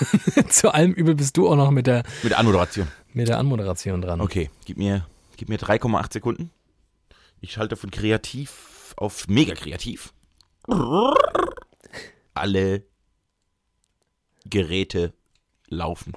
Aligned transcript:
Zu 0.48 0.72
allem 0.72 0.92
Übel 0.92 1.14
bist 1.14 1.36
du 1.36 1.48
auch 1.48 1.56
noch 1.56 1.70
mit 1.70 1.86
der, 1.86 2.02
Mit 2.22 2.32
der 2.32 2.38
Anmoderation. 2.38 2.88
mit 3.12 3.28
der 3.28 3.38
Anmoderation 3.38 4.02
dran. 4.02 4.20
Okay, 4.20 4.50
gib 4.64 4.76
mir, 4.78 5.06
gib 5.36 5.48
mir 5.48 5.58
3,8 5.58 6.12
Sekunden. 6.12 6.50
Ich 7.40 7.52
schalte 7.52 7.76
von 7.76 7.90
kreativ 7.90 8.94
auf 8.96 9.28
mega 9.28 9.54
kreativ. 9.54 10.12
Alle 12.34 12.82
Geräte 14.48 15.12
laufen. 15.68 16.12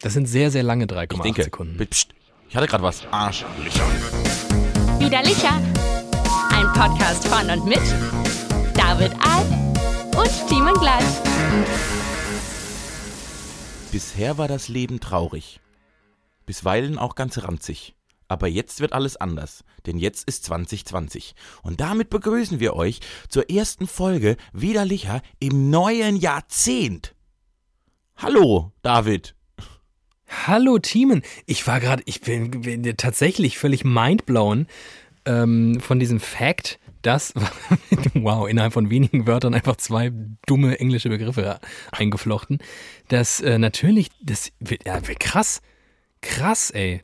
Das 0.00 0.14
sind 0.14 0.26
sehr, 0.26 0.50
sehr 0.50 0.62
lange 0.62 0.84
Ich 0.84 0.90
3,8 0.90 1.22
denke, 1.22 1.44
Sekunden. 1.44 1.86
Psst, 1.86 2.10
ich 2.48 2.56
hatte 2.56 2.66
gerade 2.66 2.82
was. 2.82 3.06
Arsch. 3.10 3.44
Widerlicher. 4.98 5.60
Ein 6.62 6.72
Podcast 6.74 7.26
von 7.26 7.50
und 7.50 7.66
mit 7.66 7.80
David 8.74 9.10
Alf 9.20 9.48
und 10.16 10.48
Timon 10.48 10.74
Gleich. 10.74 11.04
Bisher 13.90 14.38
war 14.38 14.46
das 14.46 14.68
Leben 14.68 15.00
traurig. 15.00 15.58
Bisweilen 16.46 16.98
auch 16.98 17.16
ganz 17.16 17.42
ranzig. 17.42 17.96
Aber 18.28 18.46
jetzt 18.46 18.78
wird 18.78 18.92
alles 18.92 19.16
anders, 19.16 19.64
denn 19.86 19.98
jetzt 19.98 20.28
ist 20.28 20.44
2020. 20.44 21.34
Und 21.64 21.80
damit 21.80 22.10
begrüßen 22.10 22.60
wir 22.60 22.76
euch 22.76 23.00
zur 23.28 23.50
ersten 23.50 23.88
Folge 23.88 24.36
Widerlicher 24.52 25.20
im 25.40 25.68
neuen 25.68 26.14
Jahrzehnt. 26.14 27.16
Hallo, 28.16 28.70
David. 28.82 29.34
Hallo 30.46 30.78
Teamen, 30.78 31.22
ich 31.46 31.66
war 31.66 31.78
gerade, 31.78 32.02
ich 32.06 32.20
bin, 32.20 32.62
bin 32.62 32.84
tatsächlich 32.96 33.58
völlig 33.58 33.84
mindblown 33.84 34.66
ähm, 35.24 35.80
von 35.80 35.98
diesem 35.98 36.20
Fact, 36.20 36.78
dass, 37.02 37.34
wow, 38.14 38.48
innerhalb 38.48 38.72
von 38.72 38.90
wenigen 38.90 39.26
Wörtern 39.26 39.54
einfach 39.54 39.76
zwei 39.76 40.12
dumme 40.46 40.78
englische 40.80 41.08
Begriffe 41.08 41.58
eingeflochten, 41.90 42.58
dass 43.08 43.40
äh, 43.40 43.58
natürlich, 43.58 44.08
das 44.22 44.52
wird, 44.60 44.86
ja, 44.86 45.00
krass, 45.00 45.60
krass, 46.20 46.70
ey. 46.70 47.02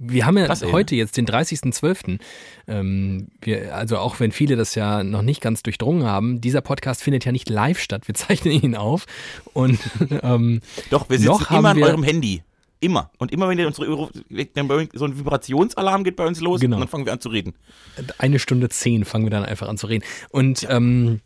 Wir 0.00 0.26
haben 0.26 0.38
ja 0.38 0.46
Krass, 0.46 0.62
ey, 0.62 0.70
heute 0.70 0.94
jetzt 0.94 1.16
den 1.16 1.26
30.12. 1.26 2.20
Ähm, 2.68 3.28
wir, 3.40 3.74
also 3.74 3.98
auch 3.98 4.20
wenn 4.20 4.30
viele 4.30 4.54
das 4.54 4.76
ja 4.76 5.02
noch 5.02 5.22
nicht 5.22 5.40
ganz 5.40 5.64
durchdrungen 5.64 6.04
haben, 6.04 6.40
dieser 6.40 6.60
Podcast 6.60 7.02
findet 7.02 7.24
ja 7.24 7.32
nicht 7.32 7.48
live 7.48 7.80
statt. 7.80 8.06
Wir 8.06 8.14
zeichnen 8.14 8.54
ihn 8.62 8.76
auf 8.76 9.06
und 9.54 9.80
ähm, 10.22 10.60
Doch, 10.90 11.10
wir 11.10 11.18
sitzen 11.18 11.30
Noch 11.30 11.50
immer 11.50 11.70
an 11.70 11.82
eurem 11.82 12.04
Handy. 12.04 12.42
Immer. 12.80 13.10
Und 13.18 13.32
immer, 13.32 13.48
wenn 13.48 13.64
unsere 13.64 13.86
so 14.94 15.04
ein 15.04 15.18
Vibrationsalarm 15.18 16.04
geht 16.04 16.16
bei 16.16 16.26
uns 16.26 16.40
los, 16.40 16.60
Genau. 16.60 16.78
dann 16.78 16.88
fangen 16.88 17.06
wir 17.06 17.12
an 17.12 17.20
zu 17.20 17.28
reden. 17.28 17.54
eine 18.18 18.38
Stunde 18.38 18.68
zehn 18.68 19.04
fangen 19.04 19.24
wir 19.26 19.30
dann 19.30 19.44
einfach 19.44 19.68
an 19.68 19.76
zu 19.78 19.86
reden. 19.88 20.04
Und 20.30 20.66
ähm, 20.70 21.20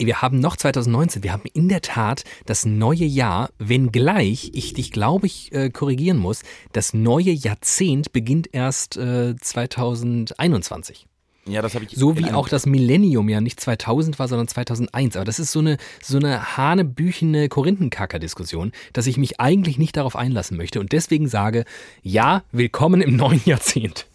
wir 0.00 0.22
haben 0.22 0.38
noch 0.38 0.56
2019, 0.56 1.22
wir 1.24 1.32
haben 1.32 1.42
in 1.54 1.68
der 1.68 1.80
Tat 1.82 2.24
das 2.46 2.64
neue 2.64 3.04
Jahr, 3.04 3.50
wenngleich 3.58 4.50
ich 4.54 4.72
dich, 4.74 4.92
glaube 4.92 5.26
ich, 5.26 5.50
äh, 5.52 5.70
korrigieren 5.70 6.18
muss, 6.18 6.42
das 6.72 6.94
neue 6.94 7.30
Jahrzehnt 7.32 8.12
beginnt 8.12 8.48
erst 8.52 8.96
äh, 8.96 9.34
2021. 9.36 11.06
Ja, 11.48 11.62
das 11.62 11.74
habe 11.74 11.84
ich. 11.84 11.92
So 11.92 12.16
wie 12.18 12.30
auch 12.32 12.48
das 12.48 12.66
Millennium 12.66 13.28
ja 13.28 13.40
nicht 13.40 13.60
2000 13.60 14.18
war, 14.18 14.28
sondern 14.28 14.48
2001. 14.48 15.16
Aber 15.16 15.24
das 15.24 15.38
ist 15.38 15.52
so 15.52 15.60
eine, 15.60 15.78
so 16.02 16.18
eine 16.18 16.56
hanebüchene 16.56 17.48
Korinthenkacker-Diskussion, 17.48 18.72
dass 18.92 19.06
ich 19.06 19.16
mich 19.16 19.40
eigentlich 19.40 19.78
nicht 19.78 19.96
darauf 19.96 20.16
einlassen 20.16 20.56
möchte 20.56 20.80
und 20.80 20.92
deswegen 20.92 21.28
sage, 21.28 21.64
ja, 22.02 22.42
willkommen 22.52 23.00
im 23.00 23.16
neuen 23.16 23.42
Jahrzehnt. 23.44 24.06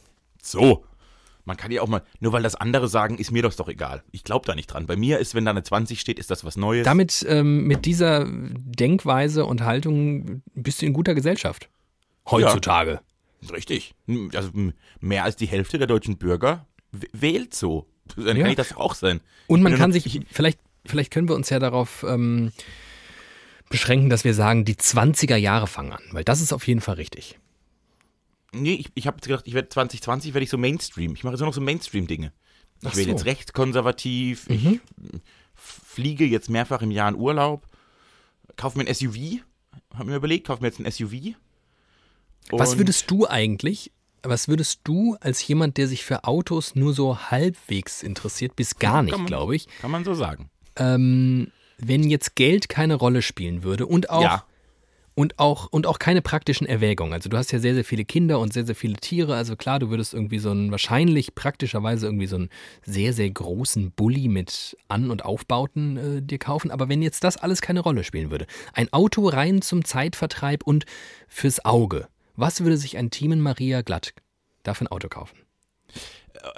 So. 0.42 0.86
Man 1.46 1.58
kann 1.58 1.72
ja 1.72 1.82
auch 1.82 1.88
mal, 1.88 2.04
nur 2.22 2.32
weil 2.32 2.42
das 2.42 2.56
andere 2.56 2.88
sagen, 2.88 3.18
ist 3.18 3.32
mir 3.32 3.44
das 3.44 3.58
doch 3.58 3.68
egal. 3.68 4.02
Ich 4.12 4.24
glaube 4.24 4.46
da 4.46 4.56
nicht 4.56 4.68
dran. 4.68 4.86
Bei 4.86 4.96
mir 4.96 5.20
ist, 5.20 5.36
wenn 5.36 5.44
da 5.44 5.52
eine 5.52 5.64
20 5.64 6.00
steht, 6.00 6.18
ist 6.18 6.32
das 6.32 6.46
was 6.46 6.56
Neues. 6.56 6.86
Damit, 6.86 7.26
ähm, 7.28 7.68
mit 7.68 7.86
dieser 7.86 8.26
Denkweise 8.30 9.46
und 9.46 9.62
Haltung 9.62 10.42
bist 10.56 10.82
du 10.82 10.86
in 10.86 10.94
guter 10.94 11.14
Gesellschaft. 11.14 11.68
Heutzutage. 12.32 13.02
Richtig. 13.52 13.94
Also 14.34 14.52
mehr 15.02 15.26
als 15.26 15.36
die 15.36 15.48
Hälfte 15.48 15.78
der 15.78 15.88
deutschen 15.88 16.18
Bürger 16.18 16.66
wählt 17.12 17.54
so. 17.54 17.88
Dann 18.16 18.38
Ja. 18.38 18.44
kann 18.44 18.52
ich 18.52 18.58
das 18.58 18.76
auch 18.76 18.96
sein. 18.96 19.22
Und 19.48 19.62
man 19.62 19.74
Ich 19.74 19.80
kann 19.80 19.92
nur- 19.92 20.00
sich, 20.00 20.22
vielleicht, 20.32 20.60
vielleicht 20.86 21.12
können 21.12 21.28
wir 21.28 21.36
uns 21.36 21.50
ja 21.50 21.60
darauf 21.60 22.04
ähm, 22.08 22.52
beschränken, 23.70 24.10
dass 24.10 24.24
wir 24.24 24.34
sagen, 24.34 24.66
die 24.66 24.76
20er 24.76 25.36
Jahre 25.36 25.68
fangen 25.68 25.94
an, 25.94 26.04
weil 26.12 26.24
das 26.24 26.42
ist 26.42 26.54
auf 26.54 26.68
jeden 26.68 26.82
Fall 26.82 26.96
richtig. 26.96 27.40
Nee, 28.52 28.74
ich, 28.76 28.90
ich 28.94 29.08
habe 29.08 29.18
jetzt 29.18 29.26
gedacht, 29.28 29.48
ich 29.48 29.54
werde 29.56 29.70
2020 29.70 30.34
werde 30.36 30.44
ich 30.44 30.50
so 30.52 30.58
Mainstream. 30.60 31.16
Ich 31.16 31.24
mache 31.24 31.34
jetzt 31.34 31.40
nur 31.40 31.48
noch 31.48 31.56
so 31.56 31.62
Mainstream-Dinge. 31.62 32.32
Ich 32.82 32.88
Ach 32.90 32.96
werde 32.96 33.10
so. 33.12 33.16
jetzt 33.18 33.26
rechtskonservativ. 33.26 34.48
Ich 34.50 34.64
Mhm. 34.64 34.80
f- 35.56 35.82
fliege 35.86 36.26
jetzt 36.26 36.50
mehrfach 36.50 36.82
im 36.84 36.92
Jahr 36.92 37.10
in 37.10 37.16
Urlaub. 37.16 37.66
Kaufe 38.56 38.78
mir 38.78 38.84
ein 38.84 38.94
SUV. 38.94 39.42
Habe 39.96 40.12
mir 40.12 40.18
überlegt, 40.18 40.46
kaufe 40.48 40.62
mir 40.62 40.68
jetzt 40.68 40.80
ein 40.80 40.86
SUV. 40.86 41.36
Was 42.52 42.78
würdest 42.78 43.10
du 43.10 43.26
eigentlich, 43.28 43.92
was 44.24 44.48
würdest 44.48 44.82
du 44.84 45.18
als 45.22 45.46
jemand, 45.48 45.78
der 45.78 45.88
sich 45.88 46.04
für 46.04 46.24
Autos 46.24 46.76
nur 46.76 46.94
so 46.94 47.18
halbwegs 47.30 48.04
interessiert, 48.04 48.56
bis 48.56 48.78
gar 48.80 49.04
nicht, 49.04 49.26
glaube 49.26 49.56
ich, 49.56 49.68
Kann 49.82 49.92
man 49.92 50.04
so 50.04 50.14
sagen. 50.14 50.50
ähm, 50.78 51.52
wenn 51.78 52.10
jetzt 52.10 52.36
Geld 52.36 52.70
keine 52.70 52.96
Rolle 52.96 53.22
spielen 53.22 53.64
würde 53.64 53.86
und 53.86 54.10
auch 54.10 54.22
Ja. 54.22 54.46
Und 55.16 55.38
auch, 55.38 55.68
und 55.68 55.86
auch 55.86 56.00
keine 56.00 56.24
praktischen 56.24 56.66
Erwägungen. 56.66 57.14
Also 57.14 57.30
du 57.30 57.38
hast 57.38 57.52
ja 57.52 57.60
sehr, 57.60 57.76
sehr 57.76 57.86
viele 57.86 58.04
Kinder 58.04 58.40
und 58.40 58.52
sehr, 58.52 58.66
sehr 58.66 58.74
viele 58.74 58.96
Tiere. 58.96 59.36
Also 59.36 59.56
klar, 59.56 59.78
du 59.78 59.92
würdest 59.92 60.16
irgendwie 60.16 60.40
so 60.40 60.50
einen, 60.50 60.72
wahrscheinlich 60.72 61.36
praktischerweise 61.36 62.08
irgendwie 62.08 62.26
so 62.26 62.38
einen 62.38 62.50
sehr, 62.84 63.14
sehr 63.14 63.30
großen 63.30 63.92
Bulli 63.92 64.28
mit 64.28 64.76
An- 64.88 65.12
und 65.12 65.24
Aufbauten 65.24 65.98
äh, 65.98 66.22
dir 66.24 66.40
kaufen. 66.40 66.72
Aber 66.72 66.90
wenn 66.90 67.04
jetzt 67.04 67.24
das 67.24 67.38
alles 67.38 67.62
keine 67.62 67.82
Rolle 67.82 68.04
spielen 68.04 68.32
würde, 68.32 68.48
ein 68.74 68.92
Auto 68.92 69.28
rein 69.28 69.62
zum 69.62 69.86
Zeitvertreib 69.86 70.64
und 70.64 70.86
fürs 71.28 71.64
Auge, 71.64 72.08
was 72.36 72.62
würde 72.64 72.78
sich 72.78 72.98
ein 72.98 73.12
Team 73.12 73.32
in 73.32 73.42
Maria 73.42 73.82
Glatt 73.82 74.14
dafür 74.64 74.86
ein 74.88 74.92
Auto 74.92 75.08
kaufen? 75.10 75.38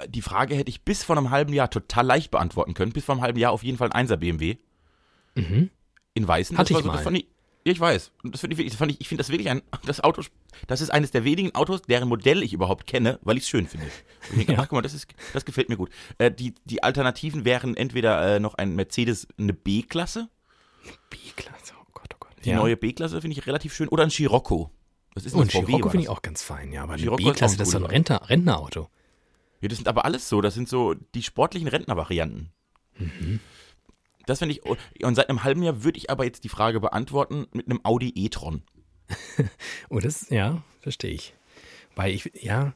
Die 0.08 0.22
Frage 0.22 0.54
hätte 0.54 0.70
ich 0.70 0.82
bis 0.82 1.04
vor 1.04 1.16
einem 1.16 1.30
halben 1.30 1.52
Jahr 1.52 1.70
total 1.70 2.06
leicht 2.06 2.30
beantworten 2.30 2.74
können. 2.74 2.92
Bis 2.92 3.04
vor 3.04 3.14
einem 3.14 3.22
halben 3.22 3.38
Jahr 3.38 3.52
auf 3.52 3.62
jeden 3.62 3.78
Fall 3.78 3.92
ein 3.92 4.06
1er 4.08 4.16
BMW. 4.16 4.56
Mhm. 5.34 5.70
In 6.14 6.26
Weißen. 6.26 6.56
Hatte 6.56 6.72
ich 6.72 6.78
so, 6.78 6.86
mal. 6.86 7.14
Ich, 7.14 7.26
ja, 7.66 7.72
ich 7.72 7.80
weiß. 7.80 8.12
Das, 8.24 8.40
find 8.40 8.58
ich, 8.58 8.66
das 8.68 8.76
fand 8.76 8.92
ich, 8.92 9.00
ich 9.00 9.08
finde 9.08 9.22
das 9.22 9.28
wirklich 9.28 9.50
ein, 9.50 9.60
das 9.84 10.00
Auto, 10.00 10.22
das 10.66 10.80
ist 10.80 10.90
eines 10.90 11.10
der 11.10 11.24
wenigen 11.24 11.54
Autos, 11.54 11.82
deren 11.82 12.08
Modell 12.08 12.42
ich 12.42 12.52
überhaupt 12.52 12.86
kenne, 12.86 13.18
weil 13.22 13.36
ich 13.36 13.42
es 13.42 13.48
schön 13.48 13.66
finde. 13.66 13.86
Und 13.86 13.92
Ich 14.40 14.46
denke, 14.46 14.52
Ja. 14.54 14.58
ach, 14.60 14.68
guck 14.68 14.76
mal, 14.76 14.82
das, 14.82 14.94
ist, 14.94 15.08
das 15.34 15.44
gefällt 15.44 15.68
mir 15.68 15.76
gut. 15.76 15.90
Äh, 16.18 16.30
die, 16.30 16.54
die 16.64 16.82
Alternativen 16.82 17.44
wären 17.44 17.76
entweder 17.76 18.36
äh, 18.36 18.40
noch 18.40 18.54
ein 18.54 18.74
Mercedes, 18.74 19.28
eine 19.38 19.52
B-Klasse. 19.52 20.28
B-Klasse, 21.10 21.74
oh 21.80 21.86
Gott, 21.92 22.08
oh 22.14 22.18
Gott. 22.20 22.32
Die 22.44 22.52
neue 22.52 22.76
B-Klasse 22.76 23.20
finde 23.20 23.36
ich 23.38 23.46
relativ 23.46 23.74
schön. 23.74 23.88
Oder 23.88 24.04
ein 24.04 24.10
Scirocco. 24.10 24.70
Das 25.16 25.24
ist 25.24 25.32
Und 25.32 25.44
ein. 25.44 25.48
Scirocco 25.48 25.88
finde 25.88 26.02
ich 26.02 26.08
das. 26.08 26.16
auch 26.16 26.20
ganz 26.20 26.42
fein, 26.42 26.72
ja. 26.72 26.82
Aber 26.82 26.92
eine 26.92 27.10
B-Klasse, 27.10 27.56
das 27.56 27.68
ist 27.68 27.74
doch 27.74 27.80
ein. 27.80 27.90
Rentner, 27.90 28.28
Rentnerauto. 28.28 28.90
Ja, 29.62 29.68
das 29.68 29.78
sind 29.78 29.88
aber 29.88 30.04
alles 30.04 30.28
so. 30.28 30.42
Das 30.42 30.52
sind 30.52 30.68
so 30.68 30.94
die 31.14 31.22
sportlichen 31.22 31.68
Rentnervarianten. 31.68 32.52
Mhm. 32.98 33.40
Das 34.26 34.40
finde 34.40 34.54
ich. 34.54 34.62
Und 35.04 35.14
seit 35.14 35.30
einem 35.30 35.42
halben 35.42 35.62
Jahr 35.62 35.84
würde 35.84 35.96
ich 35.98 36.10
aber 36.10 36.26
jetzt 36.26 36.44
die 36.44 36.50
Frage 36.50 36.80
beantworten 36.80 37.46
mit 37.52 37.66
einem 37.66 37.80
Audi 37.82 38.12
e-tron. 38.14 38.62
Oh, 39.88 40.00
das, 40.00 40.28
ja, 40.30 40.62
verstehe 40.80 41.12
ich. 41.12 41.32
Weil 41.94 42.12
ich, 42.12 42.30
ja, 42.42 42.74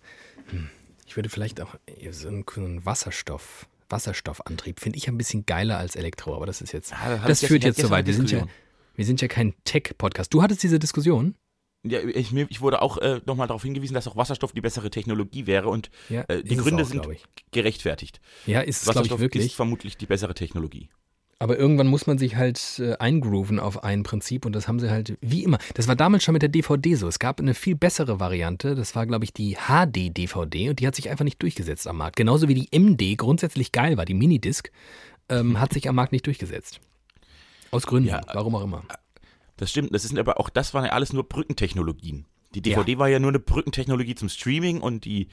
hm, 0.51 0.71
ich 1.07 1.17
würde 1.17 1.28
vielleicht 1.28 1.61
auch 1.61 1.75
so 2.11 2.28
einen, 2.28 2.45
so 2.49 2.84
Wasserstoff, 2.87 3.67
Wasserstoffantrieb 3.89 4.81
finde 4.81 4.97
ich 4.97 5.09
ein 5.09 5.19
bisschen 5.19 5.45
geiler 5.45 5.77
als 5.77 5.97
Elektro, 5.97 6.37
aber 6.37 6.47
das 6.47 6.61
ist 6.62 6.72
jetzt, 6.72 6.93
Ja, 6.93 7.19
das 7.27 7.43
ich 7.43 7.49
führt 7.49 7.65
jetzt 7.65 7.81
so 7.81 7.91
weit. 7.91 8.07
Wir 8.07 8.15
sind 8.15 8.31
ja, 8.31 8.47
wir 8.95 9.05
sind 9.05 9.21
ja 9.21 9.28
kein 9.28 9.55
Tech-Podcast. 9.65 10.33
Du 10.33 10.41
hattest 10.43 10.62
diese 10.62 10.78
Diskussion? 10.78 11.34
Ja, 11.83 12.01
ich, 12.01 12.33
ich 12.35 12.61
wurde 12.61 12.83
auch 12.83 12.99
äh, 12.99 13.21
nochmal 13.25 13.47
darauf 13.47 13.63
hingewiesen, 13.63 13.95
dass 13.95 14.07
auch 14.07 14.17
Wasserstoff 14.17 14.53
die 14.53 14.61
bessere 14.61 14.91
Technologie 14.91 15.47
wäre 15.47 15.69
und 15.69 15.91
Ja, 16.11 16.25
äh, 16.29 16.43
die 16.43 16.57
Gründe 16.57 16.83
auch, 16.83 16.87
sind 16.87 17.07
gerechtfertigt. 17.53 18.21
Ja, 18.47 18.61
ist 18.61 18.79
es, 18.79 18.85
glaube 18.85 18.99
ich, 18.99 18.99
Wasserstoff 18.99 19.21
wirklich. 19.21 19.47
ist 19.47 19.54
vermutlich 19.54 19.97
die 19.97 20.07
bessere 20.07 20.34
Technologie. 20.34 20.91
Aber 21.43 21.59
irgendwann 21.59 21.87
muss 21.87 22.07
man 22.07 22.19
sich 22.19 22.37
halt 22.37 22.60
äh, 22.81 22.97
eingrooven 22.99 23.59
auf 23.60 23.83
ein 23.83 24.03
Prinzip 24.03 24.45
und 24.45 24.53
das 24.54 24.69
haben 24.69 24.78
sie 24.78 24.91
halt, 24.91 25.16
wie 25.22 25.43
immer. 25.43 25.59
Das 25.72 25.89
war 25.89 25.97
damals 25.97 26.22
schon 26.22 26.34
mit 26.34 26.43
der 26.43 26.51
DVD 26.51 26.95
so. 26.97 27.09
Es 27.09 27.19
gab 27.19 27.41
eine 27.41 27.54
viel 27.54 27.77
bessere 27.77 28.21
Variante. 28.21 28.75
Das 28.75 28.95
war, 28.95 29.07
glaube 29.07 29.25
ich, 29.25 29.33
die 29.33 29.57
HD-DVD 29.57 30.69
und 30.69 30.81
die 30.81 30.87
hat 30.87 30.95
sich 30.95 31.09
einfach 31.09 31.25
nicht 31.25 31.41
durchgesetzt 31.43 31.89
am 31.89 31.97
Markt. 31.97 32.16
Genauso 32.16 32.47
wie 32.49 32.54
die 32.54 32.78
MD 32.78 33.16
grundsätzlich 33.16 33.72
geil 33.72 33.97
war, 33.97 34.04
die 34.04 34.13
Minidisc, 34.13 34.71
ähm, 35.31 35.59
hat 35.59 35.72
sich 35.72 35.89
am 35.89 35.95
Markt 35.95 36.13
nicht 36.13 36.27
durchgesetzt. 36.27 36.78
Aus 37.71 37.87
Gründen, 37.87 38.10
Ja, 38.10 38.21
warum 38.34 38.54
auch 38.54 38.65
immer. 38.65 38.83
Das 39.60 39.68
stimmt, 39.68 39.95
das 39.95 40.04
sind 40.04 40.18
aber 40.18 40.41
auch, 40.41 40.48
das 40.48 40.72
waren 40.72 40.86
ja 40.86 40.92
alles 40.92 41.12
nur 41.12 41.28
Brückentechnologien. 41.28 42.24
Die 42.54 42.62
DVD 42.62 42.97
war 42.97 43.09
ja 43.09 43.18
nur 43.18 43.28
eine 43.28 43.39
Brückentechnologie 43.39 44.15
zum 44.15 44.30
Streaming 44.30 44.80
und 44.80 45.04
die, 45.04 45.28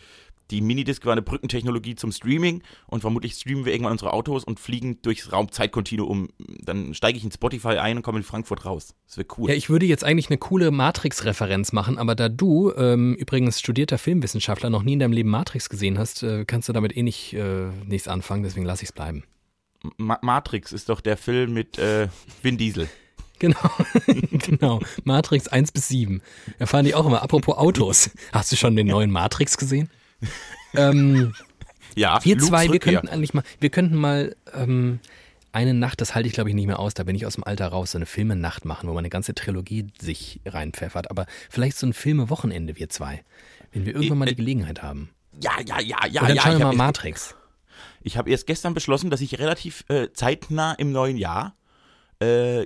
die 0.51 0.59
Minidisc 0.59 1.06
war 1.06 1.13
eine 1.13 1.21
Brückentechnologie 1.21 1.95
zum 1.95 2.12
Streaming 2.12 2.62
und 2.88 3.00
vermutlich 3.00 3.35
streamen 3.35 3.63
wir 3.63 3.71
irgendwann 3.71 3.94
unsere 3.94 4.12
Autos 4.12 4.44
und 4.44 4.59
fliegen 4.59 5.01
durchs 5.01 5.31
Raumzeitkontinuum. 5.31 6.27
Dann 6.62 6.94
steige 6.94 7.18
ich 7.18 7.24
in 7.24 7.31
Spotify 7.31 7.77
ein 7.77 7.95
und 7.95 8.03
komme 8.03 8.18
in 8.18 8.25
Frankfurt 8.25 8.65
raus. 8.65 8.95
Das 9.07 9.15
wäre 9.15 9.27
cool. 9.38 9.50
Ja, 9.50 9.56
ich 9.56 9.69
würde 9.69 9.85
jetzt 9.85 10.03
eigentlich 10.03 10.30
eine 10.30 10.38
coole 10.38 10.71
Matrix-Referenz 10.71 11.71
machen, 11.71 11.97
aber 11.97 12.13
da 12.13 12.27
du 12.27 12.73
ähm, 12.73 13.15
übrigens 13.15 13.62
studierter 13.62 13.97
Filmwissenschaftler 13.97 14.69
noch 14.69 14.83
nie 14.83 14.94
in 14.94 15.00
deinem 15.00 15.13
Leben 15.13 15.30
Matrix 15.30 15.69
gesehen 15.69 15.97
hast, 15.97 16.21
äh, 16.21 16.44
kannst 16.44 16.68
du 16.68 16.73
damit 16.73 16.97
eh 16.97 17.03
nicht 17.03 17.31
äh, 17.31 17.69
nichts 17.85 18.09
anfangen, 18.09 18.44
deswegen 18.44 18.65
lasse 18.65 18.83
ich 18.83 18.89
es 18.89 18.94
bleiben. 18.94 19.23
Ma 19.95 20.19
Matrix 20.21 20.73
ist 20.73 20.89
doch 20.89 21.00
der 21.00 21.15
Film 21.15 21.53
mit 21.53 21.80
äh, 21.80 22.09
Vin 22.41 22.57
Diesel. 22.57 22.89
Genau, 23.39 23.69
genau. 24.31 24.80
Matrix 25.04 25.48
1 25.48 25.72
bis 25.72 25.88
7. 25.89 26.22
Erfahren 26.60 26.86
die 26.86 26.95
auch 26.95 27.06
immer. 27.06 27.22
Apropos 27.22 27.56
Autos. 27.57 28.10
Hast 28.31 28.51
du 28.51 28.56
schon 28.56 28.75
den 28.75 28.88
neuen 28.88 29.12
Matrix 29.12 29.57
gesehen? 29.57 29.89
ähm, 30.75 31.34
Ja, 31.95 32.19
wir 32.24 32.36
Lukes 32.36 32.48
zwei, 32.48 32.66
wir 32.66 32.74
Rückkehr. 32.75 32.94
könnten 32.94 33.10
eigentlich 33.10 33.34
mal, 33.34 33.44
wir 33.60 33.69
könnten 33.69 33.95
mal 33.95 34.36
ähm, 34.54 35.00
eine 35.51 35.74
Nacht, 35.74 36.01
das 36.01 36.13
halte 36.16 36.28
ich 36.28 36.34
glaube 36.34 36.50
ich 36.50 36.56
nicht 36.56 36.68
mehr 36.68 36.80
aus, 36.80 36.94
da 36.94 37.04
bin 37.04 37.16
ich 37.16 37.25
aus 37.25 37.36
dem 37.36 37.44
Alter 37.44 37.68
raus, 37.68 37.92
so 37.92 37.98
eine 37.98 38.06
Filmenacht 38.06 38.66
machen, 38.66 38.88
wo 38.89 38.94
man 38.94 39.00
eine 39.01 39.10
ganze 39.10 39.34
Trilogie 39.34 39.88
sich 40.00 40.42
reinpfeffert. 40.45 41.10
Aber 41.12 41.25
vielleicht 41.50 41.78
so 41.78 41.88
ein 41.88 41.94
Filmewochenende, 41.94 42.75
wir 42.78 42.90
zwei. 42.90 43.24
Wenn 43.72 43.86
wir 43.86 43.94
irgendwann 43.95 44.18
mal 44.19 44.25
die 44.25 44.36
Gelegenheit 44.36 44.81
haben. 44.81 45.10
Ja, 45.42 45.51
ja, 45.66 45.80
ja, 45.80 46.06
ja, 46.07 46.22
Und 46.22 46.30
dann 46.30 46.36
ja. 46.38 46.42
schauen 46.42 46.54
Ich 46.54 46.60
wir 46.60 46.66
mal 46.66 46.68
habe 46.69 46.78
Matrix. 46.78 47.36
hab 48.16 48.28
erst 48.28 48.48
gestern 48.48 48.74
beschlossen, 48.74 49.10
dass 49.10 49.22
ich 49.22 49.38
relativ 49.40 49.83
äh, 49.90 50.12
zeitnah 50.13 50.74
im 50.74 50.92
neuen 50.92 51.18
Jahr 51.18 51.56
äh, 52.19 52.66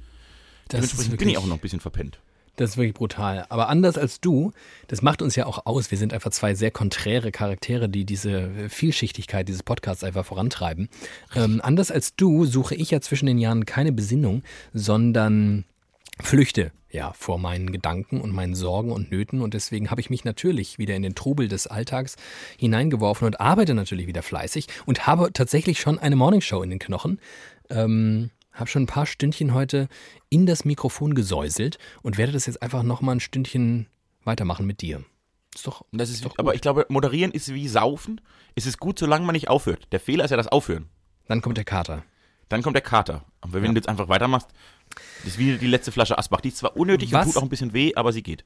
Das 0.68 0.80
ist, 0.84 0.92
Dementsprechend 0.92 0.96
bin 0.96 1.28
ich 1.28 1.34
wirklich, 1.34 1.38
auch 1.38 1.46
noch 1.46 1.56
ein 1.56 1.60
bisschen 1.60 1.80
verpennt. 1.80 2.18
das 2.56 2.70
ist 2.70 2.76
wirklich 2.76 2.94
brutal. 2.94 3.46
Aber 3.50 3.68
anders 3.68 3.98
als 3.98 4.20
du, 4.20 4.52
das 4.88 5.02
macht 5.02 5.22
uns 5.22 5.36
ja 5.36 5.46
auch 5.46 5.66
aus. 5.66 5.90
Wir 5.90 5.98
sind 5.98 6.12
einfach 6.12 6.30
zwei 6.30 6.54
sehr 6.54 6.70
konträre 6.70 7.30
Charaktere, 7.30 7.88
die 7.88 8.04
diese 8.04 8.50
Vielschichtigkeit 8.68 9.46
dieses 9.48 9.62
Podcasts 9.62 10.02
einfach 10.04 10.24
vorantreiben. 10.24 10.88
Ähm, 11.34 11.60
anders 11.62 11.90
als 11.90 12.16
du 12.16 12.46
suche 12.46 12.74
ich 12.74 12.90
ja 12.90 13.00
zwischen 13.00 13.26
den 13.26 13.38
Jahren 13.38 13.64
keine 13.66 13.92
Besinnung, 13.92 14.42
sondern 14.72 15.64
flüchte 16.20 16.72
ja 16.90 17.12
vor 17.12 17.38
meinen 17.38 17.72
Gedanken 17.72 18.20
und 18.20 18.32
meinen 18.32 18.54
Sorgen 18.54 18.90
und 18.90 19.10
Nöten 19.10 19.42
und 19.42 19.52
deswegen 19.52 19.90
habe 19.90 20.00
ich 20.00 20.08
mich 20.08 20.24
natürlich 20.24 20.78
wieder 20.78 20.94
in 20.96 21.02
den 21.02 21.14
Trubel 21.14 21.46
des 21.46 21.66
Alltags 21.66 22.16
hineingeworfen 22.56 23.26
und 23.26 23.38
arbeite 23.40 23.74
natürlich 23.74 24.06
wieder 24.06 24.22
fleißig 24.22 24.66
und 24.86 25.06
habe 25.06 25.30
tatsächlich 25.32 25.78
schon 25.78 25.98
eine 25.98 26.16
Morningshow 26.16 26.62
in 26.62 26.70
den 26.70 26.78
Knochen. 26.78 27.20
Ähm, 27.68 28.30
habe 28.56 28.68
schon 28.68 28.82
ein 28.82 28.86
paar 28.86 29.06
Stündchen 29.06 29.54
heute 29.54 29.88
in 30.28 30.46
das 30.46 30.64
Mikrofon 30.64 31.14
gesäuselt 31.14 31.78
und 32.02 32.18
werde 32.18 32.32
das 32.32 32.46
jetzt 32.46 32.62
einfach 32.62 32.82
nochmal 32.82 33.16
ein 33.16 33.20
Stündchen 33.20 33.86
weitermachen 34.24 34.66
mit 34.66 34.80
dir. 34.80 35.04
Ist 35.54 35.66
doch, 35.66 35.84
das 35.92 36.10
ist, 36.10 36.24
doch 36.24 36.30
gut. 36.30 36.38
aber 36.38 36.54
ich 36.54 36.60
glaube, 36.60 36.84
moderieren 36.88 37.32
ist 37.32 37.52
wie 37.54 37.68
saufen. 37.68 38.20
Es 38.54 38.66
ist 38.66 38.78
gut, 38.78 38.98
solange 38.98 39.24
man 39.24 39.32
nicht 39.32 39.48
aufhört. 39.48 39.88
Der 39.92 40.00
Fehler 40.00 40.24
ist 40.24 40.30
ja 40.30 40.36
das 40.36 40.48
Aufhören. 40.48 40.88
Dann 41.28 41.40
kommt 41.40 41.56
der 41.56 41.64
Kater. 41.64 42.04
Dann 42.48 42.62
kommt 42.62 42.74
der 42.74 42.82
Kater. 42.82 43.24
Und 43.40 43.54
wenn 43.54 43.74
du 43.74 43.78
jetzt 43.78 43.88
einfach 43.88 44.08
weitermachst, 44.08 44.48
das 45.24 45.32
ist 45.32 45.38
wie 45.38 45.56
die 45.56 45.66
letzte 45.66 45.92
Flasche 45.92 46.18
Asbach. 46.18 46.40
Die 46.40 46.48
ist 46.48 46.58
zwar 46.58 46.76
unnötig 46.76 47.12
Was? 47.12 47.26
und 47.26 47.32
tut 47.32 47.40
auch 47.40 47.46
ein 47.46 47.48
bisschen 47.48 47.72
weh, 47.72 47.94
aber 47.94 48.12
sie 48.12 48.22
geht. 48.22 48.44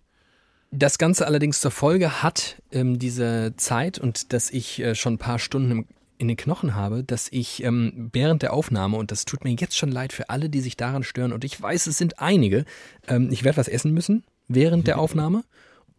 Das 0.70 0.98
Ganze 0.98 1.26
allerdings 1.26 1.60
zur 1.60 1.72
Folge 1.72 2.22
hat 2.22 2.62
ähm, 2.70 2.98
diese 2.98 3.54
Zeit 3.56 3.98
und 3.98 4.32
dass 4.32 4.50
ich 4.50 4.80
äh, 4.80 4.94
schon 4.94 5.14
ein 5.14 5.18
paar 5.18 5.40
Stunden 5.40 5.70
im, 5.72 5.86
in 6.20 6.28
den 6.28 6.36
Knochen 6.36 6.74
habe, 6.74 7.02
dass 7.02 7.28
ich 7.30 7.64
ähm, 7.64 8.10
während 8.12 8.42
der 8.42 8.52
Aufnahme, 8.52 8.98
und 8.98 9.10
das 9.10 9.24
tut 9.24 9.42
mir 9.42 9.52
jetzt 9.52 9.76
schon 9.76 9.90
leid 9.90 10.12
für 10.12 10.28
alle, 10.28 10.50
die 10.50 10.60
sich 10.60 10.76
daran 10.76 11.02
stören, 11.02 11.32
und 11.32 11.44
ich 11.44 11.60
weiß, 11.60 11.86
es 11.86 11.96
sind 11.96 12.20
einige, 12.20 12.66
ähm, 13.08 13.30
ich 13.32 13.42
werde 13.42 13.56
was 13.56 13.68
essen 13.68 13.94
müssen 13.94 14.24
während 14.46 14.86
der 14.86 14.98
Aufnahme. 14.98 15.44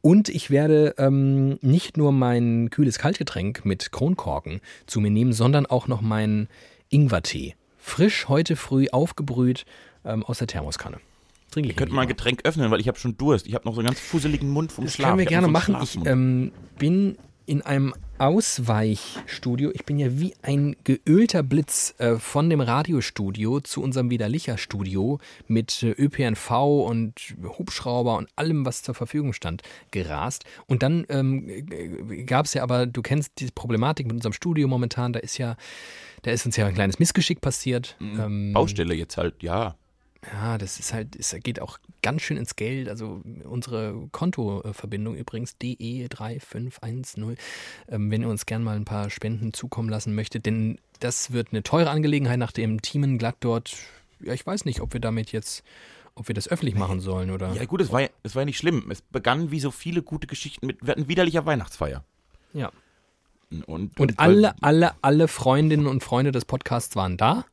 Und 0.01 0.29
ich 0.29 0.49
werde 0.49 0.95
ähm, 0.97 1.57
nicht 1.61 1.97
nur 1.97 2.11
mein 2.11 2.69
kühles 2.69 2.97
Kaltgetränk 2.97 3.65
mit 3.65 3.91
Kronkorken 3.91 4.61
zu 4.87 4.99
mir 4.99 5.11
nehmen, 5.11 5.31
sondern 5.33 5.65
auch 5.65 5.87
noch 5.87 6.01
meinen 6.01 6.47
Ingwertee. 6.89 7.55
Frisch 7.77 8.27
heute 8.27 8.55
früh 8.55 8.87
aufgebrüht 8.91 9.65
ähm, 10.05 10.23
aus 10.23 10.39
der 10.39 10.47
Thermoskanne. 10.47 10.97
Trinke 11.51 11.69
ich 11.69 11.75
könnte 11.75 11.93
mal 11.93 12.03
ein 12.03 12.07
Getränk 12.07 12.41
öffnen, 12.45 12.71
weil 12.71 12.79
ich 12.79 12.87
habe 12.87 12.97
schon 12.97 13.17
Durst. 13.17 13.45
Ich 13.47 13.53
habe 13.53 13.65
noch 13.65 13.73
so 13.73 13.81
einen 13.81 13.87
ganz 13.87 13.99
fusseligen 13.99 14.49
Mund 14.49 14.71
vom 14.71 14.85
Das 14.85 14.95
Schlaf. 14.95 15.09
können 15.09 15.19
wir 15.19 15.25
gerne 15.25 15.47
so 15.47 15.51
machen. 15.51 15.77
Ich 15.81 15.97
ähm, 16.05 16.51
bin 16.79 17.17
in 17.45 17.61
einem 17.61 17.93
Ausweichstudio. 18.21 19.71
Ich 19.73 19.83
bin 19.83 19.97
ja 19.97 20.19
wie 20.19 20.35
ein 20.43 20.75
geölter 20.83 21.41
Blitz 21.41 21.95
äh, 21.97 22.17
von 22.17 22.51
dem 22.51 22.61
Radiostudio 22.61 23.61
zu 23.61 23.81
unserem 23.81 24.11
Widerlicher-Studio 24.11 25.17
mit 25.47 25.81
äh, 25.81 25.89
ÖPNV 25.89 26.51
und 26.85 27.15
Hubschrauber 27.57 28.17
und 28.17 28.29
allem, 28.35 28.63
was 28.63 28.83
zur 28.83 28.93
Verfügung 28.93 29.33
stand, 29.33 29.63
gerast. 29.89 30.43
Und 30.67 30.83
dann 30.83 31.03
ähm, 31.09 31.65
gab 32.27 32.45
es 32.45 32.53
ja 32.53 32.61
aber, 32.61 32.85
du 32.85 33.01
kennst 33.01 33.39
die 33.39 33.47
Problematik 33.47 34.05
mit 34.05 34.17
unserem 34.17 34.33
Studio 34.33 34.67
momentan, 34.67 35.13
da 35.13 35.19
ist 35.19 35.39
ja, 35.39 35.55
da 36.21 36.29
ist 36.29 36.45
uns 36.45 36.55
ja 36.57 36.67
ein 36.67 36.75
kleines 36.75 36.99
Missgeschick 36.99 37.41
passiert. 37.41 37.97
Ähm, 37.99 38.53
Baustelle 38.53 38.93
jetzt 38.93 39.17
halt, 39.17 39.41
ja. 39.41 39.77
Ja, 40.31 40.57
das 40.57 40.79
ist 40.79 40.93
halt, 40.93 41.15
es 41.15 41.35
geht 41.43 41.59
auch 41.61 41.79
ganz 42.03 42.21
schön 42.21 42.37
ins 42.37 42.55
Geld. 42.55 42.89
Also 42.89 43.21
unsere 43.43 44.07
Kontoverbindung 44.11 45.15
übrigens 45.15 45.55
DE3510, 45.61 47.37
ähm, 47.89 48.11
wenn 48.11 48.21
ihr 48.21 48.29
uns 48.29 48.45
gern 48.45 48.63
mal 48.63 48.75
ein 48.75 48.85
paar 48.85 49.09
Spenden 49.09 49.53
zukommen 49.53 49.89
lassen 49.89 50.13
möchtet, 50.13 50.45
denn 50.45 50.77
das 50.99 51.31
wird 51.31 51.49
eine 51.51 51.63
teure 51.63 51.89
Angelegenheit, 51.89 52.37
nachdem 52.39 52.81
Teamen 52.81 53.17
glatt 53.17 53.37
dort, 53.39 53.75
ja, 54.19 54.33
ich 54.33 54.45
weiß 54.45 54.65
nicht, 54.65 54.81
ob 54.81 54.93
wir 54.93 54.99
damit 54.99 55.31
jetzt, 55.31 55.63
ob 56.13 56.27
wir 56.27 56.35
das 56.35 56.47
öffentlich 56.47 56.75
machen 56.75 56.99
sollen 56.99 57.31
oder. 57.31 57.53
Ja 57.53 57.65
gut, 57.65 57.81
es 57.81 57.91
war, 57.91 58.01
ja- 58.01 58.09
es 58.23 58.35
war 58.35 58.43
ja 58.43 58.45
nicht 58.45 58.57
schlimm. 58.57 58.91
Es 58.91 59.01
begann 59.01 59.49
wie 59.49 59.59
so 59.59 59.71
viele 59.71 60.03
gute 60.03 60.27
Geschichten 60.27 60.67
mit, 60.67 60.85
wir 60.85 60.91
hatten 60.91 61.07
widerlicher 61.07 61.45
Weihnachtsfeier. 61.45 62.03
Ja. 62.53 62.71
Und, 63.65 63.99
Und 63.99 64.19
alle, 64.19 64.53
alle, 64.61 64.93
alle 65.01 65.27
Freundinnen 65.27 65.87
und 65.87 66.03
Freunde 66.03 66.31
des 66.31 66.45
Podcasts 66.45 66.95
waren 66.95 67.17
da. 67.17 67.45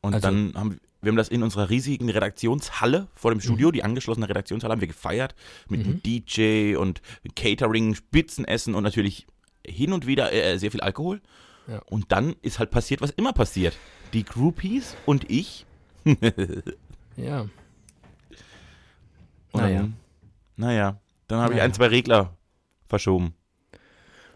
Und 0.00 0.14
Also- 0.14 0.28
dann 0.28 0.52
haben 0.54 0.80
wir 1.06 1.10
haben 1.12 1.16
das 1.16 1.28
in 1.28 1.42
unserer 1.42 1.70
riesigen 1.70 2.10
Redaktionshalle 2.10 3.06
vor 3.14 3.30
dem 3.30 3.36
Mhm. 3.38 3.42
Studio, 3.42 3.70
die 3.70 3.82
angeschlossene 3.84 4.28
Redaktionshalle, 4.28 4.72
haben 4.72 4.80
wir 4.80 4.88
gefeiert 4.88 5.34
mit 5.68 5.80
einem 5.86 6.02
DJ 6.02 6.74
und 6.76 7.00
Catering, 7.36 7.94
Spitzenessen 7.94 8.74
und 8.74 8.82
natürlich 8.82 9.26
hin 9.66 9.92
und 9.92 10.06
wieder 10.06 10.32
äh, 10.32 10.58
sehr 10.58 10.70
viel 10.72 10.80
Alkohol. 10.80 11.20
Ja. 11.68 11.78
Und 11.86 12.12
dann 12.12 12.34
ist 12.42 12.58
halt 12.58 12.70
passiert, 12.70 13.00
was 13.00 13.10
immer 13.12 13.32
passiert. 13.32 13.76
Die 14.12 14.24
Groupies 14.24 14.96
und 15.06 15.30
ich. 15.30 15.64
Ja. 17.16 17.40
Und 19.52 19.60
Naja. 19.62 19.80
Dann, 19.80 19.94
naja, 20.56 21.00
dann 21.28 21.38
habe 21.40 21.54
ich 21.54 21.56
Naja. 21.58 21.64
ein, 21.64 21.72
zwei 21.74 21.86
Regler 21.86 22.36
verschoben. 22.88 23.32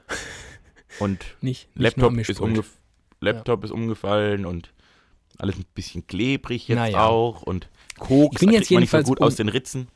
Und 0.99 1.19
Nicht, 1.41 1.69
nicht 1.77 1.97
Laptop 1.97 2.17
ist 2.17 2.41
ungefähr. 2.41 2.73
Laptop 3.21 3.65
ist 3.65 3.71
umgefallen 3.71 4.47
und 4.47 4.73
alles 5.39 5.57
ein 5.57 5.65
bisschen 5.75 6.07
klebrig 6.07 6.69
jetzt 6.69 6.77
Naja. 6.77 7.07
auch 7.07 7.43
und 7.43 7.69
Koks 7.99 8.35
Ich 8.35 8.41
bin 8.41 8.51
jetzt 8.51 8.61
nicht 8.61 8.69
so 8.69 8.75
jedenfalls 8.75 9.07
gut 9.09 9.21
um- 9.21 9.27
aus 9.27 9.37
den 9.37 9.49
Ritzen. 9.49 9.89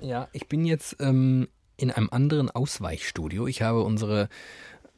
Ja, 0.00 0.28
ich 0.32 0.48
bin 0.48 0.64
jetzt 0.64 0.96
ähm, 1.00 1.48
in 1.76 1.90
einem 1.90 2.08
anderen 2.10 2.50
Ausweichstudio. 2.50 3.46
Ich 3.46 3.62
habe 3.62 3.82
unsere 3.82 4.28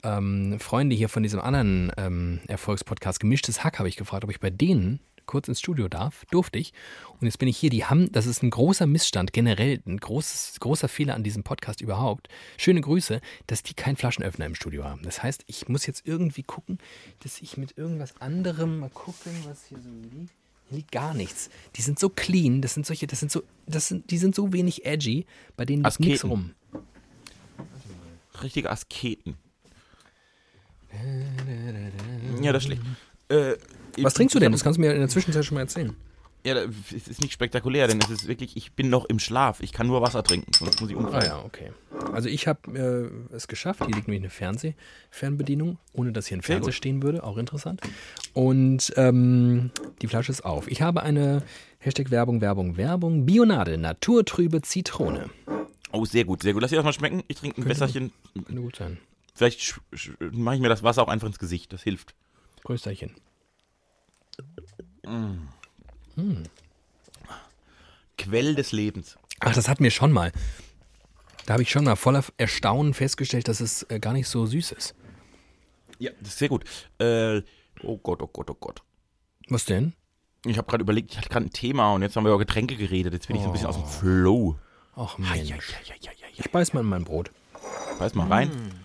ähm, 0.02 0.58
Freunde 0.60 0.96
hier 0.96 1.08
von 1.08 1.22
diesem 1.22 1.40
anderen 1.40 1.92
ähm, 1.96 2.40
Erfolgspodcast 2.46 3.20
Gemischtes 3.20 3.64
Hack 3.64 3.78
habe 3.78 3.88
ich 3.88 3.96
gefragt, 3.96 4.24
ob 4.24 4.30
ich 4.30 4.40
bei 4.40 4.50
denen 4.50 5.00
kurz 5.26 5.48
ins 5.48 5.60
Studio 5.60 5.88
darf. 5.88 6.24
Durfte 6.30 6.58
ich. 6.58 6.72
Und 7.20 7.26
jetzt 7.26 7.38
bin 7.38 7.48
ich 7.48 7.56
hier. 7.56 7.70
Die 7.70 7.84
haben, 7.84 8.10
das 8.12 8.26
ist 8.26 8.42
ein 8.42 8.50
großer 8.50 8.86
Missstand, 8.86 9.32
generell 9.32 9.80
ein 9.86 9.98
großes, 9.98 10.60
großer 10.60 10.88
Fehler 10.88 11.14
an 11.14 11.24
diesem 11.24 11.42
Podcast 11.42 11.80
überhaupt. 11.80 12.28
Schöne 12.56 12.80
Grüße, 12.80 13.20
dass 13.46 13.62
die 13.62 13.74
keinen 13.74 13.96
Flaschenöffner 13.96 14.46
im 14.46 14.54
Studio 14.54 14.84
haben. 14.84 15.02
Das 15.02 15.22
heißt, 15.22 15.44
ich 15.46 15.68
muss 15.68 15.86
jetzt 15.86 16.06
irgendwie 16.06 16.42
gucken, 16.42 16.78
dass 17.22 17.40
ich 17.40 17.56
mit 17.56 17.76
irgendwas 17.76 18.20
anderem 18.20 18.80
mal 18.80 18.90
gucken, 18.90 19.32
was 19.46 19.64
hier 19.66 19.78
so 19.78 19.90
liegt. 19.90 20.32
Hier 20.68 20.78
liegt 20.78 20.92
gar 20.92 21.14
nichts. 21.14 21.50
Die 21.76 21.82
sind 21.82 21.98
so 21.98 22.08
clean, 22.08 22.62
das 22.62 22.74
sind 22.74 22.86
solche, 22.86 23.06
das 23.06 23.20
sind 23.20 23.30
so, 23.30 23.42
das 23.66 23.88
sind, 23.88 24.10
die 24.10 24.18
sind 24.18 24.34
so 24.34 24.52
wenig 24.52 24.86
edgy, 24.86 25.26
bei 25.56 25.64
denen 25.64 25.84
liegt 25.84 26.00
nichts 26.00 26.24
Asketen. 26.24 26.30
rum. 26.30 26.54
Richtige 28.42 28.70
Asketen. 28.70 29.36
Ja, 32.40 32.52
das 32.52 32.62
ist 32.62 32.66
schlecht. 32.66 32.82
Äh, 33.34 33.56
Was 34.02 34.14
trinkst 34.14 34.34
du 34.34 34.38
denn? 34.40 34.52
Das 34.52 34.62
kannst 34.62 34.76
du 34.78 34.80
mir 34.80 34.92
in 34.92 35.00
der 35.00 35.08
Zwischenzeit 35.08 35.44
schon 35.44 35.54
mal 35.56 35.62
erzählen. 35.62 35.94
Ja, 36.46 36.56
es 36.56 37.08
ist 37.08 37.22
nicht 37.22 37.32
spektakulär, 37.32 37.88
denn 37.88 37.98
es 38.00 38.10
ist 38.10 38.28
wirklich, 38.28 38.54
ich 38.54 38.72
bin 38.72 38.90
noch 38.90 39.06
im 39.06 39.18
Schlaf. 39.18 39.60
Ich 39.62 39.72
kann 39.72 39.86
nur 39.86 40.02
Wasser 40.02 40.22
trinken, 40.22 40.52
sonst 40.52 40.78
muss 40.78 40.90
ich 40.90 40.96
Ah 40.96 41.00
umfallen. 41.00 41.24
ja, 41.24 41.42
okay. 41.42 41.72
Also 42.12 42.28
ich 42.28 42.46
habe 42.46 43.10
äh, 43.32 43.34
es 43.34 43.48
geschafft. 43.48 43.82
Hier 43.86 43.94
liegt 43.94 44.08
nämlich 44.08 44.20
eine 44.24 44.30
Fernsehfernbedienung, 44.30 45.78
ohne 45.94 46.12
dass 46.12 46.26
hier 46.26 46.36
ein 46.36 46.42
Fernseher 46.42 46.72
stehen 46.72 47.02
würde. 47.02 47.24
Auch 47.24 47.38
interessant. 47.38 47.80
Und 48.34 48.92
ähm, 48.96 49.70
die 50.02 50.06
Flasche 50.06 50.32
ist 50.32 50.44
auf. 50.44 50.68
Ich 50.68 50.82
habe 50.82 51.02
eine 51.02 51.42
Hashtag 51.78 52.10
Werbung, 52.10 52.42
Werbung, 52.42 52.76
Werbung. 52.76 53.24
Bionade, 53.24 53.78
naturtrübe 53.78 54.60
Zitrone. 54.60 55.30
Oh, 55.92 56.04
sehr 56.04 56.24
gut, 56.24 56.42
sehr 56.42 56.52
gut. 56.52 56.60
Lass 56.60 56.70
dir 56.70 56.76
das 56.76 56.84
mal 56.84 56.92
schmecken. 56.92 57.22
Ich 57.28 57.38
trinke 57.38 57.62
ein 57.62 57.68
Wässerchen. 57.68 58.12
Könnte 58.34 58.60
gut 58.60 58.76
sein. 58.76 58.98
Vielleicht 59.34 59.80
mache 60.32 60.56
ich 60.56 60.60
mir 60.60 60.68
das 60.68 60.82
Wasser 60.82 61.02
auch 61.02 61.08
einfach 61.08 61.26
ins 61.26 61.38
Gesicht. 61.38 61.72
Das 61.72 61.82
hilft. 61.82 62.14
Größterchen. 62.64 63.14
Quell 68.18 68.54
des 68.54 68.72
Lebens. 68.72 69.18
Ach, 69.40 69.54
das 69.54 69.68
hatten 69.68 69.84
wir 69.84 69.90
schon 69.90 70.12
mal. 70.12 70.32
Da 71.46 71.54
habe 71.54 71.62
ich 71.62 71.70
schon 71.70 71.84
mal 71.84 71.96
voller 71.96 72.24
Erstaunen 72.38 72.94
festgestellt, 72.94 73.48
dass 73.48 73.60
es 73.60 73.82
äh, 73.90 74.00
gar 74.00 74.14
nicht 74.14 74.28
so 74.28 74.46
süß 74.46 74.72
ist. 74.72 74.94
Ja, 75.98 76.10
das 76.20 76.30
ist 76.30 76.38
sehr 76.38 76.48
gut. 76.48 76.64
Äh, 76.98 77.42
oh 77.82 77.98
Gott, 77.98 78.22
oh 78.22 78.26
Gott, 78.26 78.50
oh 78.50 78.56
Gott. 78.58 78.82
Was 79.48 79.66
denn? 79.66 79.92
Ich 80.46 80.56
habe 80.56 80.66
gerade 80.66 80.82
überlegt, 80.82 81.12
ich 81.12 81.18
hatte 81.18 81.28
gerade 81.28 81.46
ein 81.46 81.50
Thema 81.50 81.92
und 81.92 82.02
jetzt 82.02 82.16
haben 82.16 82.24
wir 82.24 82.30
über 82.30 82.38
Getränke 82.38 82.76
geredet. 82.76 83.12
Jetzt 83.12 83.26
bin 83.26 83.36
ich 83.36 83.42
so 83.42 83.48
ein 83.48 83.52
bisschen 83.52 83.68
aus 83.68 83.76
dem 83.76 83.86
Flow. 83.86 84.56
Ach 84.96 85.18
Mensch. 85.18 85.74
Ich 86.36 86.50
beiß 86.50 86.72
mal 86.72 86.80
in 86.80 86.86
mein 86.86 87.04
Brot. 87.04 87.30
Beiß 87.98 88.14
mal 88.14 88.28
rein. 88.28 88.48
Mm, 88.48 88.83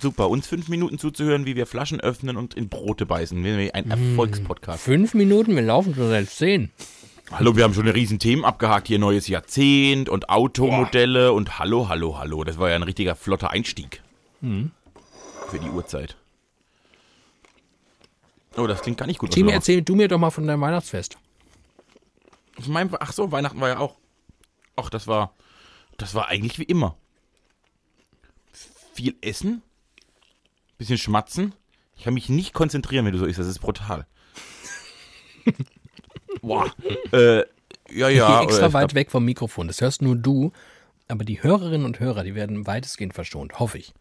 super, 0.00 0.28
uns 0.30 0.46
fünf 0.46 0.68
Minuten 0.68 0.98
zuzuhören, 0.98 1.46
wie 1.46 1.56
wir 1.56 1.66
Flaschen 1.66 2.00
öffnen 2.00 2.36
und 2.36 2.54
in 2.54 2.68
Brote 2.68 3.06
beißen. 3.06 3.42
Wir- 3.42 3.74
Ein 3.74 3.90
Erfolgspodcast. 3.90 4.82
Fünf 4.82 5.14
Minuten, 5.14 5.54
wir 5.54 5.62
laufen 5.62 5.94
schon 5.94 6.08
seit 6.08 6.28
zehn. 6.30 6.70
Hallo, 7.30 7.56
wir 7.56 7.64
haben 7.64 7.74
schon 7.74 7.82
eine 7.84 7.94
riesen 7.94 8.18
Themen 8.20 8.44
abgehakt 8.44 8.86
hier. 8.86 8.98
Neues 9.00 9.26
Jahrzehnt 9.26 10.08
und 10.08 10.28
Automodelle 10.28 11.32
und 11.32 11.58
hallo, 11.58 11.88
hallo, 11.88 12.18
hallo. 12.18 12.44
Das 12.44 12.58
war 12.58 12.68
ja 12.70 12.76
ein 12.76 12.84
richtiger 12.84 13.16
flotter 13.16 13.50
Einstieg. 13.50 14.00
Für 14.40 15.58
die 15.58 15.68
Uhrzeit. 15.70 16.16
Oh, 18.56 18.66
das 18.66 18.80
klingt 18.82 18.98
gar 18.98 19.06
nicht 19.06 19.18
gut. 19.18 19.32
machst. 19.46 19.68
erzähl 19.68 19.82
du 19.82 19.96
mir 19.96 20.08
doch 20.08 20.18
mal 20.18 20.30
von 20.30 20.46
deinem 20.46 20.60
Weihnachtsfest. 20.60 21.18
Von 22.60 22.72
meinem, 22.72 22.90
ach 23.00 23.12
so, 23.12 23.32
Weihnachten 23.32 23.60
war 23.60 23.68
ja 23.68 23.78
auch. 23.78 23.96
Ach, 24.76 24.88
das 24.88 25.06
war, 25.06 25.34
das 25.98 26.14
war 26.14 26.28
eigentlich 26.28 26.58
wie 26.58 26.64
immer. 26.64 26.96
Viel 28.96 29.14
essen, 29.20 29.60
bisschen 30.78 30.96
schmatzen. 30.96 31.54
Ich 31.96 32.04
kann 32.04 32.14
mich 32.14 32.30
nicht 32.30 32.54
konzentrieren, 32.54 33.04
wenn 33.04 33.12
du 33.12 33.18
so 33.18 33.26
isst. 33.26 33.38
Das 33.38 33.46
ist 33.46 33.58
brutal. 33.58 34.06
Boah. 36.40 36.72
äh, 37.12 37.40
ja, 37.90 38.08
ja. 38.08 38.38
Hier 38.38 38.40
extra 38.42 38.66
äh, 38.66 38.72
weit 38.72 38.94
weg 38.94 39.10
vom 39.10 39.24
Mikrofon. 39.26 39.66
Das 39.66 39.82
hörst 39.82 40.00
nur 40.00 40.16
du. 40.16 40.50
Aber 41.08 41.24
die 41.24 41.42
Hörerinnen 41.42 41.84
und 41.84 42.00
Hörer, 42.00 42.24
die 42.24 42.34
werden 42.34 42.66
weitestgehend 42.66 43.12
verschont, 43.14 43.58
hoffe 43.60 43.78
ich. 43.78 43.92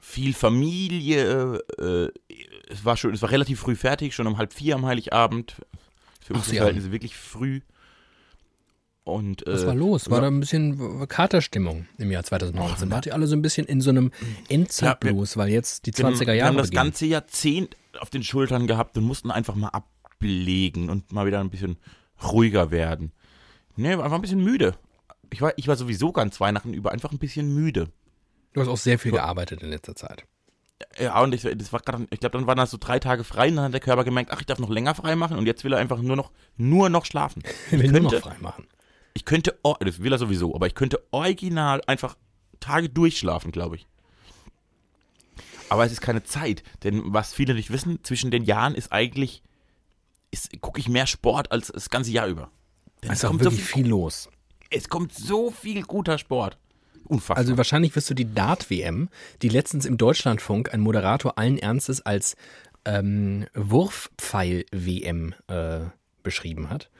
viel 0.00 0.34
Familie. 0.34 1.60
Äh, 1.78 2.08
es 2.68 2.84
war 2.84 2.96
schon, 2.96 3.14
es 3.14 3.22
war 3.22 3.30
relativ 3.30 3.60
früh 3.60 3.76
fertig, 3.76 4.14
schon 4.14 4.26
um 4.26 4.36
halb 4.36 4.52
vier 4.52 4.74
am 4.74 4.84
Heiligabend. 4.84 5.54
Für 6.20 6.34
uns 6.34 6.48
ist 6.48 6.54
ja. 6.54 6.64
halt 6.64 6.92
wirklich 6.92 7.16
früh. 7.16 7.60
Und, 9.04 9.42
Was 9.46 9.64
äh, 9.64 9.66
war 9.66 9.74
los? 9.74 10.10
War 10.10 10.18
ja. 10.18 10.22
da 10.22 10.26
ein 10.28 10.38
bisschen 10.40 11.08
Katerstimmung 11.08 11.86
im 11.98 12.10
Jahr 12.12 12.22
2019? 12.22 12.90
Wart 12.90 13.06
ihr 13.06 13.14
alle 13.14 13.26
so 13.26 13.34
ein 13.34 13.42
bisschen 13.42 13.66
in 13.66 13.80
so 13.80 13.90
einem 13.90 14.12
Endzeitblues, 14.48 15.36
weil 15.36 15.48
jetzt 15.48 15.86
die 15.86 15.96
Wir 15.96 16.04
haben- 16.04 16.14
20er 16.14 16.26
Wir 16.28 16.34
Jahre 16.34 16.48
haben 16.50 16.56
das 16.56 16.68
beginnen? 16.68 16.84
ganze 16.84 17.06
Jahrzehnt 17.06 17.76
auf 17.98 18.10
den 18.10 18.22
Schultern 18.22 18.66
gehabt 18.66 18.96
und 18.96 19.04
mussten 19.04 19.30
einfach 19.30 19.54
mal 19.56 19.68
ablegen 19.70 20.88
und 20.88 21.10
mal 21.12 21.26
wieder 21.26 21.40
ein 21.40 21.50
bisschen 21.50 21.78
ruhiger 22.22 22.70
werden. 22.70 23.12
Ne, 23.76 23.96
war 23.98 24.04
einfach 24.04 24.18
ein 24.18 24.22
bisschen 24.22 24.42
müde. 24.44 24.74
Ich 25.30 25.40
war, 25.40 25.52
ich 25.56 25.66
war 25.66 25.76
sowieso 25.76 26.12
ganz 26.12 26.40
Weihnachten 26.40 26.74
über 26.74 26.92
einfach 26.92 27.10
ein 27.10 27.18
bisschen 27.18 27.52
müde. 27.54 27.88
Du 28.52 28.60
hast 28.60 28.68
auch 28.68 28.76
sehr 28.76 28.98
viel 28.98 29.12
gearbeitet 29.12 29.62
in 29.62 29.70
letzter 29.70 29.96
Zeit. 29.96 30.24
Ja, 31.00 31.20
und 31.22 31.32
ich, 31.34 31.42
das 31.42 31.72
war 31.72 31.80
gerade, 31.80 32.06
ich 32.10 32.20
glaube, 32.20 32.36
dann 32.38 32.46
waren 32.46 32.58
das 32.58 32.70
so 32.70 32.76
drei 32.78 32.98
Tage 32.98 33.24
frei 33.24 33.48
und 33.48 33.56
dann 33.56 33.64
hat 33.66 33.72
der 33.72 33.80
Körper 33.80 34.04
gemerkt, 34.04 34.30
ach, 34.32 34.40
ich 34.40 34.46
darf 34.46 34.58
noch 34.58 34.68
länger 34.68 34.94
frei 34.94 35.16
machen 35.16 35.38
und 35.38 35.46
jetzt 35.46 35.64
will 35.64 35.72
er 35.72 35.78
einfach 35.78 36.00
nur 36.02 36.16
noch, 36.16 36.30
nur 36.56 36.88
noch 36.90 37.04
schlafen. 37.06 37.42
Ich 37.70 37.78
will 37.80 37.90
nur 37.90 38.00
noch 38.02 38.10
könnte- 38.10 38.28
frei 38.28 38.36
machen. 38.40 38.66
Ich 39.14 39.24
könnte, 39.24 39.58
das 39.80 40.02
will 40.02 40.12
er 40.12 40.18
sowieso, 40.18 40.54
aber 40.54 40.66
ich 40.66 40.74
könnte 40.74 41.02
original 41.10 41.82
einfach 41.86 42.16
Tage 42.60 42.88
durchschlafen, 42.88 43.52
glaube 43.52 43.76
ich. 43.76 43.86
Aber 45.68 45.84
es 45.84 45.92
ist 45.92 46.00
keine 46.00 46.22
Zeit, 46.22 46.62
denn 46.84 47.02
was 47.06 47.32
viele 47.32 47.54
nicht 47.54 47.72
wissen, 47.72 48.02
zwischen 48.04 48.30
den 48.30 48.44
Jahren 48.44 48.74
ist 48.74 48.92
eigentlich, 48.92 49.42
gucke 50.60 50.80
ich 50.80 50.88
mehr 50.88 51.06
Sport 51.06 51.50
als 51.50 51.68
das 51.68 51.90
ganze 51.90 52.10
Jahr 52.10 52.26
über. 52.26 52.50
Denn 53.02 53.10
Es 53.10 53.22
es, 53.22 53.28
kommt 53.28 53.42
so 53.42 53.50
wirklich 53.50 53.64
viel, 53.64 53.84
viel 53.84 53.90
los. 53.90 54.28
es 54.70 54.88
kommt 54.88 55.12
so 55.14 55.50
viel 55.50 55.82
guter 55.82 56.18
Sport. 56.18 56.58
Unfassbar. 57.04 57.38
Also 57.38 57.56
wahrscheinlich 57.56 57.96
wirst 57.96 58.08
du 58.10 58.14
die 58.14 58.32
Dart-WM, 58.32 59.08
die 59.42 59.48
letztens 59.48 59.86
im 59.86 59.98
Deutschlandfunk 59.98 60.72
ein 60.72 60.80
Moderator 60.80 61.36
allen 61.36 61.58
Ernstes 61.58 62.00
als 62.00 62.36
ähm, 62.84 63.46
Wurfpfeil-WM 63.54 65.34
äh, 65.48 65.80
beschrieben 66.22 66.70
hat. 66.70 66.90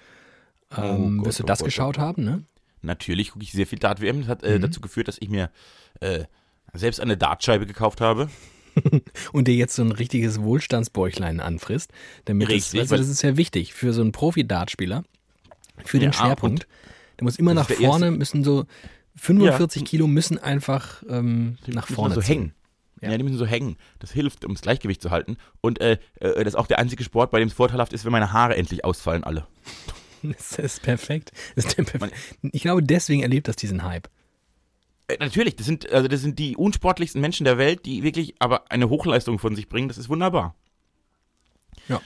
Ähm, 0.78 1.18
Gott, 1.18 1.26
wirst 1.26 1.38
du 1.40 1.44
oh 1.44 1.46
das 1.46 1.58
Gott, 1.60 1.66
geschaut 1.66 1.98
haben, 1.98 2.24
ne? 2.24 2.42
Natürlich 2.82 3.30
gucke 3.30 3.44
ich 3.44 3.52
sehr 3.52 3.66
viel 3.66 3.78
Dart-WM. 3.78 4.20
Das 4.20 4.28
hat 4.28 4.42
äh, 4.42 4.58
Mhm. 4.58 4.62
dazu 4.62 4.80
geführt, 4.80 5.08
dass 5.08 5.18
ich 5.20 5.28
mir 5.28 5.50
äh, 6.00 6.24
selbst 6.74 7.00
eine 7.00 7.16
Dartscheibe 7.16 7.66
gekauft 7.66 8.00
habe. 8.00 8.28
Und 9.32 9.48
dir 9.48 9.54
jetzt 9.54 9.74
so 9.76 9.82
ein 9.82 9.92
richtiges 9.92 10.40
Wohlstandsbäuchlein 10.42 11.40
anfrisst. 11.40 11.92
Damit 12.24 12.48
das, 12.48 12.54
Richtig, 12.54 12.80
weißt 12.80 12.90
du, 12.90 12.94
weil- 12.94 12.98
das 13.00 13.08
ist 13.08 13.22
ja 13.22 13.36
wichtig 13.36 13.74
für 13.74 13.92
so 13.92 14.00
einen 14.00 14.12
Profi-Dartspieler, 14.12 15.04
für 15.84 15.98
den 15.98 16.10
Ja, 16.10 16.12
Schwerpunkt. 16.14 16.66
Der 17.18 17.24
muss 17.24 17.36
immer 17.36 17.54
das 17.54 17.68
nach 17.68 17.76
vorne, 17.76 18.10
müssen 18.10 18.42
so 18.42 18.64
45 19.16 19.84
Kilo 19.84 20.06
müssen 20.06 20.38
einfach 20.38 21.02
ähm, 21.08 21.58
Die 21.66 21.72
nach 21.72 21.82
müssen 21.88 21.94
vorne 21.94 22.14
so 22.14 22.20
ziehen. 22.22 22.28
hängen. 22.38 22.54
Ja. 23.02 23.10
Ja. 23.10 23.18
die 23.18 23.24
müssen 23.24 23.36
so 23.38 23.46
hängen. 23.46 23.76
Das 23.98 24.10
hilft, 24.12 24.44
um 24.44 24.54
das 24.54 24.62
Gleichgewicht 24.62 25.02
zu 25.02 25.10
halten. 25.10 25.36
Und 25.60 25.80
äh, 25.80 25.98
äh, 26.20 26.34
das 26.44 26.54
ist 26.54 26.56
auch 26.56 26.66
der 26.66 26.78
einzige 26.78 27.04
Sport, 27.04 27.30
bei 27.30 27.38
dem 27.40 27.48
es 27.48 27.54
vorteilhaft 27.54 27.92
ist, 27.92 28.04
wenn 28.04 28.12
meine 28.12 28.32
Haare 28.32 28.56
endlich 28.56 28.84
ausfallen 28.84 29.22
alle. 29.24 29.46
Das 30.38 30.58
ist 30.58 30.82
perfekt. 30.82 31.32
Das 31.56 31.66
ist 31.66 31.78
der 31.78 31.84
perf 31.84 32.10
ich 32.42 32.62
glaube, 32.62 32.82
deswegen 32.82 33.22
erlebt 33.22 33.48
das 33.48 33.56
diesen 33.56 33.82
Hype. 33.82 34.08
Äh, 35.08 35.16
natürlich, 35.18 35.56
das 35.56 35.66
sind, 35.66 35.90
also 35.92 36.08
das 36.08 36.20
sind 36.20 36.38
die 36.38 36.56
unsportlichsten 36.56 37.20
Menschen 37.20 37.44
der 37.44 37.58
Welt, 37.58 37.84
die 37.86 38.02
wirklich 38.02 38.34
aber 38.38 38.70
eine 38.70 38.88
Hochleistung 38.88 39.38
von 39.38 39.56
sich 39.56 39.68
bringen. 39.68 39.88
Das 39.88 39.98
ist 39.98 40.08
wunderbar. 40.08 40.54
Ja. 41.88 42.00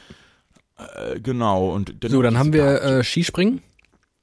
Äh, 0.79 1.21
genau. 1.21 1.71
Und 1.71 1.97
So, 2.07 2.23
dann 2.23 2.39
haben 2.39 2.53
wir 2.53 2.83
äh, 2.83 3.05
Skispringen. 3.05 3.63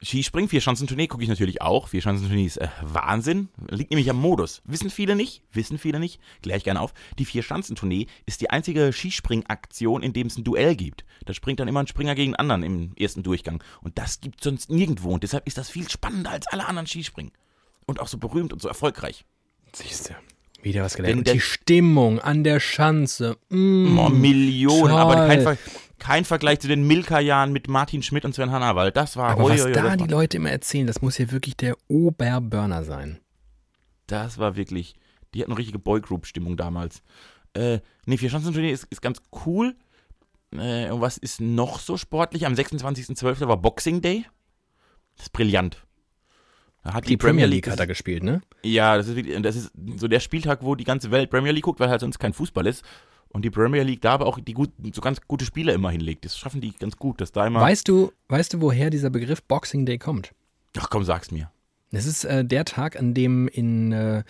Skispringen, 0.04 0.48
Vierschanzentournee 0.50 1.06
gucke 1.06 1.22
ich 1.22 1.28
natürlich 1.28 1.62
auch. 1.62 1.88
Vierschanzentournee 1.88 2.44
ist 2.44 2.58
äh, 2.58 2.68
Wahnsinn. 2.82 3.48
Liegt 3.70 3.90
nämlich 3.90 4.10
am 4.10 4.20
Modus. 4.20 4.60
Wissen 4.64 4.90
viele 4.90 5.16
nicht, 5.16 5.42
wissen 5.52 5.78
viele 5.78 5.98
nicht. 5.98 6.20
Klär 6.42 6.56
ich 6.56 6.64
gerne 6.64 6.80
auf. 6.80 6.92
Die 7.18 7.24
Vierschanzentournee 7.24 8.06
ist 8.26 8.40
die 8.40 8.50
einzige 8.50 8.92
Skispringaktion, 8.92 10.02
in 10.02 10.12
dem 10.12 10.26
es 10.26 10.36
ein 10.36 10.44
Duell 10.44 10.76
gibt. 10.76 11.04
Da 11.24 11.32
springt 11.34 11.60
dann 11.60 11.68
immer 11.68 11.80
ein 11.80 11.86
Springer 11.86 12.14
gegen 12.14 12.34
einen 12.34 12.50
anderen 12.50 12.62
im 12.62 12.92
ersten 12.98 13.22
Durchgang. 13.22 13.62
Und 13.82 13.98
das 13.98 14.20
gibt 14.20 14.42
sonst 14.42 14.70
nirgendwo. 14.70 15.10
Und 15.12 15.22
deshalb 15.22 15.46
ist 15.46 15.56
das 15.58 15.70
viel 15.70 15.88
spannender 15.88 16.30
als 16.30 16.46
alle 16.48 16.66
anderen 16.66 16.86
Skispringen. 16.86 17.32
Und 17.86 18.00
auch 18.00 18.08
so 18.08 18.18
berühmt 18.18 18.52
und 18.52 18.60
so 18.62 18.68
erfolgreich. 18.68 19.24
Siehst 19.72 20.10
du. 20.10 20.14
Wieder 20.62 20.82
was 20.82 20.94
gelernt. 20.96 21.18
Und 21.18 21.26
der- 21.26 21.34
die 21.34 21.40
Stimmung 21.40 22.18
an 22.20 22.42
der 22.44 22.58
Schanze. 22.60 23.36
Mm. 23.50 23.98
Oh, 23.98 24.08
Millionen, 24.08 24.92
aber 24.94 25.14
toll. 25.16 25.26
kein, 25.28 25.42
Ver 25.42 25.58
kein 26.04 26.26
Vergleich 26.26 26.60
zu 26.60 26.68
den 26.68 26.86
Milka-Jahren 26.86 27.50
mit 27.50 27.66
Martin 27.66 28.02
Schmidt 28.02 28.26
und 28.26 28.34
Sven 28.34 28.50
Hannawald. 28.50 28.94
Das 28.94 29.16
war, 29.16 29.30
Aber 29.30 29.44
ui, 29.44 29.52
was 29.52 29.64
ui, 29.64 29.72
da 29.72 29.96
die 29.96 30.06
Leute 30.06 30.36
immer 30.36 30.50
erzählen, 30.50 30.86
das 30.86 31.00
muss 31.00 31.16
ja 31.16 31.30
wirklich 31.30 31.56
der 31.56 31.76
Oberburner 31.88 32.84
sein. 32.84 33.20
das 34.06 34.36
war 34.36 34.54
wirklich, 34.54 34.96
die 35.32 35.40
hatten 35.40 35.52
eine 35.52 35.58
richtige 35.58 35.78
Boygroup-Stimmung 35.78 36.58
damals. 36.58 37.02
Äh, 37.54 37.78
nee, 38.04 38.18
Vierschanzentournee 38.18 38.70
ist, 38.70 38.84
ist 38.90 39.00
ganz 39.00 39.22
cool. 39.46 39.76
Äh, 40.52 40.90
und 40.90 41.00
was 41.00 41.16
ist 41.16 41.40
noch 41.40 41.78
so 41.78 41.96
sportlich? 41.96 42.44
Am 42.44 42.52
26.12. 42.52 43.48
war 43.48 43.56
Boxing 43.56 44.02
Day. 44.02 44.26
Das 45.16 45.26
ist 45.26 45.32
brillant. 45.32 45.86
Da 46.82 46.92
hat 46.92 47.04
die, 47.04 47.10
die 47.10 47.16
Premier 47.16 47.46
League 47.46 47.70
hat 47.70 47.80
er 47.80 47.86
gespielt, 47.86 48.24
ne? 48.24 48.42
Ja, 48.62 48.98
das 48.98 49.08
ist, 49.08 49.26
das 49.42 49.56
ist 49.56 49.72
so 49.96 50.06
der 50.06 50.20
Spieltag, 50.20 50.62
wo 50.62 50.74
die 50.74 50.84
ganze 50.84 51.10
Welt 51.10 51.30
Premier 51.30 51.52
League 51.52 51.64
guckt, 51.64 51.80
weil 51.80 51.88
halt 51.88 52.02
sonst 52.02 52.18
kein 52.18 52.34
Fußball 52.34 52.66
ist. 52.66 52.84
Und 53.34 53.44
die 53.44 53.50
Premier 53.50 53.82
League 53.82 54.00
da 54.00 54.12
aber 54.12 54.26
auch 54.26 54.38
die 54.38 54.54
gut, 54.54 54.70
so 54.92 55.00
ganz 55.00 55.20
gute 55.26 55.44
Spieler 55.44 55.74
immer 55.74 55.90
hinlegt. 55.90 56.24
Das 56.24 56.38
schaffen 56.38 56.60
die 56.60 56.70
ganz 56.70 56.96
gut, 56.96 57.20
dass 57.20 57.32
da 57.32 57.44
immer. 57.44 57.60
Weißt 57.60 57.88
du, 57.88 58.12
weißt 58.28 58.54
du, 58.54 58.60
woher 58.60 58.90
dieser 58.90 59.10
Begriff 59.10 59.42
Boxing 59.42 59.84
Day 59.84 59.98
kommt? 59.98 60.30
Ach 60.78 60.88
komm, 60.88 61.02
sag's 61.02 61.32
mir. 61.32 61.50
Es 61.90 62.06
ist 62.06 62.24
äh, 62.24 62.44
der 62.44 62.64
Tag, 62.64 62.96
an 62.96 63.12
dem 63.12 63.48
in 63.48 63.90
äh, 63.90 64.22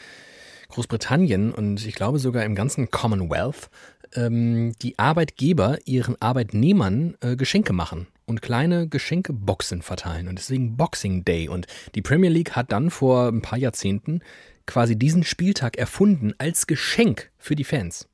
Großbritannien 0.71 1.53
und 1.53 1.85
ich 1.85 1.95
glaube 1.95 2.19
sogar 2.19 2.45
im 2.45 2.55
ganzen 2.55 2.91
Commonwealth 2.91 3.69
ähm, 4.15 4.73
die 4.81 4.99
Arbeitgeber 4.99 5.79
ihren 5.85 6.21
Arbeitnehmern 6.21 7.17
äh, 7.21 7.37
Geschenke 7.37 7.75
machen 7.75 8.07
und 8.25 8.41
kleine 8.41 8.89
Geschenkeboxen 8.89 9.83
verteilen 9.83 10.29
und 10.29 10.39
deswegen 10.39 10.79
Boxing 10.79 11.27
Day. 11.27 11.49
Und 11.49 11.67
die 11.95 12.03
Premier 12.03 12.31
League 12.31 12.53
hat 12.53 12.73
dann 12.73 12.89
vor 12.89 13.29
ein 13.29 13.43
paar 13.43 13.59
Jahrzehnten 13.59 14.21
quasi 14.67 14.97
diesen 14.97 15.25
Spieltag 15.25 15.77
erfunden 15.77 16.33
als 16.39 16.67
Geschenk 16.67 17.31
für 17.37 17.55
die 17.55 17.65
Fans. 17.65 18.09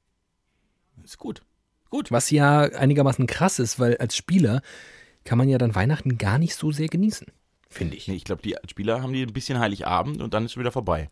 Ist 1.10 1.18
gut. 1.18 1.42
Gut. 1.90 2.12
Was 2.12 2.30
ja 2.30 2.60
einigermaßen 2.60 3.26
krass 3.26 3.58
ist, 3.58 3.80
weil 3.80 3.96
als 3.96 4.14
Spieler 4.14 4.62
kann 5.24 5.38
man 5.38 5.48
ja 5.48 5.58
dann 5.58 5.74
Weihnachten 5.74 6.18
gar 6.18 6.38
nicht 6.38 6.54
so 6.54 6.70
sehr 6.70 6.86
genießen, 6.86 7.26
finde 7.68 7.96
ich. 7.96 8.06
Nee, 8.06 8.14
ich 8.14 8.22
glaube, 8.22 8.42
die 8.42 8.54
Spieler 8.68 9.02
haben 9.02 9.12
die 9.12 9.22
ein 9.22 9.32
bisschen 9.32 9.58
Heiligabend 9.58 10.22
und 10.22 10.34
dann 10.34 10.44
ist 10.44 10.52
es 10.52 10.56
wieder 10.56 10.70
vorbei. 10.70 11.10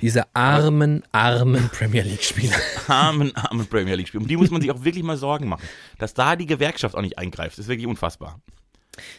Diese 0.00 0.32
armen, 0.32 1.02
armen 1.10 1.68
Premier 1.72 2.02
League-Spieler. 2.04 2.54
Armen, 2.86 3.34
armen 3.34 3.66
Premier 3.66 3.96
League-Spieler. 3.96 4.22
Um 4.22 4.28
die 4.28 4.36
muss 4.36 4.52
man 4.52 4.60
sich 4.60 4.70
auch 4.70 4.84
wirklich 4.84 5.02
mal 5.02 5.16
Sorgen 5.16 5.48
machen. 5.48 5.66
Dass 5.98 6.14
da 6.14 6.36
die 6.36 6.46
Gewerkschaft 6.46 6.94
auch 6.94 7.02
nicht 7.02 7.18
eingreift, 7.18 7.58
ist 7.58 7.66
wirklich 7.66 7.88
unfassbar. 7.88 8.40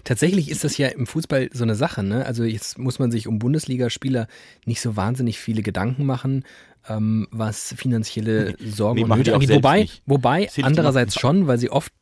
Tatsächlich 0.04 0.50
ist 0.50 0.64
das 0.64 0.78
ja 0.78 0.88
im 0.88 1.06
Fußball 1.06 1.50
so 1.54 1.64
eine 1.64 1.76
Sache. 1.76 2.04
Ne? 2.04 2.26
Also 2.26 2.44
jetzt 2.44 2.78
muss 2.78 3.00
man 3.00 3.12
sich 3.12 3.28
um 3.28 3.40
Bundesligaspieler 3.40 4.28
nicht 4.66 4.82
so 4.82 4.96
wahnsinnig 4.96 5.38
viele 5.40 5.62
Gedanken 5.62 6.06
machen, 6.06 6.46
ähm, 6.88 7.28
was 7.32 7.74
finanzielle 7.78 8.56
Sorgen 8.60 9.00
nee, 9.00 9.04
und 9.04 9.18
Nöte 9.18 9.34
angeht. 9.34 9.50
Wobei, 9.50 9.90
wobei 10.06 10.50
andererseits 10.62 11.20
schon, 11.20 11.48
weil 11.48 11.58
sie 11.58 11.70
oft 11.70 11.94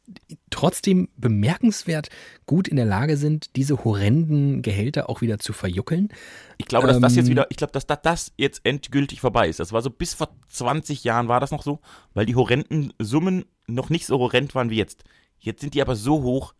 trotzdem 0.49 1.09
bemerkenswert 1.17 2.09
gut 2.45 2.67
in 2.67 2.75
der 2.75 2.85
Lage 2.85 3.17
sind, 3.17 3.55
diese 3.55 3.83
horrenden 3.83 4.61
Gehälter 4.61 5.09
auch 5.09 5.21
wieder 5.21 5.39
zu 5.39 5.53
verjuckeln. 5.53 6.09
Ich 6.57 6.65
glaube, 6.65 6.87
dass 6.87 6.97
ähm, 6.97 7.01
das 7.01 7.15
jetzt 7.15 7.25
ähm, 7.25 7.31
wieder, 7.31 7.47
ich 7.49 7.57
glaube, 7.57 7.73
dass 7.73 7.85
das 7.87 8.31
jetzt 8.37 8.61
endgültig 8.63 9.21
vorbei 9.21 9.49
ist. 9.49 9.59
Das 9.59 9.73
war 9.73 9.81
so 9.81 9.89
bis 9.89 10.13
vor 10.13 10.29
20 10.49 11.03
Jahren 11.03 11.27
war 11.27 11.39
das 11.39 11.51
noch 11.51 11.63
so, 11.63 11.79
weil 12.13 12.25
die 12.25 12.35
horrenden 12.35 12.93
Summen 12.99 13.45
noch 13.67 13.89
nicht 13.89 14.05
so 14.05 14.19
horrend 14.19 14.55
waren 14.55 14.69
wie 14.69 14.77
jetzt. 14.77 15.03
Jetzt 15.39 15.61
sind 15.61 15.73
die 15.73 15.81
aber 15.81 15.95
so 15.95 16.21
hoch. 16.21 16.53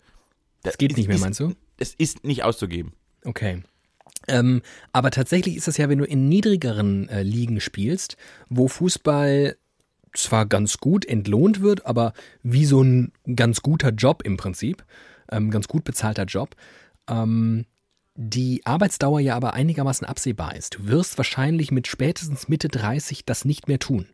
Das 0.64 0.78
geht 0.78 0.96
nicht 0.98 1.08
mehr, 1.08 1.16
ist, 1.16 1.22
meinst 1.22 1.40
du? 1.40 1.54
Es 1.78 1.94
ist 1.94 2.24
nicht 2.24 2.44
auszugeben. 2.44 2.94
Okay. 3.24 3.64
Ähm, 4.28 4.62
aber 4.92 5.12
tatsächlich 5.12 5.56
ist 5.56 5.68
das 5.68 5.78
ja, 5.78 5.90
wenn 5.90 6.00
du 6.00 6.06
in 6.06 6.28
niedrigeren 6.28 7.10
äh, 7.10 7.24
Ligen 7.24 7.60
spielst, 7.60 8.18
wo 8.50 8.68
Fußball 8.68 9.56
zwar 10.14 10.46
ganz 10.46 10.78
gut 10.78 11.06
entlohnt 11.06 11.62
wird, 11.62 11.86
aber 11.86 12.14
wie 12.42 12.66
so 12.66 12.82
ein 12.82 13.12
ganz 13.36 13.62
guter 13.62 13.90
Job 13.90 14.24
im 14.24 14.38
Prinzip, 14.38 14.84
ähm, 15.32 15.52
ganz 15.52 15.68
gut 15.68 15.84
bezahlter 15.84 16.24
Job, 16.24 16.56
ähm, 17.10 17.66
die 18.16 18.62
Arbeitsdauer 18.66 19.20
ja 19.20 19.36
aber 19.36 19.54
einigermaßen 19.54 20.08
absehbar 20.08 20.56
ist. 20.56 20.76
Du 20.76 20.88
wirst 20.88 21.18
wahrscheinlich 21.18 21.72
mit 21.72 21.88
spätestens 21.88 22.48
Mitte 22.48 22.70
30 22.70 23.26
das 23.26 23.46
nicht 23.46 23.68
mehr 23.68 23.80
tun. 23.80 24.08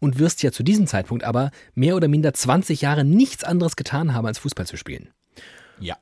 Und 0.00 0.18
wirst 0.18 0.42
ja 0.42 0.50
zu 0.50 0.62
diesem 0.62 0.86
Zeitpunkt 0.86 1.24
aber 1.24 1.50
mehr 1.74 1.94
oder 1.94 2.08
minder 2.08 2.32
20 2.32 2.80
Jahre 2.80 3.04
nichts 3.04 3.44
anderes 3.44 3.76
getan 3.76 4.14
haben, 4.14 4.26
als 4.26 4.38
Fußball 4.38 4.66
zu 4.66 4.78
spielen. 4.78 5.10
Ja. 5.78 5.98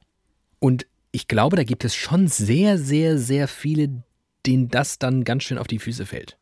Und 0.60 0.86
ich 1.12 1.28
glaube, 1.28 1.56
da 1.56 1.64
gibt 1.64 1.84
es 1.84 1.94
schon 1.94 2.26
sehr, 2.26 2.78
sehr, 2.78 3.18
sehr 3.18 3.46
viele, 3.46 4.02
denen 4.46 4.68
das 4.68 4.98
dann 4.98 5.24
ganz 5.24 5.44
schön 5.44 5.58
auf 5.58 5.66
die 5.66 5.78
Füße 5.78 6.06
fällt. 6.06 6.38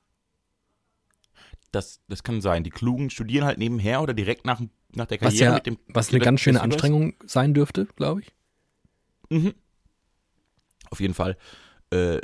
Das, 1.73 2.01
das 2.09 2.23
kann 2.23 2.41
sein. 2.41 2.65
Die 2.65 2.71
Klugen 2.71 3.11
studieren 3.11 3.45
halt 3.45 3.59
nebenher 3.59 4.01
oder 4.01 4.15
direkt 4.15 4.47
nach, 4.47 4.61
nach 4.95 5.07
der 5.07 5.19
Karriere 5.19 5.33
was 5.33 5.41
ja, 5.41 5.55
mit 5.55 5.67
dem. 5.67 5.79
Was 5.89 6.09
eine 6.11 6.21
ganz 6.21 6.41
schöne 6.41 6.61
Anstrengung 6.61 7.15
sein 7.27 7.53
dürfte, 7.53 7.87
glaube 7.97 8.23
ich. 8.23 8.33
Mhm. 9.29 9.55
Auf 10.91 11.01
jeden 11.01 11.15
Fall. 11.15 11.37
Äh, 11.93 12.21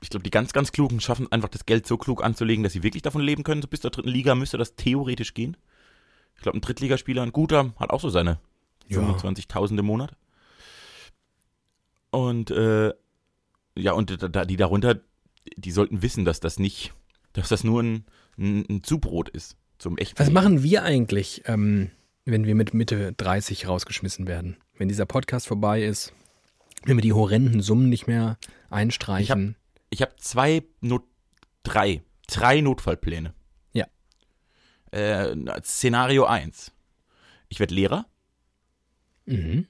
ich 0.00 0.10
glaube, 0.10 0.24
die 0.24 0.30
ganz, 0.30 0.52
ganz 0.52 0.72
Klugen 0.72 1.00
schaffen 1.00 1.30
einfach 1.30 1.48
das 1.48 1.66
Geld 1.66 1.86
so 1.86 1.96
klug 1.96 2.24
anzulegen, 2.24 2.62
dass 2.62 2.72
sie 2.72 2.82
wirklich 2.82 3.02
davon 3.02 3.22
leben 3.22 3.42
können. 3.42 3.62
So 3.62 3.68
bis 3.68 3.80
zur 3.80 3.90
dritten 3.90 4.08
Liga 4.08 4.34
müsste 4.34 4.58
das 4.58 4.76
theoretisch 4.76 5.34
gehen. 5.34 5.56
Ich 6.36 6.42
glaube, 6.42 6.58
ein 6.58 6.62
Drittligaspieler, 6.62 7.22
ein 7.22 7.32
guter, 7.32 7.72
hat 7.78 7.90
auch 7.90 8.00
so 8.00 8.08
seine 8.08 8.38
ja. 8.88 8.98
25.000 8.98 9.78
im 9.78 9.86
Monat. 9.86 10.16
Und 12.12 12.50
äh, 12.50 12.92
ja, 13.74 13.92
und 13.92 14.10
die 14.10 14.56
darunter, 14.56 15.00
die 15.56 15.70
sollten 15.70 16.02
wissen, 16.02 16.24
dass 16.26 16.40
das 16.40 16.58
nicht, 16.58 16.92
dass 17.32 17.48
das 17.48 17.64
nur 17.64 17.82
ein, 17.82 18.04
ein, 18.38 18.66
ein 18.68 18.84
Zubrot 18.84 19.30
ist 19.30 19.56
zum 19.78 19.96
echten. 19.96 20.18
Was 20.18 20.30
machen 20.30 20.62
wir 20.62 20.82
eigentlich, 20.82 21.42
ähm, 21.46 21.90
wenn 22.26 22.44
wir 22.44 22.54
mit 22.54 22.74
Mitte 22.74 23.14
30 23.14 23.66
rausgeschmissen 23.66 24.26
werden? 24.26 24.58
Wenn 24.76 24.88
dieser 24.88 25.06
Podcast 25.06 25.46
vorbei 25.46 25.82
ist, 25.82 26.12
wenn 26.84 26.98
wir 26.98 27.02
die 27.02 27.14
horrenden 27.14 27.62
Summen 27.62 27.88
nicht 27.88 28.06
mehr 28.06 28.36
einstreichen? 28.68 29.56
Ich 29.88 30.02
habe 30.02 30.12
hab 30.12 30.20
zwei, 30.20 30.64
Not, 30.82 31.04
drei, 31.62 32.02
drei 32.26 32.60
Notfallpläne. 32.60 33.32
Ja. 33.72 33.86
Äh, 34.90 35.34
Szenario 35.62 36.26
1. 36.26 36.72
Ich 37.48 37.58
werde 37.58 37.74
Lehrer. 37.74 38.04
Mhm 39.24 39.66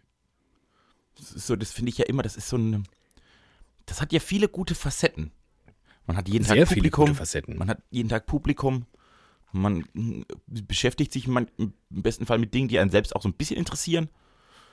so, 1.23 1.57
das 1.57 1.73
finde 1.73 1.91
ich 1.91 1.99
ja 1.99 2.07
immer, 2.07 2.23
das 2.23 2.37
ist 2.37 2.49
so 2.49 2.57
ein, 2.57 2.85
das 3.87 4.01
hat 4.01 4.13
ja 4.13 4.21
viele 4.21 4.49
gute 4.49 4.75
Facetten. 4.75 5.31
Man 6.07 6.17
hat 6.17 6.29
jeden 6.29 6.45
Sehr 6.45 6.65
Tag 6.65 6.75
Publikum, 6.75 7.15
Facetten. 7.15 7.57
man 7.57 7.69
hat 7.69 7.83
jeden 7.91 8.09
Tag 8.09 8.27
Publikum, 8.27 8.87
man 9.53 9.85
beschäftigt 10.47 11.13
sich 11.13 11.29
man, 11.29 11.49
im 11.59 11.75
besten 11.91 12.27
Fall 12.27 12.39
mit 12.39 12.55
Dingen, 12.55 12.69
die 12.69 12.79
einen 12.79 12.91
selbst 12.91 13.15
auch 13.15 13.23
so 13.23 13.29
ein 13.29 13.35
bisschen 13.35 13.57
interessieren. 13.57 14.09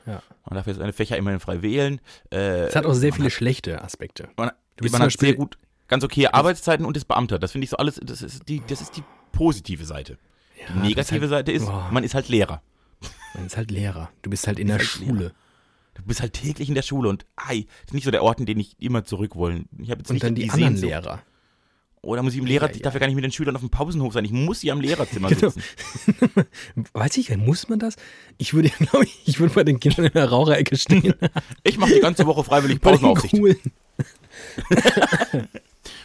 Ja. 0.05 0.23
Man 0.45 0.55
darf 0.55 0.67
jetzt 0.67 0.77
seine 0.77 0.93
Fächer 0.93 1.17
immerhin 1.17 1.39
frei 1.39 1.61
wählen. 1.61 2.01
Äh, 2.31 2.67
es 2.67 2.75
hat 2.75 2.85
auch 2.85 2.93
sehr 2.93 3.13
viele 3.13 3.25
hat, 3.25 3.33
schlechte 3.33 3.81
Aspekte. 3.83 4.29
Man, 4.37 4.51
man 4.81 5.01
hat 5.01 5.11
sehr 5.11 5.35
gut, 5.35 5.57
ganz 5.87 6.03
okay 6.03 6.27
Arbeitszeiten 6.27 6.85
und 6.85 6.97
ist 6.97 7.05
Beamter. 7.05 7.37
Das 7.37 7.51
finde 7.51 7.65
ich 7.65 7.69
so 7.69 7.77
alles, 7.77 7.99
das 8.01 8.21
ist 8.21 8.47
die, 8.47 8.63
das 8.65 8.81
ist 8.81 8.95
die 8.97 9.03
positive 9.31 9.85
Seite. 9.85 10.17
Ja, 10.59 10.73
die 10.73 10.89
negative 10.89 11.21
halt, 11.21 11.29
Seite 11.29 11.51
ist, 11.51 11.65
boah. 11.65 11.89
man 11.91 12.03
ist 12.03 12.15
halt 12.15 12.29
Lehrer. 12.29 12.61
Man 13.35 13.45
ist 13.45 13.57
halt 13.57 13.71
Lehrer. 13.71 14.09
Du 14.23 14.29
bist 14.29 14.47
halt 14.47 14.59
in 14.59 14.67
der 14.67 14.77
halt 14.77 14.87
Schule. 14.87 15.19
Lehrer. 15.19 15.33
Du 15.99 16.07
bist 16.07 16.21
halt 16.21 16.33
täglich 16.33 16.69
in 16.69 16.75
der 16.75 16.81
Schule 16.81 17.09
und 17.09 17.25
ei, 17.35 17.65
das 17.81 17.89
ist 17.89 17.93
nicht 17.93 18.05
so 18.05 18.11
der 18.11 18.23
Ort, 18.23 18.39
in 18.39 18.45
den 18.45 18.59
ich 18.59 18.75
immer 18.79 19.05
zurück 19.05 19.35
wollen. 19.35 19.67
Ich 19.77 19.87
jetzt 19.87 20.09
und 20.09 20.15
nicht 20.15 20.23
dann 20.23 20.35
die, 20.35 20.43
die 20.43 20.51
anderen 20.51 20.77
Sehnsucht. 20.77 21.03
Lehrer. 21.03 21.23
Oder 22.01 22.23
muss 22.23 22.33
ich 22.33 22.39
im 22.39 22.45
Lehrer, 22.45 22.67
ja, 22.67 22.75
ich 22.75 22.81
darf 22.81 22.93
ja 22.93 22.99
gar 22.99 23.07
nicht 23.07 23.15
mit 23.15 23.25
den 23.25 23.31
Schülern 23.31 23.55
auf 23.55 23.61
dem 23.61 23.69
Pausenhof 23.69 24.13
sein, 24.13 24.23
ich 24.23 24.31
muss 24.31 24.61
hier 24.61 24.71
am 24.71 24.79
Lehrerzimmer 24.79 25.27
genau. 25.29 25.49
sitzen. 25.49 25.63
Weiß 26.93 27.17
ich, 27.17 27.35
muss 27.35 27.67
man 27.67 27.79
das? 27.79 27.97
Ich 28.37 28.53
würde, 28.53 28.69
glaube 28.79 29.03
ich, 29.03 29.21
ich 29.25 29.39
würde 29.39 29.53
bei 29.53 29.63
den 29.63 29.79
Kindern 29.79 30.05
in 30.05 30.13
der 30.13 30.29
Raucherecke 30.29 30.77
stehen. 30.77 31.13
ich 31.63 31.77
mache 31.77 31.93
die 31.93 31.99
ganze 31.99 32.25
Woche 32.25 32.43
freiwillig 32.43 32.79
Pausenaufsicht. 32.79 33.35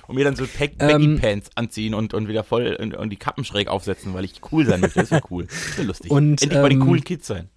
Und 0.07 0.17
mir 0.17 0.25
dann 0.25 0.37
so 0.37 0.45
Baggy 0.59 1.05
ähm, 1.05 1.19
Pants 1.21 1.51
anziehen 1.55 1.95
und, 1.95 2.13
und 2.13 2.29
wieder 2.29 2.43
voll 2.43 2.77
und, 2.79 2.95
und, 2.95 3.11
die 3.11 3.17
Kappen 3.17 3.45
schräg 3.45 3.69
aufsetzen, 3.69 4.13
weil 4.15 4.25
ich 4.25 4.41
cool 4.51 4.67
sein 4.67 4.81
möchte. 4.81 4.99
Das 4.99 5.05
ist 5.05 5.13
ja 5.13 5.21
cool. 5.31 5.47
Das 5.47 5.55
ist 5.55 5.79
ja 5.79 5.85
lustig. 5.85 6.11
Und, 6.11 6.43
Endlich 6.43 6.57
ähm, 6.57 6.63
bei 6.63 6.69
den 6.69 6.81
coolen 6.81 7.05
Kids 7.05 7.27
sein. 7.27 7.49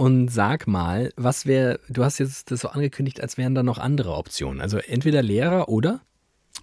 Und 0.00 0.28
sag 0.28 0.66
mal, 0.66 1.12
was 1.18 1.44
wäre, 1.44 1.78
du 1.90 2.02
hast 2.02 2.16
jetzt 2.16 2.50
das 2.50 2.60
so 2.60 2.68
angekündigt, 2.68 3.20
als 3.20 3.36
wären 3.36 3.54
da 3.54 3.62
noch 3.62 3.76
andere 3.76 4.14
Optionen. 4.14 4.62
Also 4.62 4.78
entweder 4.78 5.20
Lehrer 5.20 5.68
oder? 5.68 6.00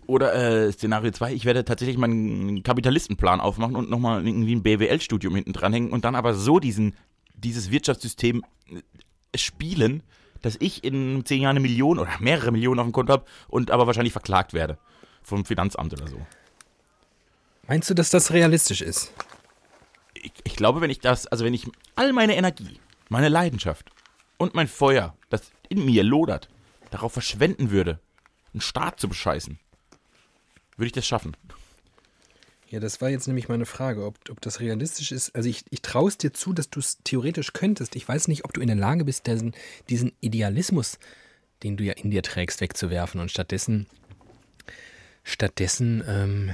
Oder 0.08 0.34
äh, 0.34 0.72
Szenario 0.72 1.12
2, 1.12 1.34
ich 1.34 1.46
werde 1.46 1.64
tatsächlich 1.64 2.00
meinen 2.00 2.64
Kapitalistenplan 2.64 3.40
aufmachen 3.40 3.76
und 3.76 3.92
nochmal 3.92 4.26
irgendwie 4.26 4.56
ein 4.56 4.64
BWL-Studium 4.64 5.36
hinten 5.36 5.54
dranhängen 5.54 5.92
und 5.92 6.04
dann 6.04 6.16
aber 6.16 6.34
so 6.34 6.58
diesen, 6.58 6.96
dieses 7.36 7.70
Wirtschaftssystem 7.70 8.44
äh, 8.72 9.38
spielen, 9.38 10.02
dass 10.42 10.58
ich 10.60 10.84
in 10.84 11.24
zehn 11.24 11.44
Jahren 11.44 11.58
eine 11.58 11.60
Million 11.60 12.00
oder 12.00 12.10
mehrere 12.20 12.52
Millionen 12.52 12.80
auf 12.80 12.88
dem 12.88 12.92
Konto 12.92 13.14
habe 13.14 13.26
und 13.50 13.70
aber 13.70 13.86
wahrscheinlich 13.86 14.14
verklagt 14.14 14.56
werde 14.56 14.80
vom 15.22 15.46
Finanzamt 15.46 15.94
oder 15.94 16.08
so. 16.08 16.18
Meinst 17.68 17.88
du, 17.88 17.94
dass 17.94 18.10
das 18.10 18.34
realistisch 18.34 18.82
ist? 18.82 19.14
Ich, 20.16 20.32
ich 20.44 20.56
glaube, 20.56 20.82
wenn 20.82 20.90
ich 20.90 21.02
das, 21.02 21.28
also 21.28 21.46
wenn 21.46 21.54
ich 21.54 21.68
all 21.94 22.14
meine 22.14 22.36
Energie 22.36 22.80
meine 23.10 23.30
Leidenschaft 23.30 23.90
und 24.38 24.54
mein 24.56 24.68
Feuer, 24.68 25.16
das 25.30 25.52
in 25.70 25.86
mir 25.86 26.04
lodert, 26.04 26.50
darauf 26.92 27.14
verschwenden 27.14 27.72
würde, 27.72 28.00
einen 28.54 28.62
Staat 28.62 29.00
zu 29.00 29.08
bescheißen, 29.08 29.60
würde 30.78 30.88
ich 30.88 30.94
das 30.94 31.08
schaffen. 31.08 31.36
Ja, 32.70 32.82
das 32.82 33.00
war 33.00 33.10
jetzt 33.10 33.28
nämlich 33.28 33.48
meine 33.48 33.66
Frage, 33.66 34.06
ob, 34.06 34.18
ob 34.30 34.42
das 34.42 34.60
realistisch 34.60 35.14
ist. 35.14 35.34
Also 35.36 35.48
ich, 35.48 35.64
ich 35.70 35.82
traue 35.82 36.10
es 36.10 36.18
dir 36.18 36.34
zu, 36.34 36.52
dass 36.52 36.70
du 36.70 36.80
es 36.80 36.98
theoretisch 37.04 37.54
könntest. 37.54 37.96
Ich 37.96 38.08
weiß 38.08 38.28
nicht, 38.28 38.44
ob 38.44 38.54
du 38.54 38.60
in 38.60 38.68
der 38.68 38.76
Lage 38.76 39.06
bist, 39.06 39.26
diesen, 39.28 39.54
diesen 39.90 40.12
Idealismus, 40.20 41.00
den 41.64 41.78
du 41.78 41.86
ja 41.86 41.94
in 41.94 42.12
dir 42.12 42.24
trägst, 42.24 42.60
wegzuwerfen 42.60 43.22
und 43.22 43.32
stattdessen, 43.32 43.88
stattdessen 45.24 46.04
ähm, 46.08 46.52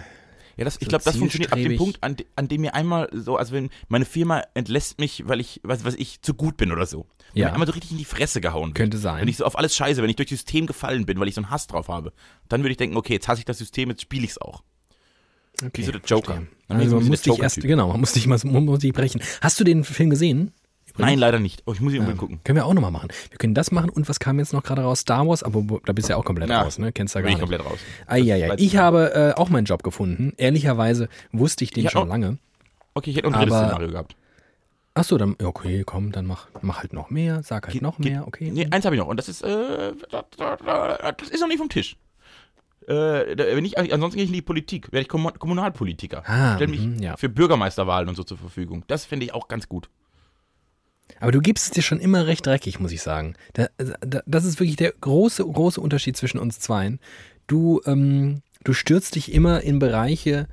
Ja, 0.58 0.66
das, 0.66 0.76
ich 0.76 0.82
So 0.84 0.90
glaube, 0.90 1.04
das 1.04 1.18
funktioniert 1.18 1.52
ab 1.52 1.58
dem. 1.58 1.76
Punkt, 1.78 1.98
an, 2.04 2.16
an 2.36 2.48
dem 2.48 2.62
mir 2.62 2.76
einmal 2.76 3.10
so, 3.12 3.38
also 3.38 3.54
wenn 3.54 3.70
meine 3.88 4.06
Firma 4.06 4.44
entlässt 4.54 5.00
mich, 5.00 5.24
weil 5.28 5.40
ich, 5.40 5.60
was, 5.64 5.84
was 5.84 5.96
ich 5.96 6.22
zu 6.22 6.34
gut 6.36 6.58
bin 6.58 6.72
oder 6.72 6.86
so. 6.86 7.08
Wenn 7.34 7.42
Ja. 7.42 7.48
mir 7.48 7.54
einmal 7.54 7.68
so 7.68 7.74
richtig 7.74 7.92
in 7.92 7.98
die 7.98 8.06
Fresse 8.06 8.40
gehauen 8.42 8.70
wird. 8.70 8.76
Könnte 8.76 8.98
sein. 8.98 9.22
Wenn 9.22 9.28
ich 9.28 9.38
so 9.38 9.46
auf 9.46 9.58
alles 9.58 9.76
scheiße, 9.76 10.02
wenn 10.04 10.10
ich 10.10 10.16
durch 10.16 10.30
das 10.30 10.40
System 10.40 10.68
gefallen 10.68 11.06
bin, 11.06 11.20
weil 11.20 11.28
ich 11.28 11.36
so 11.36 11.42
einen 11.42 11.50
Hass 11.50 11.66
drauf 11.68 11.88
habe, 11.88 12.14
dann 12.50 12.62
würde 12.62 12.72
ich 12.72 12.78
denken, 12.78 12.98
okay, 12.98 13.14
jetzt 13.14 13.28
hasse 13.28 13.40
ich 13.40 13.46
das 13.46 13.58
System, 13.58 13.90
jetzt 13.90 14.02
spiele 14.04 14.26
ich's 14.26 14.38
auch. 14.38 14.64
Okay, 15.64 15.82
Wie 15.82 15.84
so 15.86 15.92
der 15.92 16.02
Joker. 16.06 16.44
ich 16.68 16.76
Also 16.76 16.96
man 16.98 17.08
muss 17.08 17.22
dich 17.22 17.40
erst, 17.40 17.62
genau, 17.62 17.90
man 17.90 18.00
muss 18.00 18.14
dich 18.14 18.28
mal, 18.28 18.40
man 18.44 18.66
muss 18.66 18.80
dich 18.80 18.94
brechen. 18.94 19.22
Hast 19.42 19.60
du 19.60 19.64
den 19.64 19.84
Film 19.84 20.10
gesehen? 20.10 20.52
Nein, 20.98 21.18
leider 21.18 21.40
nicht. 21.40 21.64
Oh, 21.66 21.74
ich 21.74 21.82
muss 21.82 21.94
ihn 21.94 22.00
unbedingt 22.00 22.22
Ja. 22.22 22.28
gucken. 22.28 22.40
Können 22.44 22.56
wir 22.58 22.66
auch 22.66 22.74
nochmal 22.74 22.92
machen. 22.92 23.10
Wir 23.30 23.38
können 23.38 23.54
das 23.54 23.72
machen 23.72 23.90
und 23.90 24.08
was 24.10 24.20
kam 24.20 24.38
jetzt 24.40 24.54
noch 24.54 24.64
gerade 24.64 24.84
raus? 24.84 25.00
Star 25.00 25.28
Wars, 25.28 25.42
aber 25.44 25.64
da 25.86 25.94
bist 25.94 26.08
du 26.10 26.14
ja 26.14 26.18
auch 26.18 26.26
komplett 26.26 26.50
Ja, 26.50 26.62
raus, 26.62 26.78
ne? 26.78 26.92
Kennst 26.92 27.16
du 27.16 27.20
ja 27.20 27.22
Bin 27.26 27.34
gar 27.38 27.44
ich 27.44 27.50
nicht. 27.50 27.58
komplett 27.58 27.72
raus. 27.72 27.80
Eieiei. 28.08 28.48
Das- 28.48 28.62
Ich 28.62 28.78
habe 28.78 29.14
äh, 29.14 29.40
auch 29.40 29.50
meinen 29.50 29.66
Job 29.66 29.82
gefunden. 29.84 30.34
Ehrlicherweise 30.38 31.10
wusste 31.32 31.64
ich 31.64 31.72
den 31.72 31.84
Ja, 31.86 31.90
schon 31.90 32.04
oh. 32.08 32.12
lange. 32.12 32.38
Okay, 32.94 33.10
ich 33.10 33.18
hätte 33.18 33.28
auch 33.28 33.34
ein 33.34 33.40
drittes 33.40 33.58
Szenario 33.58 33.90
gehabt. 33.90 34.16
Ach 34.96 35.04
so, 35.04 35.18
dann 35.18 35.36
ja, 35.42 35.48
okay, 35.48 35.84
komm, 35.84 36.12
dann 36.12 36.28
mach, 36.28 36.48
mach 36.62 36.78
halt 36.78 36.94
noch 36.94 37.10
mehr, 37.10 37.42
sag 37.42 37.66
halt 37.66 37.74
Geht- 37.74 37.82
noch 37.82 37.98
mehr, 37.98 38.28
okay. 38.28 38.52
Nee, 38.54 38.68
eins 38.70 38.86
habe 38.86 38.96
ich 38.96 39.00
noch. 39.02 39.08
Und 39.08 39.18
das 39.18 39.28
ist, 39.28 39.42
äh, 39.42 39.94
das, 40.12 41.30
ist 41.30 41.42
noch 41.42 41.48
nicht 41.48 41.58
vom 41.58 41.70
Tisch. 41.70 41.98
Äh, 42.88 43.36
wenn 43.56 43.66
ich, 43.66 43.78
ansonsten 43.80 44.18
gehe 44.18 44.26
ich 44.26 44.30
in 44.30 44.36
die 44.36 44.42
Politik. 44.42 44.92
Werde 44.92 45.02
ich 45.04 45.08
Kommun- 45.10 45.38
Kommunalpolitiker. 45.40 46.22
Ah, 46.28 46.56
Stell 46.58 46.68
mich 46.68 46.82
mhm, 46.82 47.00
ja. 47.00 47.16
für 47.18 47.30
Bürgermeisterwahlen 47.30 48.08
und 48.10 48.16
so 48.16 48.24
zur 48.24 48.38
Verfügung. 48.38 48.84
Das 48.88 49.06
finde 49.06 49.26
ich 49.26 49.34
auch 49.34 49.48
ganz 49.48 49.68
gut. 49.68 49.90
Aber 51.20 51.32
du 51.32 51.40
gibst 51.40 51.66
es 51.66 51.72
dir 51.72 51.82
schon 51.82 52.00
immer 52.00 52.28
recht 52.28 52.46
dreckig, 52.46 52.80
muss 52.80 52.92
ich 52.92 53.02
sagen. 53.02 53.36
Da, 53.54 53.68
da, 53.78 54.22
das 54.26 54.46
ist 54.46 54.60
wirklich 54.60 54.76
der 54.76 54.94
große, 55.00 55.44
große 55.44 55.80
Unterschied 55.80 56.18
zwischen 56.18 56.40
uns 56.40 56.60
zweien. 56.60 57.00
Du, 57.48 57.82
ähm, 57.86 58.42
du 58.64 58.74
stürzt 58.74 59.16
dich 59.16 59.32
immer 59.34 59.62
in 59.62 59.80
Bereiche, 59.80 60.48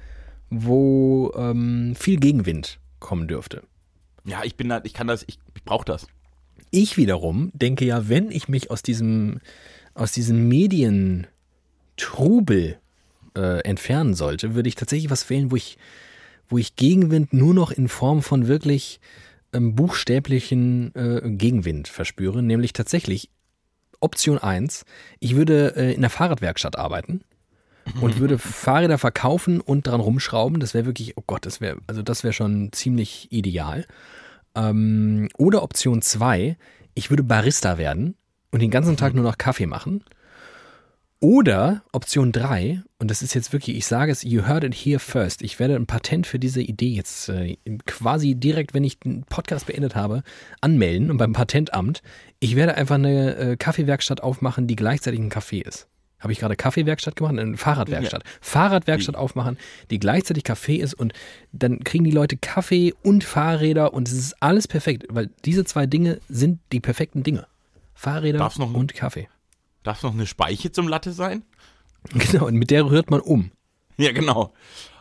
wo 0.50 1.32
ähm, 1.36 1.94
viel 1.98 2.18
Gegenwind 2.18 2.78
kommen 2.98 3.28
dürfte. 3.28 3.62
Ja, 4.24 4.42
ich 4.44 4.56
bin 4.56 4.68
da, 4.68 4.80
ich 4.84 4.92
kann 4.92 5.06
das, 5.06 5.24
ich, 5.26 5.38
ich 5.54 5.64
brauche 5.64 5.84
das. 5.84 6.06
Ich 6.70 6.96
wiederum 6.96 7.50
denke 7.54 7.84
ja, 7.84 8.08
wenn 8.08 8.30
ich 8.30 8.48
mich 8.48 8.70
aus 8.70 8.82
diesem, 8.82 9.40
aus 9.94 10.12
diesem 10.12 10.48
Medientrubel 10.48 11.28
äh, 13.36 13.60
entfernen 13.64 14.14
sollte, 14.14 14.54
würde 14.54 14.68
ich 14.68 14.76
tatsächlich 14.76 15.10
was 15.10 15.28
wählen, 15.30 15.50
wo 15.50 15.56
ich, 15.56 15.78
wo 16.48 16.58
ich 16.58 16.76
Gegenwind 16.76 17.32
nur 17.32 17.54
noch 17.54 17.72
in 17.72 17.88
Form 17.88 18.22
von 18.22 18.46
wirklich 18.46 19.00
ähm, 19.52 19.74
buchstäblichen 19.74 20.94
äh, 20.94 21.30
Gegenwind 21.30 21.88
verspüre, 21.88 22.42
nämlich 22.42 22.72
tatsächlich 22.72 23.30
Option 24.00 24.38
1, 24.38 24.84
ich 25.18 25.36
würde 25.36 25.74
äh, 25.76 25.92
in 25.92 26.00
der 26.00 26.10
Fahrradwerkstatt 26.10 26.76
arbeiten 26.76 27.22
und 28.00 28.18
würde 28.18 28.38
Fahrräder 28.38 28.98
verkaufen 28.98 29.60
und 29.60 29.86
dran 29.86 30.00
rumschrauben. 30.00 30.60
Das 30.60 30.74
wäre 30.74 30.86
wirklich, 30.86 31.16
oh 31.16 31.22
Gott, 31.26 31.46
das 31.46 31.60
wäre, 31.60 31.78
also 31.86 32.02
das 32.02 32.24
wäre 32.24 32.32
schon 32.32 32.72
ziemlich 32.72 33.30
ideal. 33.30 33.86
Ähm, 34.54 35.28
oder 35.36 35.62
Option 35.62 36.02
2, 36.02 36.56
ich 36.94 37.10
würde 37.10 37.22
Barista 37.22 37.78
werden 37.78 38.16
und 38.50 38.62
den 38.62 38.70
ganzen 38.70 38.96
Tag 38.96 39.14
nur 39.14 39.24
noch 39.24 39.38
Kaffee 39.38 39.66
machen. 39.66 40.04
Oder 41.22 41.82
Option 41.92 42.32
3, 42.32 42.82
und 42.98 43.10
das 43.10 43.20
ist 43.20 43.34
jetzt 43.34 43.52
wirklich, 43.52 43.76
ich 43.76 43.84
sage 43.84 44.10
es, 44.10 44.22
you 44.22 44.48
heard 44.48 44.64
it 44.64 44.74
here 44.74 44.98
first. 44.98 45.42
Ich 45.42 45.58
werde 45.58 45.76
ein 45.76 45.84
Patent 45.84 46.26
für 46.26 46.38
diese 46.38 46.62
Idee 46.62 46.94
jetzt 46.94 47.28
äh, 47.28 47.58
quasi 47.84 48.34
direkt, 48.34 48.72
wenn 48.72 48.84
ich 48.84 48.98
den 49.00 49.24
Podcast 49.24 49.66
beendet 49.66 49.94
habe, 49.94 50.22
anmelden 50.62 51.10
und 51.10 51.18
beim 51.18 51.34
Patentamt. 51.34 52.00
Ich 52.38 52.56
werde 52.56 52.74
einfach 52.74 52.94
eine 52.94 53.36
äh, 53.36 53.56
Kaffeewerkstatt 53.58 54.22
aufmachen, 54.22 54.66
die 54.66 54.76
gleichzeitig 54.76 55.20
ein 55.20 55.30
Café 55.30 55.62
ist. 55.62 55.88
Habe 56.20 56.32
ich 56.32 56.38
gerade 56.38 56.56
Kaffeewerkstatt 56.56 57.16
gemacht? 57.16 57.38
Eine 57.38 57.58
Fahrradwerkstatt. 57.58 58.24
Fahrradwerkstatt 58.40 59.14
aufmachen, 59.14 59.58
die 59.90 59.98
gleichzeitig 59.98 60.44
Café 60.44 60.78
ist 60.78 60.94
und 60.94 61.12
dann 61.52 61.80
kriegen 61.80 62.04
die 62.04 62.10
Leute 62.12 62.38
Kaffee 62.38 62.94
und 63.02 63.24
Fahrräder 63.24 63.92
und 63.92 64.08
es 64.08 64.14
ist 64.14 64.42
alles 64.42 64.68
perfekt, 64.68 65.04
weil 65.10 65.28
diese 65.44 65.64
zwei 65.64 65.84
Dinge 65.86 66.18
sind 66.30 66.60
die 66.72 66.80
perfekten 66.80 67.22
Dinge. 67.22 67.46
Fahrräder 67.92 68.50
und 68.72 68.94
Kaffee. 68.94 69.28
Darf 69.82 70.02
noch 70.02 70.12
eine 70.12 70.26
Speiche 70.26 70.72
zum 70.72 70.88
Latte 70.88 71.12
sein? 71.12 71.44
Genau, 72.14 72.46
und 72.46 72.54
mit 72.54 72.70
der 72.70 72.86
rührt 72.86 73.10
man 73.10 73.20
um. 73.20 73.50
Ja, 73.98 74.10
genau. 74.12 74.54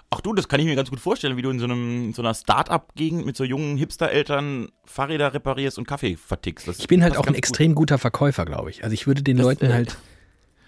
Ach 0.10 0.20
du, 0.20 0.34
das 0.34 0.50
kann 0.50 0.60
ich 0.60 0.66
mir 0.66 0.76
ganz 0.76 0.90
gut 0.90 1.00
vorstellen, 1.00 1.38
wie 1.38 1.42
du 1.42 1.50
in 1.50 1.60
so 1.60 1.64
einem 1.66 2.06
in 2.08 2.14
so 2.14 2.22
einer 2.22 2.34
Start-up-Gegend 2.34 3.26
mit 3.26 3.38
so 3.38 3.46
jungen 3.46 3.78
Hipster-Eltern 3.78 4.70
Fahrräder 4.84 5.34
reparierst 5.34 5.78
und 5.78 5.88
Kaffee 5.88 6.18
vertickst. 6.18 6.68
Das 6.68 6.80
Ich 6.80 6.88
bin 6.88 7.02
halt 7.02 7.16
auch 7.16 7.22
ein 7.24 7.28
gut. 7.28 7.38
extrem 7.38 7.74
guter 7.74 7.98
Verkäufer, 8.00 8.44
glaube 8.44 8.70
ich. 8.72 8.84
Also 8.84 8.94
ich 8.94 9.08
würde 9.08 9.24
den 9.24 9.38
Das, 9.38 9.46
Leuten 9.46 9.68
äh, 9.68 9.74
halt, 9.74 9.98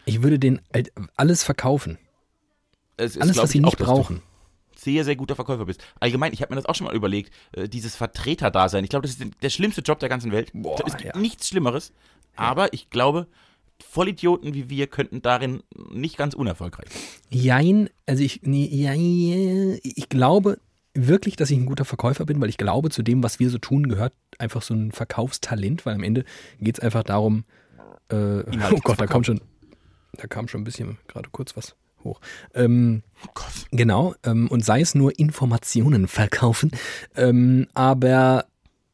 ich 0.06 0.24
würde 0.24 0.39
denen 0.39 0.62
halt 0.74 0.93
alles 1.17 1.43
verkaufen. 1.43 1.97
Ist, 2.97 3.19
Alles, 3.19 3.36
was 3.38 3.50
sie 3.52 3.58
ich, 3.58 3.63
auch, 3.65 3.71
nicht 3.71 3.80
du 3.80 3.84
brauchen. 3.84 4.21
Sehr, 4.78 5.04
sehr 5.04 5.15
guter 5.15 5.36
Verkäufer 5.36 5.65
bist. 5.65 5.84
Allgemein, 6.00 6.34
ich 6.34 6.41
habe 6.41 6.54
mir 6.54 6.62
das 6.62 6.65
auch 6.65 6.76
schon 6.76 6.88
mal 6.88 6.95
überlegt, 6.95 7.34
äh, 7.52 7.67
dieses 7.67 7.95
Vertreter-Dasein. 7.95 8.84
Ich 8.84 8.89
glaube, 8.89 9.08
das 9.08 9.17
ist 9.17 9.32
der 9.41 9.50
schlimmste 9.50 9.82
Job 9.82 10.00
der 10.00 10.10
ganzen 10.10 10.32
Welt. 10.32 10.52
Boah, 10.54 10.80
es 10.86 10.95
gibt 10.97 11.15
ja. 11.15 11.19
nichts 11.19 11.47
Schlimmeres. 11.50 11.93
Aber 12.36 12.74
ich 12.74 12.89
glaube, 12.89 13.28
Vollidioten 13.82 14.54
wie 14.54 14.70
wir 14.70 14.88
könnten 14.88 15.22
darin 15.22 15.63
nicht 15.89 16.17
ganz 16.17 16.34
unerfolgreich 16.34 16.89
sein. 16.89 17.02
Jein, 17.30 17.89
also 18.06 18.24
ich, 18.24 18.41
nee, 18.44 18.65
jein, 18.65 19.80
ich 19.84 20.10
glaube 20.10 20.60
wirklich, 20.94 21.36
dass 21.36 21.50
ich 21.50 21.58
ein 21.58 21.65
guter 21.65 21.86
Verkäufer 21.86 22.26
bin, 22.26 22.41
weil 22.41 22.50
ich 22.50 22.58
glaube, 22.58 22.89
zu 22.89 23.02
dem, 23.02 23.24
was 23.24 23.39
wir 23.39 23.50
so 23.50 23.58
tun, 23.58 23.88
gehört 23.88 24.13
einfach 24.39 24.62
so 24.62 24.74
ein 24.74 24.91
Verkaufstalent, 24.91 25.86
weil 25.86 25.96
am 25.96 26.04
Ende 26.04 26.26
geht 26.60 26.78
es 26.78 26.84
einfach 26.84 27.04
darum, 27.04 27.46
äh, 28.10 28.15
oh 28.15 28.44
Gott, 28.44 28.54
da 28.54 28.70
verkaufen. 28.70 29.08
kommt 29.08 29.26
schon, 29.26 29.41
da 30.13 30.28
kam 30.28 30.48
schon 30.48 30.62
ein 30.62 30.65
bisschen 30.65 30.98
gerade 31.08 31.30
kurz 31.32 31.56
was 31.56 31.76
hoch. 32.04 32.20
Ähm, 32.54 33.04
Oh 33.24 33.30
Gott. 33.34 33.54
Genau, 33.72 34.15
ähm, 34.24 34.48
und 34.48 34.65
sei 34.65 34.82
es 34.82 34.96
nur 34.96 35.17
Informationen 35.20 36.08
verkaufen. 36.08 36.72
Ähm, 37.15 37.67
aber 37.74 38.46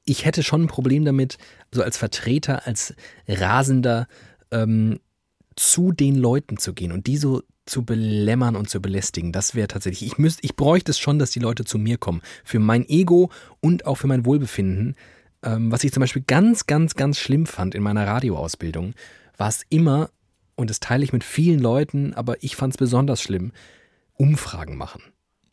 ich 0.05 0.25
hätte 0.25 0.43
schon 0.43 0.63
ein 0.63 0.67
Problem 0.67 1.05
damit, 1.05 1.37
so 1.73 1.81
als 1.81 1.97
Vertreter, 1.97 2.65
als 2.65 2.93
Rasender 3.27 4.07
ähm, 4.51 4.99
zu 5.55 5.91
den 5.91 6.15
Leuten 6.15 6.57
zu 6.57 6.73
gehen 6.73 6.91
und 6.91 7.07
die 7.07 7.17
so 7.17 7.41
zu 7.65 7.83
belämmern 7.83 8.55
und 8.55 8.69
zu 8.69 8.81
belästigen. 8.81 9.31
Das 9.31 9.53
wäre 9.53 9.67
tatsächlich, 9.67 10.11
ich 10.11 10.17
müsste, 10.17 10.43
ich 10.43 10.55
bräuchte 10.55 10.91
es 10.91 10.99
schon, 10.99 11.19
dass 11.19 11.31
die 11.31 11.39
Leute 11.39 11.65
zu 11.65 11.77
mir 11.77 11.97
kommen. 11.97 12.21
Für 12.43 12.59
mein 12.59 12.87
Ego 12.87 13.29
und 13.59 13.85
auch 13.85 13.95
für 13.95 14.07
mein 14.07 14.25
Wohlbefinden. 14.25 14.95
Ähm, 15.43 15.71
was 15.71 15.83
ich 15.83 15.91
zum 15.91 16.01
Beispiel 16.01 16.23
ganz, 16.25 16.65
ganz, 16.65 16.95
ganz 16.95 17.17
schlimm 17.17 17.45
fand 17.45 17.75
in 17.75 17.83
meiner 17.83 18.07
Radioausbildung, 18.07 18.93
war 19.35 19.49
es 19.49 19.63
immer, 19.69 20.09
und 20.55 20.69
das 20.69 20.79
teile 20.79 21.03
ich 21.03 21.13
mit 21.13 21.23
vielen 21.23 21.59
Leuten, 21.59 22.13
aber 22.13 22.41
ich 22.43 22.55
fand 22.55 22.73
es 22.73 22.77
besonders 22.77 23.21
schlimm, 23.21 23.51
Umfragen 24.13 24.77
machen. 24.77 25.01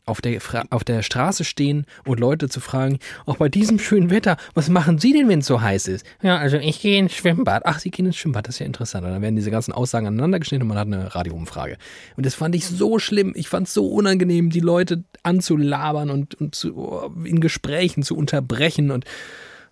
Auf 0.07 0.21
der, 0.21 0.39
Fra 0.39 0.63
auf 0.69 0.83
der 0.83 1.01
Straße 1.01 1.43
stehen 1.43 1.85
und 2.05 2.19
Leute 2.19 2.47
zu 2.47 2.59
fragen, 2.59 2.99
auch 3.25 3.37
bei 3.37 3.49
diesem 3.49 3.79
schönen 3.79 4.11
Wetter, 4.11 4.37
was 4.53 4.69
machen 4.69 4.99
Sie 4.99 5.13
denn, 5.13 5.27
wenn 5.27 5.39
es 5.39 5.47
so 5.47 5.61
heiß 5.61 5.87
ist? 5.87 6.05
Ja, 6.21 6.37
also 6.37 6.57
ich 6.57 6.79
gehe 6.79 6.99
ins 6.99 7.13
Schwimmbad. 7.13 7.63
Ach, 7.65 7.79
Sie 7.79 7.89
gehen 7.89 8.05
ins 8.05 8.15
Schwimmbad, 8.15 8.47
das 8.47 8.55
ist 8.55 8.59
ja 8.59 8.65
interessant. 8.67 9.05
Und 9.05 9.11
dann 9.11 9.21
werden 9.21 9.35
diese 9.35 9.49
ganzen 9.49 9.71
Aussagen 9.71 10.05
aneinander 10.05 10.39
geschnitten 10.39 10.61
und 10.63 10.67
man 10.67 10.77
hat 10.77 10.87
eine 10.87 11.15
Radioumfrage. 11.15 11.77
Und 12.15 12.25
das 12.25 12.35
fand 12.35 12.53
ich 12.53 12.67
so 12.67 12.99
schlimm. 12.99 13.33
Ich 13.35 13.49
fand 13.49 13.67
es 13.67 13.73
so 13.73 13.87
unangenehm, 13.87 14.51
die 14.51 14.59
Leute 14.59 15.03
anzulabern 15.23 16.09
und, 16.09 16.35
und 16.35 16.53
zu, 16.53 16.77
oh, 16.77 17.11
in 17.23 17.39
Gesprächen 17.39 18.03
zu 18.03 18.15
unterbrechen 18.15 18.91
und 18.91 19.05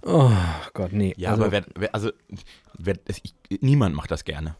oh 0.03 0.31
Gott, 0.73 0.93
nee. 0.93 1.13
Ja, 1.17 1.31
also, 1.31 1.43
aber 1.43 1.51
wer, 1.51 1.65
wer, 1.75 1.93
also 1.93 2.11
wer, 2.77 2.95
ich, 3.07 3.35
niemand 3.61 3.95
macht 3.95 4.11
das 4.11 4.23
gerne. 4.23 4.55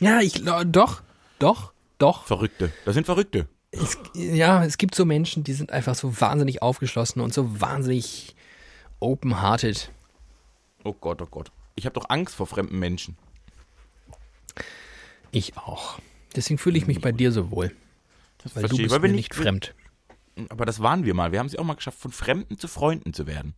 ja, 0.00 0.20
ich 0.20 0.44
doch, 0.44 1.02
doch, 1.38 1.72
doch. 1.98 2.26
Verrückte. 2.26 2.72
Das 2.84 2.94
sind 2.94 3.06
Verrückte. 3.06 3.48
Es, 3.80 3.98
ja, 4.14 4.64
es 4.64 4.78
gibt 4.78 4.94
so 4.94 5.04
Menschen, 5.04 5.44
die 5.44 5.52
sind 5.52 5.72
einfach 5.72 5.94
so 5.94 6.20
wahnsinnig 6.20 6.62
aufgeschlossen 6.62 7.20
und 7.20 7.34
so 7.34 7.60
wahnsinnig 7.60 8.34
open-hearted. 9.00 9.90
Oh 10.84 10.92
Gott, 10.92 11.20
oh 11.22 11.26
Gott. 11.26 11.50
Ich 11.74 11.84
habe 11.84 11.94
doch 11.94 12.08
Angst 12.08 12.34
vor 12.34 12.46
fremden 12.46 12.78
Menschen. 12.78 13.16
Ich 15.30 15.56
auch. 15.56 15.98
Deswegen 16.34 16.58
fühle 16.58 16.78
ich 16.78 16.86
mich 16.86 17.00
bei 17.00 17.12
dir 17.12 17.32
so 17.32 17.50
wohl. 17.50 17.74
Das 18.38 18.54
Weil 18.54 18.62
du 18.62 18.68
verstehe 18.68 18.86
bist 18.86 18.94
weil 18.94 19.08
mir 19.10 19.14
nicht 19.14 19.34
fremd. 19.34 19.74
Aber 20.48 20.64
das 20.64 20.80
waren 20.80 21.04
wir 21.04 21.14
mal. 21.14 21.32
Wir 21.32 21.38
haben 21.38 21.46
es 21.46 21.52
ja 21.52 21.58
auch 21.58 21.64
mal 21.64 21.74
geschafft, 21.74 21.98
von 21.98 22.12
Fremden 22.12 22.58
zu 22.58 22.68
Freunden 22.68 23.12
zu 23.12 23.26
werden. 23.26 23.54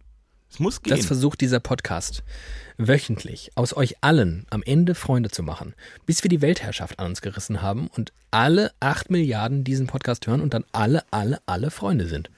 Es 0.51 0.59
muss 0.61 0.83
gehen. 0.83 0.97
Das 0.97 1.07
versucht 1.07 1.41
dieser 1.41 1.61
Podcast 1.61 2.23
wöchentlich 2.79 3.51
aus 3.55 3.77
euch 3.77 3.97
allen 4.03 4.47
am 4.51 4.63
Ende 4.63 4.95
Freunde 4.95 5.31
zu 5.31 5.43
machen, 5.43 5.75
bis 6.07 6.23
wir 6.23 6.29
die 6.29 6.41
Weltherrschaft 6.41 6.99
an 6.99 7.07
uns 7.07 7.21
gerissen 7.21 7.61
haben 7.61 7.89
und 7.89 8.13
alle 8.31 8.73
acht 8.81 9.11
Milliarden 9.11 9.65
diesen 9.65 9.87
Podcast 9.87 10.27
hören 10.27 10.41
und 10.41 10.55
dann 10.55 10.65
alle, 10.73 11.03
alle, 11.11 11.41
alle 11.47 11.71
Freunde 11.71 12.07
sind. 12.07 12.31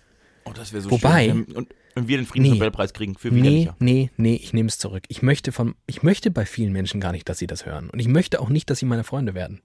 oh, 0.44 0.53
das 0.55 0.73
wäre 0.73 0.83
so 0.83 0.90
Wobei- 0.90 1.27
schön. 1.29 1.44
Und, 1.44 1.68
und 1.96 2.09
wir 2.09 2.16
den 2.16 2.27
Friedensnobelpreis 2.27 2.92
kriegen 2.94 3.16
für 3.16 3.29
Nee, 3.29 3.37
widerlicher. 3.42 3.77
nee, 3.81 4.11
nee, 4.16 4.35
ich 4.42 4.53
nehme 4.53 4.68
es 4.68 4.79
zurück. 4.79 5.05
Ich 5.09 5.23
möchte 5.23 5.53
von, 5.53 5.75
ich 5.87 6.03
möchte 6.03 6.31
bei 6.31 6.46
vielen 6.46 6.73
Menschen 6.73 7.01
gar 7.01 7.12
nicht, 7.12 7.29
dass 7.29 7.38
sie 7.38 7.46
das 7.46 7.66
hören. 7.66 7.90
Und 7.90 7.99
ich 8.01 8.09
möchte 8.09 8.40
auch 8.40 8.49
nicht, 8.49 8.70
dass 8.70 8.79
sie 8.79 8.87
meine 8.87 9.05
Freunde 9.05 9.35
werden. 9.35 9.61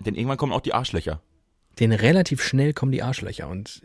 Denn 0.00 0.14
irgendwann 0.14 0.36
kommen 0.38 0.52
auch 0.52 0.60
die 0.60 0.74
Arschlöcher. 0.74 1.20
Denn 1.78 1.92
relativ 1.92 2.42
schnell 2.42 2.72
kommen 2.72 2.92
die 2.92 3.02
Arschlöcher. 3.02 3.48
Und 3.48 3.82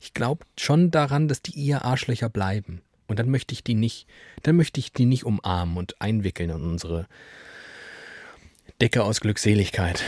ich 0.00 0.14
glaube 0.14 0.46
schon 0.58 0.90
daran, 0.90 1.28
dass 1.28 1.42
die 1.42 1.66
eher 1.66 1.84
Arschlöcher 1.84 2.28
bleiben. 2.28 2.80
Und 3.06 3.18
dann 3.18 3.30
möchte 3.30 3.52
ich 3.52 3.62
die 3.62 3.74
nicht, 3.74 4.06
dann 4.42 4.56
möchte 4.56 4.80
ich 4.80 4.92
die 4.92 5.04
nicht 5.04 5.24
umarmen 5.24 5.76
und 5.76 6.00
einwickeln 6.00 6.50
in 6.50 6.62
unsere 6.62 7.06
Decke 8.80 9.04
aus 9.04 9.20
Glückseligkeit. 9.20 10.02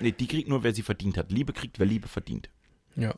Nee, 0.00 0.12
die 0.12 0.26
kriegt 0.26 0.48
nur, 0.48 0.62
wer 0.62 0.74
sie 0.74 0.82
verdient 0.82 1.18
hat. 1.18 1.30
Liebe 1.30 1.52
kriegt, 1.52 1.78
wer 1.78 1.86
Liebe 1.86 2.08
verdient. 2.08 2.48
Ja. 2.96 3.14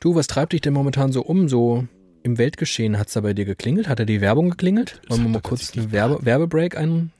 Du, 0.00 0.14
was 0.14 0.26
treibt 0.26 0.52
dich 0.52 0.60
denn 0.60 0.74
momentan 0.74 1.12
so 1.12 1.22
um? 1.22 1.48
So 1.48 1.88
im 2.22 2.38
Weltgeschehen 2.38 2.98
hat 2.98 3.08
es 3.08 3.14
da 3.14 3.20
bei 3.20 3.32
dir 3.32 3.44
geklingelt? 3.44 3.88
Hat 3.88 4.00
er 4.00 4.06
die 4.06 4.20
Werbung 4.20 4.50
geklingelt? 4.50 5.00
Wollen 5.08 5.22
wir 5.22 5.30
mal 5.30 5.40
kurz 5.40 5.76
einen 5.76 5.92
Werbe 5.92 6.24
Werbebreak 6.24 6.76
ein? 6.76 7.12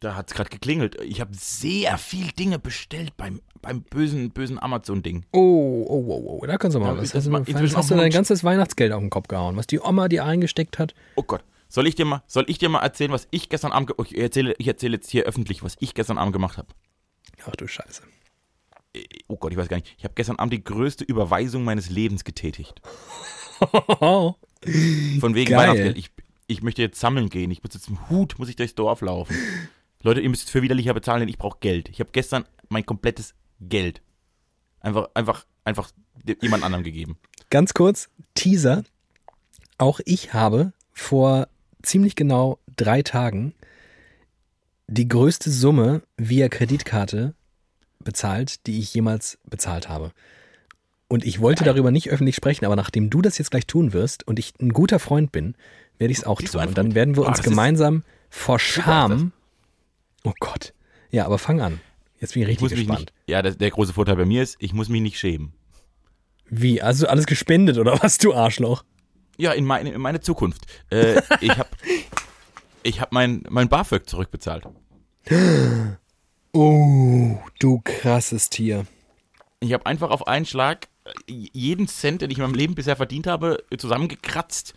Da 0.00 0.16
hat 0.16 0.30
es 0.30 0.34
gerade 0.34 0.48
geklingelt. 0.48 0.98
Ich 1.02 1.20
habe 1.20 1.32
sehr 1.34 1.98
viel 1.98 2.32
Dinge 2.32 2.58
bestellt 2.58 3.16
beim, 3.16 3.42
beim 3.62 3.82
bösen, 3.82 4.30
bösen 4.30 4.58
Amazon-Ding. 4.62 5.24
Oh, 5.32 5.38
oh, 5.88 6.04
oh, 6.08 6.38
oh, 6.42 6.46
da 6.46 6.56
kannst 6.58 6.74
du 6.74 6.80
mal 6.80 6.94
Ja, 6.94 6.98
was. 6.98 7.08
das 7.10 7.14
Also, 7.16 7.30
ma- 7.30 7.40
hast 7.40 7.48
inzwischen 7.48 7.80
du 7.80 7.88
dein 7.88 7.98
mal- 7.98 8.10
ganzes 8.10 8.42
Weihnachtsgeld 8.44 8.92
auf 8.92 9.00
den 9.00 9.10
Kopf 9.10 9.28
gehauen, 9.28 9.56
was 9.56 9.66
die 9.66 9.80
Oma 9.80 10.08
dir 10.08 10.24
eingesteckt 10.24 10.78
hat? 10.78 10.94
Oh 11.16 11.22
Gott. 11.22 11.42
Soll 11.68 11.86
ich 11.86 11.94
dir 11.94 12.04
mal, 12.04 12.22
soll 12.26 12.44
ich 12.48 12.58
dir 12.58 12.68
mal 12.68 12.80
erzählen, 12.80 13.12
was 13.12 13.28
ich 13.30 13.48
gestern 13.48 13.70
Abend, 13.72 13.92
oh, 13.96 14.02
ich 14.04 14.18
erzähle, 14.18 14.54
ich 14.58 14.66
erzähle 14.66 14.96
jetzt 14.96 15.08
hier 15.10 15.24
öffentlich, 15.24 15.62
was 15.62 15.76
ich 15.78 15.94
gestern 15.94 16.18
Abend 16.18 16.32
gemacht 16.32 16.58
habe. 16.58 16.68
Ach 17.46 17.54
du 17.54 17.66
Scheiße. 17.68 18.02
Oh 19.28 19.36
Gott, 19.36 19.52
ich 19.52 19.58
weiß 19.58 19.68
gar 19.68 19.76
nicht. 19.76 19.94
Ich 19.98 20.02
habe 20.04 20.14
gestern 20.16 20.36
Abend 20.40 20.52
die 20.52 20.64
größte 20.64 21.04
Überweisung 21.04 21.62
meines 21.62 21.88
Lebens 21.90 22.24
getätigt. 22.24 22.80
Von 23.60 24.34
wegen 25.34 25.50
Geil. 25.50 25.58
Weihnachtsgeld. 25.58 25.96
Ich, 25.98 26.10
ich 26.48 26.62
möchte 26.62 26.82
jetzt 26.82 26.98
sammeln 26.98 27.28
gehen. 27.28 27.50
Ich 27.50 27.62
muss 27.62 27.74
jetzt 27.74 27.88
im 27.88 28.08
Hut, 28.10 28.38
muss 28.38 28.48
ich 28.48 28.56
durchs 28.56 28.74
Dorf 28.74 29.00
laufen. 29.00 29.36
Leute, 30.02 30.20
ihr 30.20 30.28
müsst 30.30 30.50
für 30.50 30.62
widerlicher 30.62 30.94
bezahlen, 30.94 31.20
denn 31.20 31.28
ich 31.28 31.38
brauche 31.38 31.58
Geld. 31.60 31.88
Ich 31.90 32.00
habe 32.00 32.10
gestern 32.12 32.44
mein 32.68 32.84
komplettes 32.86 33.34
Geld 33.60 34.02
einfach, 34.80 35.08
einfach, 35.14 35.44
einfach 35.64 35.90
jemand 36.40 36.64
anderem 36.64 36.84
gegeben. 36.84 37.18
Ganz 37.50 37.74
kurz, 37.74 38.08
Teaser. 38.34 38.84
Auch 39.78 40.00
ich 40.04 40.34
habe 40.34 40.72
vor 40.92 41.48
ziemlich 41.82 42.16
genau 42.16 42.58
drei 42.76 43.02
Tagen 43.02 43.54
die 44.86 45.08
größte 45.08 45.50
Summe 45.50 46.02
via 46.16 46.48
Kreditkarte 46.48 47.34
bezahlt, 48.00 48.66
die 48.66 48.78
ich 48.80 48.92
jemals 48.92 49.38
bezahlt 49.44 49.88
habe. 49.88 50.12
Und 51.08 51.24
ich 51.24 51.40
wollte 51.40 51.64
darüber 51.64 51.90
nicht 51.90 52.10
öffentlich 52.10 52.36
sprechen, 52.36 52.64
aber 52.64 52.76
nachdem 52.76 53.10
du 53.10 53.20
das 53.20 53.38
jetzt 53.38 53.50
gleich 53.50 53.66
tun 53.66 53.92
wirst 53.92 54.26
und 54.26 54.38
ich 54.38 54.54
ein 54.60 54.72
guter 54.72 54.98
Freund 54.98 55.32
bin, 55.32 55.54
werde 55.98 56.12
ich 56.12 56.18
es 56.18 56.24
auch 56.24 56.40
tun. 56.40 56.60
Und 56.68 56.78
dann 56.78 56.94
werden 56.94 57.16
wir 57.16 57.26
uns 57.26 57.42
gemeinsam 57.42 58.04
vor 58.28 58.58
Scham. 58.58 59.32
Oh 60.24 60.32
Gott. 60.38 60.72
Ja, 61.10 61.26
aber 61.26 61.38
fang 61.38 61.60
an. 61.60 61.80
Jetzt 62.20 62.34
bin 62.34 62.42
ich 62.42 62.48
Ich 62.48 62.60
richtig 62.60 62.70
mich 62.70 62.86
gespannt. 62.86 63.00
nicht, 63.00 63.12
ja, 63.26 63.42
das, 63.42 63.56
der 63.56 63.70
große 63.70 63.92
Vorteil 63.92 64.16
bei 64.16 64.26
mir 64.26 64.42
ist, 64.42 64.56
ich 64.58 64.72
muss 64.72 64.88
mich 64.88 65.00
nicht 65.00 65.18
schämen. 65.18 65.52
Wie? 66.48 66.82
Also 66.82 67.06
alles 67.06 67.26
gespendet 67.26 67.78
oder 67.78 67.98
was, 68.02 68.18
du 68.18 68.34
Arschloch? 68.34 68.84
Ja, 69.38 69.52
in 69.52 69.64
meine, 69.64 69.90
in 69.92 70.00
meine 70.00 70.20
Zukunft. 70.20 70.66
Äh, 70.90 71.22
ich 71.40 71.56
habe 71.56 71.70
ich 72.82 73.00
hab 73.00 73.12
mein, 73.12 73.42
mein 73.48 73.68
BAföG 73.68 74.08
zurückbezahlt. 74.08 74.64
Oh, 76.52 77.38
du 77.58 77.80
krasses 77.82 78.50
Tier. 78.50 78.86
Ich 79.60 79.72
habe 79.72 79.86
einfach 79.86 80.10
auf 80.10 80.26
einen 80.26 80.46
Schlag 80.46 80.88
äh, 81.04 81.12
jeden 81.26 81.88
Cent, 81.88 82.22
den 82.22 82.30
ich 82.30 82.38
in 82.38 82.42
meinem 82.42 82.54
Leben 82.54 82.74
bisher 82.74 82.96
verdient 82.96 83.26
habe, 83.26 83.62
zusammengekratzt 83.76 84.74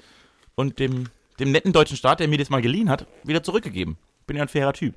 und 0.56 0.80
dem, 0.80 1.10
dem 1.40 1.52
netten 1.52 1.74
deutschen 1.74 1.98
Staat, 1.98 2.20
der 2.20 2.28
mir 2.28 2.38
das 2.38 2.50
mal 2.50 2.62
geliehen 2.62 2.90
hat, 2.90 3.08
wieder 3.24 3.44
zurückgegeben. 3.44 3.98
Bin 4.28 4.38
ja 4.38 4.44
ein 4.44 4.50
fairer 4.50 4.74
Typ. 4.74 4.96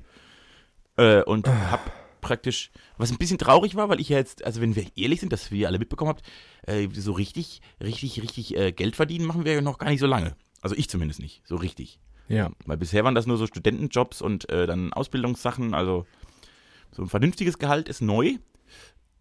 Äh, 0.97 1.23
und 1.23 1.47
hab 1.47 1.91
praktisch, 2.27 2.71
was 2.97 3.09
ein 3.09 3.17
bisschen 3.17 3.37
traurig 3.37 3.75
war, 3.75 3.87
weil 3.87 4.01
ich 4.01 4.09
ja 4.09 4.17
jetzt, 4.17 4.43
also 4.43 4.59
wenn 4.59 4.75
wir 4.75 4.85
ehrlich 4.97 5.21
sind, 5.21 5.31
dass 5.31 5.49
wir 5.49 5.67
alle 5.67 5.79
mitbekommen 5.79 6.09
habt, 6.09 6.25
äh, 6.63 6.89
so 6.93 7.13
richtig, 7.13 7.61
richtig, 7.81 8.21
richtig 8.21 8.55
äh, 8.57 8.73
Geld 8.73 8.97
verdienen 8.97 9.25
machen 9.25 9.45
wir 9.45 9.53
ja 9.53 9.61
noch 9.61 9.77
gar 9.77 9.89
nicht 9.89 10.01
so 10.01 10.07
lange. 10.07 10.35
Also 10.61 10.75
ich 10.75 10.89
zumindest 10.89 11.21
nicht, 11.21 11.41
so 11.45 11.55
richtig. 11.55 12.01
Ja. 12.27 12.51
Weil 12.65 12.75
bisher 12.75 13.05
waren 13.05 13.15
das 13.15 13.27
nur 13.27 13.37
so 13.37 13.47
Studentenjobs 13.47 14.21
und 14.21 14.49
äh, 14.49 14.67
dann 14.67 14.91
Ausbildungssachen, 14.91 15.73
also 15.73 16.05
so 16.91 17.03
ein 17.03 17.07
vernünftiges 17.07 17.59
Gehalt 17.59 17.87
ist 17.87 18.01
neu. 18.01 18.35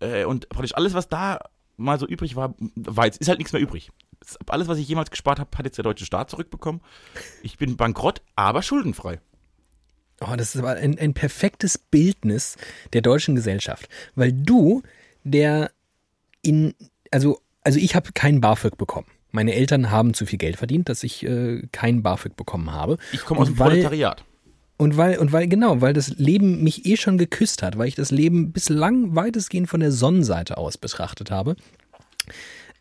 Äh, 0.01 0.25
und 0.25 0.49
praktisch 0.49 0.75
alles, 0.75 0.93
was 0.93 1.09
da 1.09 1.39
mal 1.77 2.01
so 2.01 2.09
übrig 2.09 2.35
war, 2.35 2.57
war 2.75 3.05
jetzt, 3.05 3.19
ist 3.19 3.29
halt 3.29 3.39
nichts 3.39 3.53
mehr 3.53 3.63
übrig. 3.63 3.93
Alles, 4.49 4.67
was 4.67 4.79
ich 4.79 4.89
jemals 4.89 5.13
gespart 5.13 5.39
habe, 5.39 5.57
hat 5.57 5.65
jetzt 5.65 5.79
der 5.79 5.85
deutsche 5.85 6.07
Staat 6.07 6.31
zurückbekommen. 6.31 6.81
Ich 7.43 7.57
bin 7.57 7.77
bankrott, 7.77 8.23
aber 8.35 8.63
schuldenfrei. 8.63 9.21
Oh, 10.21 10.35
das 10.37 10.55
ist 10.55 10.61
aber 10.61 10.71
ein, 10.75 10.99
ein 10.99 11.15
perfektes 11.15 11.79
Bildnis 11.79 12.57
der 12.93 13.03
deutschen 13.03 13.35
Gesellschaft. 13.35 13.89
Weil 14.15 14.33
du, 14.33 14.83
der 15.25 15.71
in, 16.43 16.75
also, 17.11 17.41
also 17.63 17.79
ich 17.79 17.95
habe 17.95 18.11
kein 18.15 18.41
BAföG 18.41 18.77
bekommen. 18.79 19.07
Meine 19.33 19.55
Eltern 19.55 19.91
haben 19.91 20.15
zu 20.15 20.25
viel 20.25 20.39
Geld 20.39 20.57
verdient, 20.57 20.89
dass 20.89 21.03
ich 21.03 21.23
äh, 21.25 21.63
kein 21.73 22.03
BAföG 22.03 22.37
bekommen 22.37 22.73
habe. 22.73 22.97
Ich 23.13 23.25
komme 23.25 23.41
aus 23.41 23.49
dem 23.49 23.59
weil- 23.59 23.71
Proletariat. 23.71 24.25
Und 24.79 24.99
weil, 24.99 25.17
und 25.19 25.33
weil, 25.33 25.49
genau, 25.49 25.81
weil 25.81 25.95
das 25.95 26.11
Leben 26.19 26.63
mich 26.63 26.85
eh 26.85 26.99
schon 26.99 27.17
geküsst 27.17 27.63
hat, 27.63 27.79
weil 27.79 27.89
ich 27.89 27.95
das 27.95 28.11
Leben 28.11 28.53
bislang 28.53 29.15
weitestgehend 29.17 29.71
von 29.71 29.81
der 29.81 29.91
Sonnenseite 29.91 30.59
aus 30.59 30.77
betrachtet 30.77 31.31
habe, 31.31 31.57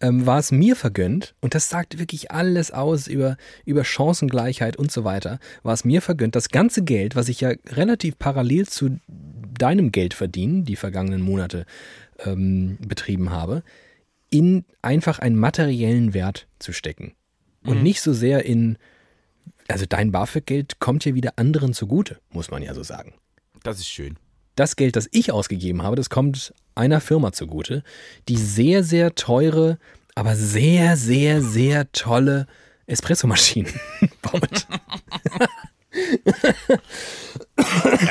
ähm, 0.06 0.26
war 0.26 0.38
es 0.38 0.52
mir 0.52 0.76
vergönnt, 0.76 1.34
und 1.42 1.56
das 1.56 1.70
sagt 1.70 1.98
wirklich 1.98 2.32
alles 2.32 2.72
aus 2.72 3.08
über, 3.08 3.38
über 3.66 3.84
Chancengleichheit 3.84 4.78
und 4.78 4.92
so 4.92 5.04
weiter, 5.04 5.40
war 5.64 5.74
es 5.74 5.84
mir 5.84 6.02
vergönnt, 6.02 6.36
das 6.36 6.50
ganze 6.50 6.84
Geld, 6.84 7.16
was 7.16 7.28
ich 7.28 7.42
ja 7.42 7.54
relativ 7.68 8.20
parallel 8.20 8.68
zu 8.68 9.00
deinem 9.58 9.92
Geld 9.92 10.14
verdienen, 10.14 10.64
die 10.64 10.76
vergangenen 10.76 11.22
Monate 11.22 11.66
ähm, 12.20 12.78
betrieben 12.86 13.32
habe, 13.32 13.64
in 14.30 14.66
einfach 14.82 15.20
einen 15.20 15.38
materiellen 15.38 16.14
Wert 16.14 16.48
zu 16.60 16.72
stecken. 16.72 17.14
Und 17.64 17.82
nicht 17.82 18.02
so 18.02 18.14
sehr 18.14 18.46
in, 18.46 18.78
also 19.68 19.86
dein 19.90 20.12
BAföG-Geld 20.12 20.80
kommt 20.80 21.04
ja 21.04 21.16
wieder 21.16 21.34
anderen 21.38 21.74
zugute, 21.74 22.20
muss 22.30 22.52
man 22.52 22.62
ja 22.62 22.76
so 22.76 22.84
sagen. 22.84 23.16
Das 23.64 23.80
ist 23.80 23.90
schön. 23.90 24.18
Das 24.56 24.76
Geld, 24.76 24.96
das 24.96 25.10
ich 25.12 25.32
ausgegeben 25.32 25.82
habe, 25.82 25.96
das 25.96 26.12
kommt 26.12 26.54
einer 26.76 27.02
Firma 27.02 27.32
zugute, 27.32 27.84
die 28.28 28.38
sehr, 28.38 28.84
sehr 28.84 29.16
teure, 29.16 29.78
aber 30.14 30.36
sehr, 30.36 30.98
sehr, 30.98 31.42
sehr 31.42 31.92
tolle 31.92 32.48
Espressomaschinen 32.88 33.72
baut. 34.22 34.68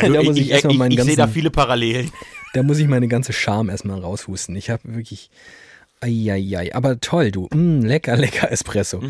Also 0.01 0.13
Da 0.13 0.21
ich 0.21 0.27
muss 0.27 0.37
ich 0.37 0.51
ich, 0.51 0.65
ich, 0.65 0.81
ich 0.81 1.03
sehe 1.03 1.17
da 1.17 1.29
viele 1.29 1.51
Parallelen. 1.51 2.11
Da 2.55 2.63
muss 2.63 2.79
ich 2.79 2.89
meine 2.89 3.09
ganze 3.09 3.33
Scham 3.33 3.69
erstmal 3.69 4.01
raushusten. 4.01 4.57
Ich 4.57 4.71
habe 4.71 4.83
wirklich. 4.95 5.31
Eieiei. 6.01 6.75
Aber 6.75 7.01
toll, 7.01 7.31
du. 7.31 7.49
Mm, 7.55 7.81
lecker, 7.83 8.17
lecker 8.17 8.51
Espresso. 8.51 9.03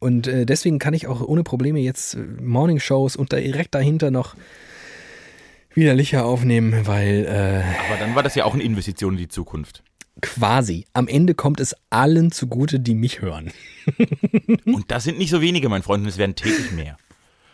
Und 0.00 0.26
äh, 0.26 0.44
deswegen 0.44 0.80
kann 0.80 0.94
ich 0.94 1.06
auch 1.06 1.20
ohne 1.20 1.44
Probleme 1.44 1.78
jetzt 1.78 2.14
äh, 2.14 2.18
Morningshows 2.18 3.14
und 3.14 3.32
da 3.32 3.36
direkt 3.36 3.74
dahinter 3.74 4.10
noch 4.10 4.34
widerlicher 5.74 6.24
aufnehmen, 6.24 6.86
weil 6.86 7.26
äh, 7.26 7.62
Aber 7.88 7.98
dann 7.98 8.14
war 8.14 8.22
das 8.22 8.34
ja 8.34 8.44
auch 8.44 8.54
eine 8.54 8.62
Investition 8.62 9.14
in 9.14 9.18
die 9.18 9.28
Zukunft. 9.28 9.82
quasi 10.20 10.86
am 10.92 11.08
Ende 11.08 11.34
kommt 11.34 11.60
es 11.60 11.74
allen 11.90 12.32
zugute, 12.32 12.80
die 12.80 12.94
mich 12.94 13.20
hören. 13.20 13.52
Und 14.64 14.90
das 14.90 15.04
sind 15.04 15.18
nicht 15.18 15.30
so 15.30 15.40
wenige, 15.40 15.68
mein 15.68 15.82
Freund, 15.82 16.02
und 16.02 16.08
es 16.08 16.18
werden 16.18 16.36
täglich 16.36 16.70
mehr. 16.72 16.96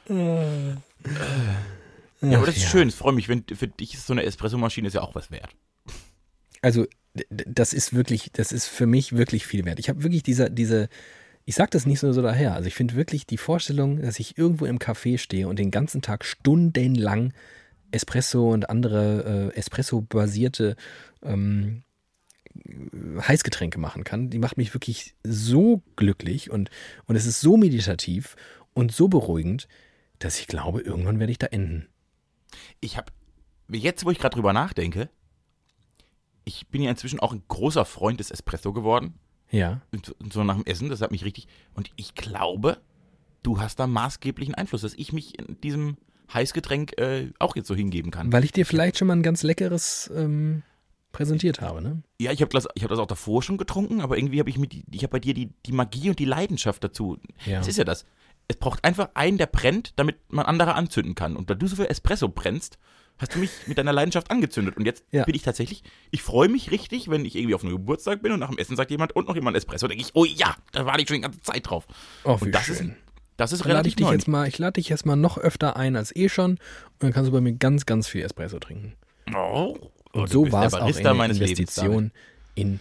Ja, 0.08 2.38
aber 2.38 2.46
das 2.46 2.56
ist 2.56 2.64
ja. 2.64 2.70
schön. 2.70 2.88
Es 2.88 2.94
freut 2.94 3.14
mich, 3.14 3.28
wenn 3.28 3.44
für 3.44 3.68
dich 3.68 3.94
ist 3.94 4.06
so 4.06 4.12
eine 4.12 4.24
Espressomaschine 4.24 4.88
ist 4.88 4.94
ja 4.94 5.02
auch 5.02 5.14
was 5.14 5.30
wert. 5.30 5.50
Also 6.62 6.86
das 7.30 7.72
ist 7.72 7.94
wirklich, 7.94 8.30
das 8.32 8.52
ist 8.52 8.66
für 8.66 8.86
mich 8.86 9.16
wirklich 9.16 9.46
viel 9.46 9.64
wert. 9.64 9.78
Ich 9.78 9.88
habe 9.88 10.02
wirklich 10.02 10.22
diese, 10.22 10.50
diese, 10.50 10.88
ich 11.44 11.54
sage 11.54 11.70
das 11.70 11.86
nicht 11.86 12.02
nur 12.02 12.12
so 12.12 12.22
daher. 12.22 12.54
Also 12.54 12.66
ich 12.66 12.74
finde 12.74 12.96
wirklich 12.96 13.26
die 13.26 13.38
Vorstellung, 13.38 14.02
dass 14.02 14.18
ich 14.18 14.36
irgendwo 14.36 14.66
im 14.66 14.78
Café 14.78 15.18
stehe 15.18 15.48
und 15.48 15.58
den 15.58 15.70
ganzen 15.70 16.02
Tag 16.02 16.24
stundenlang 16.24 17.32
Espresso 17.90 18.50
und 18.50 18.70
andere 18.70 19.52
äh, 19.52 19.56
Espresso-basierte 19.56 20.76
ähm, 21.22 21.82
Heißgetränke 23.20 23.78
machen 23.78 24.04
kann, 24.04 24.30
die 24.30 24.38
macht 24.38 24.56
mich 24.56 24.74
wirklich 24.74 25.14
so 25.22 25.82
glücklich 25.96 26.50
und, 26.50 26.70
und 27.06 27.16
es 27.16 27.26
ist 27.26 27.40
so 27.40 27.56
meditativ 27.56 28.36
und 28.74 28.92
so 28.92 29.08
beruhigend, 29.08 29.68
dass 30.18 30.40
ich 30.40 30.46
glaube, 30.46 30.80
irgendwann 30.80 31.18
werde 31.18 31.32
ich 31.32 31.38
da 31.38 31.46
enden. 31.46 31.88
Ich 32.80 32.96
habe, 32.96 33.12
jetzt 33.70 34.04
wo 34.04 34.10
ich 34.10 34.18
gerade 34.18 34.34
drüber 34.34 34.52
nachdenke, 34.52 35.08
ich 36.44 36.66
bin 36.68 36.82
ja 36.82 36.90
inzwischen 36.90 37.20
auch 37.20 37.32
ein 37.32 37.42
großer 37.46 37.84
Freund 37.84 38.20
des 38.20 38.30
Espresso 38.30 38.72
geworden. 38.72 39.14
Ja. 39.50 39.82
Und 39.92 40.06
so- 40.06 40.14
und 40.18 40.32
so 40.32 40.44
nach 40.44 40.56
dem 40.56 40.66
Essen, 40.66 40.88
das 40.88 41.00
hat 41.00 41.10
mich 41.10 41.24
richtig. 41.24 41.46
Und 41.74 41.90
ich 41.96 42.14
glaube, 42.14 42.80
du 43.42 43.60
hast 43.60 43.78
da 43.78 43.86
maßgeblichen 43.86 44.54
Einfluss, 44.54 44.82
dass 44.82 44.94
ich 44.94 45.12
mich 45.12 45.38
in 45.38 45.60
diesem 45.60 45.96
Heißgetränk 46.32 46.98
äh, 46.98 47.30
auch 47.38 47.56
jetzt 47.56 47.68
so 47.68 47.74
hingeben 47.74 48.10
kann. 48.10 48.32
Weil 48.32 48.44
ich 48.44 48.52
dir 48.52 48.66
vielleicht 48.66 48.98
schon 48.98 49.08
mal 49.08 49.16
ein 49.16 49.22
ganz 49.22 49.42
leckeres 49.42 50.10
ähm, 50.14 50.62
präsentiert 51.12 51.60
habe, 51.60 51.80
ne? 51.82 52.02
Ja, 52.20 52.32
ich 52.32 52.40
habe 52.42 52.50
das, 52.50 52.68
ich 52.74 52.82
hab 52.82 52.90
das 52.90 52.98
auch 52.98 53.06
davor 53.06 53.42
schon 53.42 53.56
getrunken, 53.56 54.00
aber 54.00 54.18
irgendwie 54.18 54.38
habe 54.40 54.50
ich 54.50 54.58
mit, 54.58 54.74
ich 54.90 55.02
habe 55.02 55.12
bei 55.12 55.20
dir 55.20 55.34
die, 55.34 55.50
die 55.66 55.72
Magie 55.72 56.10
und 56.10 56.18
die 56.18 56.24
Leidenschaft 56.26 56.84
dazu. 56.84 57.18
Ja. 57.46 57.58
Das 57.58 57.68
ist 57.68 57.78
ja 57.78 57.84
das. 57.84 58.04
Es 58.46 58.56
braucht 58.56 58.84
einfach 58.84 59.10
einen, 59.14 59.36
der 59.38 59.46
brennt, 59.46 59.92
damit 59.96 60.16
man 60.28 60.46
andere 60.46 60.74
anzünden 60.74 61.14
kann. 61.14 61.36
Und 61.36 61.50
da 61.50 61.54
du 61.54 61.66
so 61.66 61.76
viel 61.76 61.86
Espresso 61.86 62.28
brennst, 62.28 62.78
hast 63.18 63.34
du 63.34 63.38
mich 63.40 63.50
mit 63.66 63.76
deiner 63.78 63.92
Leidenschaft 63.92 64.30
angezündet. 64.30 64.76
Und 64.76 64.86
jetzt 64.86 65.04
Ja. 65.10 65.24
bin 65.24 65.34
ich 65.34 65.42
tatsächlich, 65.42 65.82
ich 66.10 66.22
freue 66.22 66.48
mich 66.48 66.70
richtig, 66.70 67.10
wenn 67.10 67.24
ich 67.24 67.36
irgendwie 67.36 67.54
auf 67.54 67.62
einem 67.62 67.72
Geburtstag 67.72 68.22
bin 68.22 68.32
und 68.32 68.40
nach 68.40 68.48
dem 68.48 68.58
Essen 68.58 68.76
sagt 68.76 68.90
jemand 68.90 69.14
und 69.16 69.28
noch 69.28 69.34
jemand 69.34 69.56
Espresso, 69.56 69.86
denke 69.88 70.02
ich, 70.02 70.10
oh 70.14 70.24
ja, 70.24 70.54
da 70.72 70.86
warte 70.86 71.02
ich 71.02 71.08
schon 71.08 71.16
die 71.16 71.22
ganze 71.22 71.40
Zeit 71.42 71.68
drauf. 71.68 71.86
Oh, 72.24 72.38
wie 72.40 72.44
und 72.46 72.52
das 72.54 72.64
schön. 72.66 72.74
ist, 72.90 73.07
das 73.38 73.52
ist 73.52 73.64
Dann 73.64 73.72
lade 73.72 73.88
ich 73.88 73.94
relativ 73.94 73.96
dich 73.96 74.06
neu. 74.06 74.12
jetzt 74.12 74.28
mal, 74.28 74.46
ich 74.48 74.58
lade 74.58 74.72
dich 74.74 74.90
jetzt 74.90 75.06
mal 75.06 75.16
noch 75.16 75.38
öfter 75.38 75.76
ein 75.76 75.96
als 75.96 76.14
eh 76.14 76.28
schon 76.28 76.50
und 76.52 76.60
dann 77.00 77.12
kannst 77.14 77.28
du 77.28 77.32
bei 77.32 77.40
mir 77.40 77.54
ganz, 77.54 77.86
ganz 77.86 78.06
viel 78.06 78.22
Espresso 78.22 78.58
trinken. 78.58 78.92
Oh, 79.34 79.76
Und 80.12 80.22
Oh, 80.22 80.24
du 80.26 80.46
so 80.46 80.52
war 80.52 80.66
es 80.66 80.74
auch 80.74 80.82
eine 81.04 81.32
Investition 81.32 82.12
in 82.54 82.80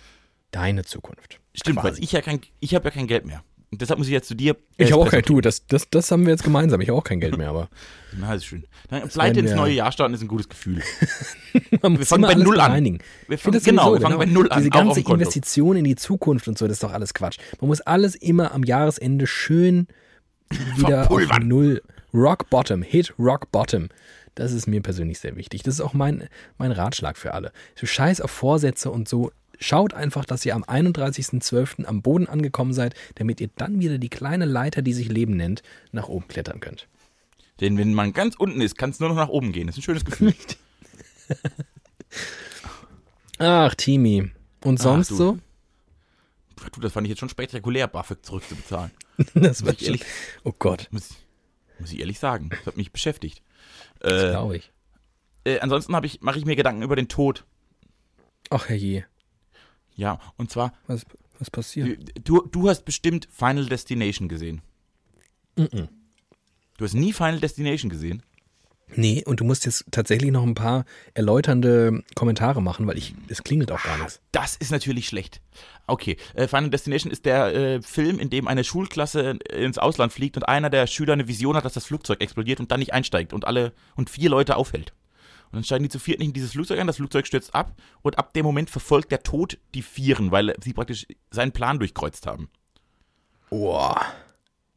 deine 0.52 0.84
Zukunft. 0.84 1.40
Stimmt, 1.54 1.80
Quasi. 1.80 1.98
weil 1.98 2.04
ich 2.04 2.12
ja 2.12 2.22
kein, 2.22 2.42
ich 2.60 2.76
habe 2.76 2.86
ja 2.86 2.92
kein 2.92 3.08
Geld 3.08 3.26
mehr. 3.26 3.44
Und 3.70 3.82
deshalb 3.82 3.98
muss 3.98 4.08
ich 4.08 4.14
jetzt 4.14 4.30
zu 4.30 4.34
dir. 4.36 4.56
Ich 4.78 4.94
habe 4.94 5.02
auch 5.04 5.10
kein, 5.10 5.24
du, 5.24 5.42
das, 5.42 5.68
das, 5.68 5.90
das 5.90 6.10
haben 6.10 6.24
wir 6.26 6.32
jetzt 6.32 6.44
gemeinsam. 6.46 6.80
Ich 6.80 6.88
habe 6.88 6.98
auch 6.98 7.04
kein 7.04 7.20
Geld 7.20 7.38
mehr, 7.38 7.50
aber. 7.50 7.68
Na, 8.18 8.34
ist 8.34 8.46
schön. 8.46 8.64
Dann 8.90 9.10
pleite 9.10 9.42
ins 9.42 9.50
wir- 9.50 9.58
neue 9.58 9.74
Jahr 9.74 9.92
starten 9.92 10.14
ist 10.14 10.22
ein 10.22 10.30
gutes 10.30 10.48
Gefühl. 10.48 10.82
man 11.82 11.94
muss 11.94 12.08
fangen 12.08 12.24
bei 12.24 12.36
Null 12.36 12.60
an. 12.62 12.70
bereinigen. 12.72 13.00
Wir 13.28 13.38
fangen, 13.38 13.62
genau, 13.62 13.94
wir 13.94 14.00
fangen 14.00 14.18
bei 14.18 14.26
Null 14.26 14.50
an. 14.50 14.60
Diese 14.60 14.70
ganze. 14.70 15.02
Investition 15.02 15.76
in 15.76 15.84
die 15.84 15.96
Zukunft 15.98 16.48
und 16.48 16.58
so, 16.58 16.66
das 16.66 16.78
ist 16.78 16.84
doch 16.84 16.94
alles 16.94 17.14
Quatsch. 17.14 17.40
Man 17.60 17.68
muss 17.68 17.82
alles 17.82 18.16
immer 18.16 18.54
am 18.54 18.64
Jahresende 18.64 19.28
schön 19.28 19.88
wieder 20.50 21.10
auf. 21.10 21.40
Null. 21.40 21.82
Rock 22.14 22.50
Bottom, 22.50 22.82
Hit 22.82 23.14
Rock 23.20 23.52
Bottom. 23.52 23.90
Das 24.36 24.52
ist 24.52 24.68
mir 24.68 24.82
persönlich 24.82 25.20
sehr 25.20 25.36
wichtig. 25.36 25.64
Das 25.64 25.76
ist 25.76 25.82
auch 25.82 25.94
mein, 25.94 26.30
mein 26.58 26.72
Ratschlag 26.72 27.18
für 27.18 27.34
alle. 27.34 27.52
So 27.76 27.86
scheiß 27.86 28.22
auf 28.22 28.32
Vorsätze 28.32 28.92
und 28.92 29.08
so. 29.08 29.32
Schaut 29.60 29.96
einfach, 29.96 30.26
dass 30.26 30.46
ihr 30.46 30.56
am 30.56 30.64
31.12. 30.64 31.86
am 31.86 32.04
Boden 32.04 32.28
angekommen 32.28 32.74
seid, 32.74 32.94
damit 33.16 33.42
ihr 33.42 33.50
dann 33.58 33.80
wieder 33.80 33.98
die 33.98 34.10
kleine 34.10 34.46
Leiter, 34.46 34.84
die 34.84 34.94
sich 34.94 35.10
Leben 35.10 35.36
nennt, 35.36 35.64
nach 35.92 36.08
oben 36.08 36.28
klettern 36.28 36.60
könnt. 36.60 36.88
Denn 37.60 37.78
wenn 37.78 37.94
man 37.96 38.14
ganz 38.14 38.36
unten 38.36 38.62
ist, 38.62 38.78
kann 38.78 38.92
es 38.92 39.00
nur 39.00 39.10
noch 39.10 39.16
nach 39.16 39.30
oben 39.30 39.52
gehen. 39.52 39.66
Das 39.66 39.76
ist 39.76 39.80
ein 39.80 39.84
schönes 39.84 40.06
Gefühl. 40.06 40.36
Ach, 43.40 43.74
Timi. 43.74 44.30
Und 44.64 44.80
sonst 44.80 45.10
du. 45.12 45.16
so? 45.16 45.40
du, 46.74 46.82
das 46.82 46.92
fand 46.92 47.06
ich 47.08 47.10
jetzt 47.10 47.20
schon 47.20 47.30
spektakulär, 47.30 47.88
BAföG 47.88 48.24
zurückzubezahlen. 48.24 48.92
Das 49.34 49.66
war 49.66 49.74
ich 49.74 49.86
ehrlich, 49.86 50.04
Oh 50.44 50.54
Gott, 50.58 50.88
muss, 50.92 51.10
muss 51.80 51.92
ich 51.92 52.00
ehrlich 52.00 52.20
sagen. 52.20 52.50
Das 52.50 52.66
hat 52.66 52.78
mich 52.78 52.92
beschäftigt. 52.92 53.42
das 54.00 54.24
Äh, 54.24 54.30
glaube 54.32 54.58
ich. 54.58 54.72
äh, 55.46 55.60
ansonsten 55.60 55.92
ich, 56.06 56.22
mache 56.22 56.38
ich 56.40 56.46
mir 56.46 56.56
Gedanken 56.56 56.82
über 56.84 56.96
den 56.96 57.08
Tod. 57.08 57.46
Ach 58.50 58.70
herrje, 58.70 59.06
Ja, 59.96 60.20
und 60.38 60.52
zwar, 60.52 60.74
was, 60.88 61.06
was 61.40 61.50
passiert? 61.52 62.12
du, 62.28 62.46
du 62.48 62.70
hast 62.70 62.86
bestimmt 62.86 63.28
Final 63.32 63.66
Destination 63.66 64.28
gesehen. 64.30 64.62
Mhm. 65.58 65.90
Du 66.78 66.86
hast 66.86 66.94
nie 66.94 67.12
Final 67.14 67.40
Destination 67.40 67.90
gesehen? 67.90 68.22
Nee, 68.96 69.24
und 69.26 69.42
du 69.42 69.44
musst 69.44 69.66
jetzt 69.66 69.86
tatsächlich 69.92 70.32
noch 70.32 70.44
ein 70.44 70.56
paar 70.56 70.86
erläuternde 71.14 72.04
Kommentare 72.16 72.62
machen, 72.62 72.88
weil 72.88 72.98
ich, 72.98 73.14
es 73.28 73.44
klingelt 73.44 73.72
auch 73.72 73.84
gar 73.84 73.98
nichts. 73.98 74.22
Das 74.32 74.56
ist 74.56 74.72
natürlich 74.72 75.08
schlecht. 75.08 75.42
Okay, 75.88 76.18
äh, 76.36 76.48
Final 76.48 76.70
Destination 76.70 77.12
ist 77.12 77.26
der 77.26 77.54
äh, 77.54 77.82
Film, 77.82 78.20
in 78.20 78.30
dem 78.30 78.48
eine 78.48 78.64
Schulklasse 78.64 79.40
äh, 79.50 79.64
ins 79.64 79.78
Ausland 79.78 80.14
fliegt 80.14 80.38
und 80.38 80.44
einer 80.44 80.70
der 80.70 80.88
Schüler 80.88 81.14
eine 81.14 81.28
Vision 81.28 81.56
hat, 81.56 81.66
dass 81.66 81.74
das 81.74 81.86
Flugzeug 81.86 82.22
explodiert 82.22 82.60
und 82.60 82.72
dann 82.72 82.80
nicht 82.80 82.94
einsteigt 82.94 83.34
und 83.34 83.46
alle 83.46 83.74
und 83.96 84.10
vier 84.10 84.30
Leute 84.30 84.56
aufhält. 84.56 84.94
Und 85.48 85.56
dann 85.56 85.64
steigen 85.64 85.84
die 85.84 85.90
zu 85.90 86.00
viert 86.00 86.20
nicht 86.20 86.30
in 86.30 86.34
dieses 86.34 86.52
Flugzeug 86.52 86.80
ein, 86.80 86.88
das 86.88 86.98
Flugzeug 86.98 87.28
stürzt 87.28 87.56
ab 87.56 87.76
und 88.02 88.18
ab 88.18 88.34
dem 88.34 88.46
Moment 88.46 88.70
verfolgt 88.70 89.12
der 89.12 89.24
Tod 89.24 89.58
die 89.76 89.82
Vieren, 89.82 90.32
weil 90.32 90.56
sie 90.62 90.74
praktisch 90.74 91.08
seinen 91.32 91.52
Plan 91.52 91.80
durchkreuzt 91.80 92.26
haben. 92.26 92.50
Boah, 93.50 94.02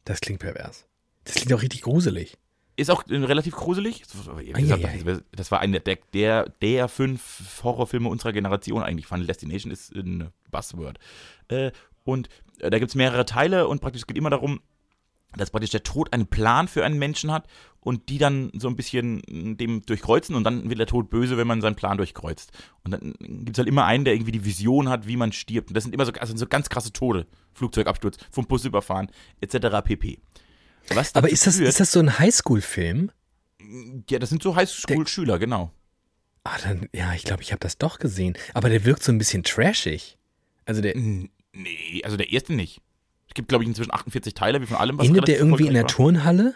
das 0.05 0.21
klingt 0.21 0.39
pervers. 0.39 0.85
Das 1.25 1.35
klingt 1.35 1.53
auch 1.53 1.61
richtig 1.61 1.81
gruselig. 1.81 2.37
Ist 2.81 2.89
auch 2.89 3.03
äh, 3.07 3.15
relativ 3.15 3.55
gruselig. 3.55 4.01
Gesagt, 4.01 5.23
das, 5.31 5.51
war 5.51 5.59
einer 5.59 5.79
der, 5.79 5.99
der, 6.13 6.49
der 6.61 6.87
fünf 6.87 7.61
Horrorfilme 7.63 8.09
unserer 8.09 8.33
Generation 8.33 8.83
eigentlich. 8.83 9.05
Final 9.05 9.27
Destination 9.27 9.71
ist 9.71 9.93
ein 9.95 10.29
Buzzword. 10.49 10.97
Äh, 11.47 11.71
und 12.03 12.29
äh, 12.59 12.69
da 12.69 12.79
gibt 12.79 12.89
es 12.89 12.95
mehrere 12.95 13.25
Teile 13.25 13.67
und 13.67 13.81
praktisch 13.81 14.01
es 14.01 14.07
geht 14.07 14.17
immer 14.17 14.31
darum, 14.31 14.61
dass 15.37 15.51
praktisch 15.51 15.69
der 15.69 15.83
Tod 15.83 16.11
einen 16.11 16.27
Plan 16.27 16.67
für 16.67 16.83
einen 16.83 16.99
Menschen 16.99 17.31
hat 17.31 17.47
und 17.79 18.09
die 18.09 18.17
dann 18.17 18.51
so 18.57 18.67
ein 18.67 18.75
bisschen 18.75 19.21
mh, 19.29 19.55
dem 19.55 19.81
durchkreuzen 19.83 20.35
und 20.35 20.43
dann 20.43 20.69
wird 20.69 20.79
der 20.79 20.87
Tod 20.87 21.09
böse, 21.09 21.37
wenn 21.37 21.47
man 21.47 21.61
seinen 21.61 21.75
Plan 21.75 21.97
durchkreuzt. 21.97 22.51
Und 22.83 22.91
dann 22.91 23.13
gibt 23.19 23.51
es 23.51 23.57
halt 23.59 23.67
immer 23.67 23.85
einen, 23.85 24.05
der 24.05 24.13
irgendwie 24.13 24.31
die 24.33 24.45
Vision 24.45 24.89
hat, 24.89 25.07
wie 25.07 25.17
man 25.17 25.31
stirbt. 25.31 25.69
Und 25.69 25.75
das 25.75 25.83
sind 25.83 25.93
immer 25.93 26.05
so, 26.05 26.11
also 26.13 26.35
so 26.35 26.47
ganz 26.47 26.69
krasse 26.69 26.91
Tode. 26.91 27.27
Flugzeugabsturz, 27.53 28.17
vom 28.31 28.47
Bus 28.47 28.65
überfahren, 28.65 29.09
etc. 29.39 29.81
pp. 29.83 30.19
Was 30.89 31.15
Aber 31.15 31.29
ist 31.29 31.47
das, 31.47 31.57
führt- 31.57 31.69
ist 31.69 31.79
das 31.79 31.91
so 31.91 31.99
ein 31.99 32.19
Highschool-Film? 32.19 33.11
ja, 34.09 34.19
das 34.19 34.29
sind 34.29 34.43
so 34.43 34.55
Highschool-Schüler, 34.55 35.39
genau. 35.39 35.71
Ah, 36.43 36.57
dann, 36.63 36.89
ja, 36.93 37.13
ich 37.13 37.23
glaube, 37.23 37.43
ich 37.43 37.51
habe 37.51 37.59
das 37.59 37.77
doch 37.77 37.99
gesehen. 37.99 38.35
Aber 38.53 38.69
der 38.69 38.83
wirkt 38.83 39.03
so 39.03 39.11
ein 39.11 39.17
bisschen 39.19 39.43
trashig. 39.43 40.17
Also 40.65 40.81
der 40.81 40.95
Nee, 40.95 42.01
also 42.03 42.17
der 42.17 42.31
erste 42.31 42.53
nicht. 42.53 42.81
Es 43.27 43.33
gibt, 43.33 43.49
glaube 43.49 43.63
ich, 43.63 43.67
inzwischen 43.69 43.93
48 43.93 44.33
Teile, 44.33 44.61
wie 44.61 44.65
von 44.65 44.77
allem, 44.77 44.97
was 44.97 45.07
endet 45.07 45.27
der 45.27 45.37
irgendwie 45.37 45.67
in 45.67 45.73
der 45.73 45.83
erfolgreich 45.83 45.95
Turnhalle? 45.95 46.43
war. 46.45 46.53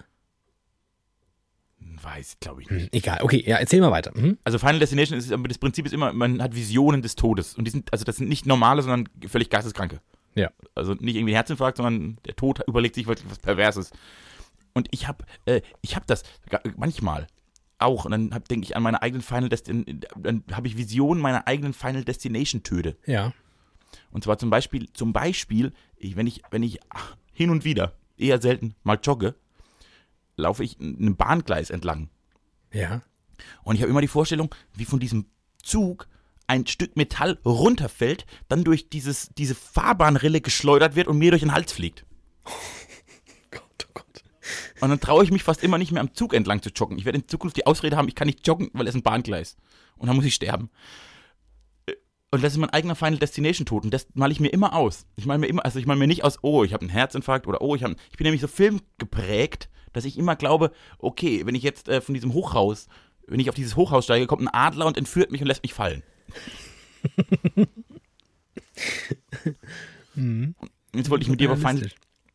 Weiß, 2.16 2.38
glaube 2.40 2.62
ich 2.62 2.70
nicht. 2.70 2.84
Hm, 2.84 2.90
egal, 2.92 3.20
okay, 3.24 3.44
ja, 3.46 3.58
erzähl 3.58 3.82
mal 3.82 3.92
weiter. 3.92 4.12
Mhm. 4.16 4.38
Also 4.44 4.60
Final 4.60 4.80
Destination 4.80 5.18
ist, 5.18 5.32
aber 5.32 5.48
das 5.48 5.58
Prinzip 5.58 5.86
ist 5.86 5.94
immer, 5.94 6.14
man 6.14 6.42
hat 6.42 6.56
Visionen 6.56 7.02
des 7.02 7.16
Todes. 7.16 7.56
Und 7.56 7.66
die 7.66 7.72
sind, 7.72 7.92
also 7.94 8.06
das 8.06 8.18
sind 8.18 8.30
nicht 8.30 8.46
normale, 8.46 8.82
sondern 8.82 9.10
völlig 9.28 9.50
geisteskranke. 9.50 10.02
Ja. 10.36 10.52
Also 10.76 10.94
nicht 10.94 11.16
irgendwie 11.16 11.36
Herzinfarkt, 11.36 11.78
sondern 11.78 12.18
der 12.26 12.36
Tod 12.36 12.62
überlegt 12.68 12.96
sich 12.96 13.08
was, 13.08 13.18
was 13.30 13.40
Perverses. 13.40 13.92
Und 14.74 14.88
ich 14.92 15.08
habe, 15.08 15.26
äh, 15.46 15.62
ich 15.82 15.96
habe 15.96 16.06
das 16.06 16.24
manchmal 16.76 17.28
auch. 17.80 18.06
Und 18.06 18.12
dann 18.12 18.30
denke 18.50 18.66
ich 18.66 18.76
an 18.76 18.84
meine 18.84 19.02
eigenen 19.02 19.22
Final 19.22 19.50
Destination, 19.50 20.02
dann 20.18 20.44
habe 20.52 20.68
ich 20.68 20.78
Visionen 20.78 21.22
meiner 21.22 21.48
eigenen 21.48 21.74
Final 21.74 22.04
Destination 22.04 22.64
Töde. 22.64 22.98
Ja. 23.06 23.34
Und 24.12 24.24
zwar 24.24 24.38
zum 24.38 24.50
Beispiel, 24.50 24.92
zum 24.94 25.14
Beispiel, 25.14 25.74
ich, 25.98 26.16
wenn 26.16 26.28
ich, 26.28 26.42
wenn 26.52 26.64
ich 26.64 26.80
ach, 26.90 27.16
hin 27.32 27.50
und 27.50 27.64
wieder, 27.64 27.94
eher 28.18 28.42
selten, 28.42 28.76
mal 28.84 29.00
jogge, 29.02 29.36
laufe 30.36 30.64
ich 30.64 30.80
einem 30.80 31.16
Bahngleis 31.16 31.70
entlang. 31.70 32.10
Ja. 32.74 33.02
Und 33.64 33.76
ich 33.76 33.82
habe 33.82 33.90
immer 33.90 34.02
die 34.02 34.08
Vorstellung, 34.08 34.54
wie 34.74 34.86
von 34.86 35.00
diesem 35.00 35.28
Zug 35.62 36.08
ein 36.48 36.68
Stück 36.68 36.96
Metall 36.96 37.40
runterfällt, 37.46 38.26
dann 38.48 38.64
durch 38.64 38.90
dieses, 38.90 39.30
diese 39.38 39.56
Fahrbahnrille 39.56 40.42
geschleudert 40.42 40.96
wird 40.96 41.08
und 41.08 41.18
mir 41.18 41.32
durch 41.32 41.42
den 41.42 41.54
Hals 41.54 41.72
fliegt. 41.72 42.06
Gott, 43.52 43.88
oh 43.88 43.92
Gott. 43.94 44.24
Und 44.82 44.90
dann 44.90 45.00
traue 45.00 45.24
ich 45.24 45.32
mich 45.32 45.44
fast 45.44 45.64
immer 45.64 45.78
nicht 45.78 45.92
mehr 45.92 46.02
am 46.02 46.14
Zug 46.14 46.34
entlang 46.34 46.62
zu 46.62 46.70
joggen. 46.70 46.98
Ich 46.98 47.06
werde 47.06 47.20
in 47.20 47.28
Zukunft 47.28 47.58
die 47.58 47.66
Ausrede 47.66 47.98
haben, 47.98 48.08
ich 48.08 48.16
kann 48.16 48.28
nicht 48.28 48.46
joggen, 48.46 48.70
weil 48.74 48.88
es 48.88 48.96
ein 48.96 49.04
Bahngleis. 49.04 49.58
Und 49.98 50.08
dann 50.08 50.16
muss 50.16 50.26
ich 50.26 50.36
sterben. 50.36 50.70
Äh, 51.88 51.94
Und 52.32 52.44
das 52.44 52.54
ist 52.54 52.60
mein 52.60 52.70
eigener 52.70 52.96
Final 52.96 53.18
Destination 53.18 53.66
Tod. 53.66 53.86
Und 53.86 53.94
das 53.94 54.08
male 54.14 54.32
ich 54.32 54.40
mir 54.40 54.50
immer 54.50 54.74
aus. 54.74 55.08
Ich 55.16 55.26
male 55.26 55.40
mir 55.40 55.48
immer, 55.48 55.66
also 55.66 55.80
ich 55.80 55.86
male 55.86 56.00
mir 56.00 56.08
nicht 56.08 56.24
aus, 56.24 56.40
oh, 56.42 56.64
ich 56.64 56.74
habe 56.74 56.82
einen 56.82 56.90
Herzinfarkt 56.92 57.48
oder 57.48 57.62
oh, 57.62 57.76
ich 57.76 57.84
habe. 57.84 57.96
Ich 58.12 58.18
bin 58.18 58.26
nämlich 58.26 58.42
so 58.42 58.48
filmgeprägt, 58.48 59.70
dass 59.94 60.06
ich 60.06 60.18
immer 60.18 60.36
glaube, 60.36 60.72
okay, 61.00 61.46
wenn 61.46 61.56
ich 61.56 61.64
jetzt 61.64 61.88
äh, 61.88 62.02
von 62.02 62.14
diesem 62.14 62.34
Hochhaus, 62.34 62.88
wenn 63.28 63.40
ich 63.40 63.50
auf 63.50 63.56
dieses 63.56 63.76
Hochhaus 63.76 64.04
steige, 64.04 64.28
kommt 64.28 64.44
ein 64.44 64.54
Adler 64.54 64.86
und 64.86 64.98
entführt 64.98 65.32
mich 65.32 65.42
und 65.42 65.48
lässt 65.48 65.64
mich 65.64 65.74
fallen. 65.74 66.04
Jetzt 70.94 71.10
wollte 71.10 71.24
ich 71.24 71.30
mit 71.30 71.40
dir 71.40 71.46
über 71.46 71.58
Final, 71.58 71.90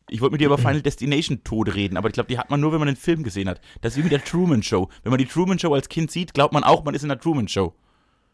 ich 0.09 0.21
wollte 0.21 0.33
mit 0.33 0.41
dir 0.41 0.47
über 0.47 0.57
Final 0.57 0.81
Destination 0.81 1.43
Tod 1.43 1.73
reden, 1.73 1.97
aber 1.97 2.09
ich 2.09 2.13
glaube, 2.13 2.27
die 2.27 2.37
hat 2.37 2.49
man 2.49 2.59
nur, 2.59 2.71
wenn 2.71 2.79
man 2.79 2.87
den 2.87 2.97
Film 2.97 3.23
gesehen 3.23 3.49
hat. 3.49 3.61
Das 3.81 3.93
ist 3.93 3.97
wie 3.99 4.03
mit 4.03 4.11
der 4.11 4.23
Truman 4.23 4.61
Show. 4.61 4.89
Wenn 5.03 5.11
man 5.11 5.19
die 5.19 5.25
Truman 5.25 5.57
Show 5.57 5.73
als 5.73 5.89
Kind 5.89 6.11
sieht, 6.11 6.33
glaubt 6.33 6.53
man 6.53 6.63
auch, 6.63 6.83
man 6.83 6.93
ist 6.93 7.03
in 7.03 7.09
der 7.09 7.19
Truman 7.19 7.47
Show. 7.47 7.73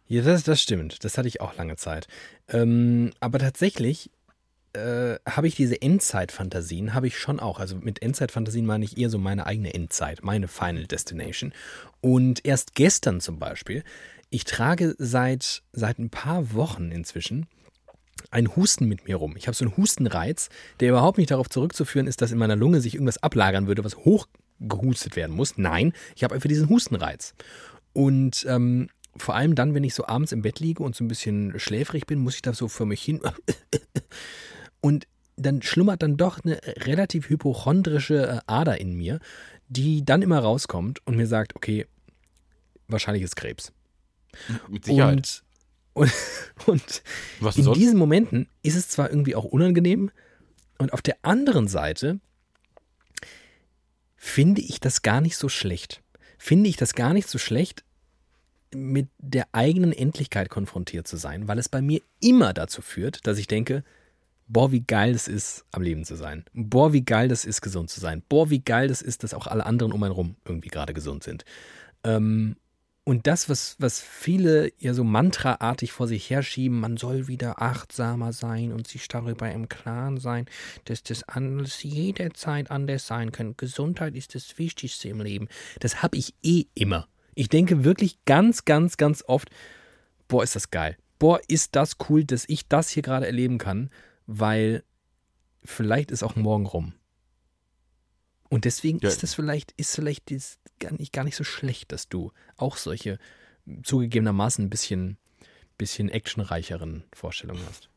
Ja, 0.07 0.21
das, 0.21 0.43
das 0.43 0.61
stimmt. 0.61 1.03
Das 1.03 1.17
hatte 1.17 1.27
ich 1.27 1.41
auch 1.41 1.55
lange 1.57 1.75
Zeit. 1.75 2.07
Ähm, 2.47 3.11
aber 3.19 3.39
tatsächlich 3.39 4.09
äh, 4.73 5.17
habe 5.27 5.47
ich 5.47 5.55
diese 5.55 5.81
Endzeit-Fantasien, 5.81 6.93
habe 6.93 7.07
ich 7.07 7.17
schon 7.17 7.39
auch. 7.39 7.59
Also 7.59 7.75
mit 7.75 8.01
Endzeit-Fantasien 8.01 8.65
meine 8.65 8.85
ich 8.85 8.97
eher 8.97 9.09
so 9.09 9.17
meine 9.17 9.45
eigene 9.45 9.73
Endzeit, 9.73 10.23
meine 10.23 10.47
Final 10.47 10.85
Destination. 10.85 11.53
Und 11.99 12.45
erst 12.45 12.75
gestern 12.75 13.19
zum 13.21 13.39
Beispiel, 13.39 13.83
ich 14.29 14.43
trage 14.43 14.95
seit, 14.97 15.63
seit 15.71 15.99
ein 15.99 16.09
paar 16.09 16.53
Wochen 16.53 16.91
inzwischen 16.91 17.47
einen 18.31 18.55
Husten 18.55 18.87
mit 18.87 19.07
mir 19.07 19.15
rum. 19.15 19.35
Ich 19.37 19.47
habe 19.47 19.55
so 19.55 19.63
einen 19.65 19.77
Hustenreiz, 19.77 20.49
der 20.79 20.89
überhaupt 20.89 21.17
nicht 21.17 21.31
darauf 21.31 21.49
zurückzuführen 21.49 22.07
ist, 22.07 22.21
dass 22.21 22.31
in 22.31 22.37
meiner 22.37 22.55
Lunge 22.55 22.81
sich 22.81 22.95
irgendwas 22.95 23.21
ablagern 23.23 23.67
würde, 23.67 23.83
was 23.83 23.97
hochgehustet 23.97 25.15
werden 25.15 25.35
muss. 25.35 25.57
Nein, 25.57 25.93
ich 26.15 26.23
habe 26.23 26.35
einfach 26.35 26.49
diesen 26.49 26.69
Hustenreiz. 26.69 27.35
Und 27.93 28.45
ähm, 28.49 28.89
vor 29.15 29.35
allem 29.35 29.55
dann, 29.55 29.73
wenn 29.73 29.83
ich 29.83 29.93
so 29.93 30.05
abends 30.05 30.31
im 30.31 30.41
Bett 30.41 30.59
liege 30.59 30.83
und 30.83 30.95
so 30.95 31.03
ein 31.03 31.07
bisschen 31.07 31.59
schläfrig 31.59 32.05
bin, 32.05 32.19
muss 32.19 32.35
ich 32.35 32.41
da 32.41 32.53
so 32.53 32.67
für 32.67 32.85
mich 32.85 33.01
hin. 33.01 33.21
Und 34.81 35.07
dann 35.37 35.61
schlummert 35.61 36.03
dann 36.03 36.17
doch 36.17 36.43
eine 36.43 36.59
relativ 36.65 37.29
hypochondrische 37.29 38.27
äh, 38.27 38.39
Ader 38.47 38.79
in 38.79 38.93
mir, 38.93 39.19
die 39.69 40.03
dann 40.03 40.21
immer 40.21 40.39
rauskommt 40.39 41.05
und 41.05 41.15
mir 41.15 41.27
sagt, 41.27 41.55
okay, 41.55 41.85
wahrscheinlich 42.87 43.23
ist 43.23 43.35
Krebs. 43.35 43.71
Mit 44.67 44.85
Sicherheit. 44.85 45.43
Und, 45.93 46.11
und, 46.65 47.03
und 47.39 47.57
in 47.57 47.63
sonst? 47.63 47.77
diesen 47.77 47.97
Momenten 47.97 48.47
ist 48.61 48.75
es 48.75 48.89
zwar 48.89 49.09
irgendwie 49.09 49.35
auch 49.35 49.45
unangenehm 49.45 50.11
und 50.77 50.93
auf 50.93 51.01
der 51.01 51.17
anderen 51.23 51.67
Seite 51.67 52.19
finde 54.15 54.61
ich 54.61 54.79
das 54.79 55.01
gar 55.01 55.21
nicht 55.21 55.37
so 55.37 55.49
schlecht. 55.49 56.03
Finde 56.37 56.69
ich 56.69 56.77
das 56.77 56.93
gar 56.93 57.13
nicht 57.13 57.27
so 57.27 57.37
schlecht, 57.37 57.83
mit 58.75 59.07
der 59.17 59.47
eigenen 59.53 59.93
Endlichkeit 59.93 60.49
konfrontiert 60.49 61.07
zu 61.07 61.17
sein, 61.17 61.47
weil 61.47 61.57
es 61.57 61.69
bei 61.69 61.81
mir 61.81 62.01
immer 62.19 62.53
dazu 62.53 62.81
führt, 62.81 63.25
dass 63.25 63.37
ich 63.37 63.47
denke, 63.47 63.83
boah, 64.47 64.71
wie 64.71 64.81
geil 64.81 65.13
es 65.13 65.27
ist, 65.27 65.65
am 65.71 65.81
Leben 65.81 66.03
zu 66.03 66.15
sein. 66.15 66.45
Boah, 66.53 66.93
wie 66.93 67.03
geil 67.03 67.27
das 67.27 67.45
ist, 67.45 67.61
gesund 67.61 67.89
zu 67.89 67.99
sein. 67.99 68.23
Boah, 68.27 68.49
wie 68.49 68.59
geil 68.59 68.87
das 68.87 69.01
ist, 69.01 69.23
dass 69.23 69.33
auch 69.33 69.47
alle 69.47 69.65
anderen 69.65 69.91
um 69.91 70.03
einen 70.03 70.13
rum 70.13 70.35
irgendwie 70.45 70.69
gerade 70.69 70.93
gesund 70.93 71.23
sind. 71.23 71.45
Ähm, 72.03 72.55
Und 73.07 73.25
das, 73.25 73.47
was, 73.47 73.77
was 73.79 74.01
viele 74.01 74.73
ja 74.79 74.93
so 74.93 75.05
mantraartig 75.05 75.93
vor 75.93 76.09
sich 76.09 76.29
herschieben, 76.29 76.77
man 76.77 76.97
soll 76.97 77.29
wieder 77.29 77.61
achtsamer 77.61 78.33
sein 78.33 78.73
und 78.73 78.85
sich 78.85 79.07
darüber 79.07 79.49
im 79.49 79.69
Klaren 79.69 80.17
sein, 80.17 80.45
dass 80.83 81.03
das 81.03 81.23
alles 81.23 81.83
jederzeit 81.83 82.69
anders 82.69 83.07
sein 83.07 83.31
kann. 83.31 83.55
Gesundheit 83.55 84.13
ist 84.13 84.35
das 84.35 84.57
Wichtigste 84.57 85.07
im 85.07 85.21
Leben. 85.21 85.47
Das 85.79 86.03
habe 86.03 86.17
ich 86.17 86.35
eh 86.43 86.65
immer. 86.73 87.07
Ich 87.33 87.47
denke 87.47 87.85
wirklich 87.85 88.17
ganz, 88.25 88.65
ganz, 88.65 88.97
ganz 88.97 89.23
oft, 89.25 89.51
boah, 90.27 90.43
ist 90.43 90.57
das 90.57 90.69
geil. 90.69 90.97
Boah, 91.17 91.39
ist 91.47 91.77
das 91.77 91.95
cool, 92.09 92.25
dass 92.25 92.43
ich 92.49 92.67
das 92.67 92.89
hier 92.89 93.03
gerade 93.03 93.25
erleben 93.25 93.57
kann, 93.57 93.89
weil 94.25 94.83
vielleicht 95.63 96.11
ist 96.11 96.23
auch 96.23 96.35
morgen 96.35 96.65
rum. 96.65 96.93
Und 98.49 98.65
deswegen 98.65 98.99
Ja. 99.01 99.09
ist 99.09 99.23
es 99.23 99.33
vielleicht, 99.33 99.71
ist 99.77 99.95
vielleicht 99.95 100.31
das 100.31 100.59
gar 100.79 100.91
nicht, 100.93 101.11
gar 101.13 101.23
nicht 101.23 101.35
so 101.35 101.43
schlecht, 101.43 101.91
dass 101.91 102.07
du 102.09 102.31
auch 102.55 102.77
solche 102.77 103.17
zugegebenermaßen 103.83 104.65
ein 104.65 104.69
bisschen, 104.69 105.17
bisschen 105.77 106.09
actionreicheren 106.09 107.03
Vorstellungen 107.13 107.61
hast. 107.67 107.89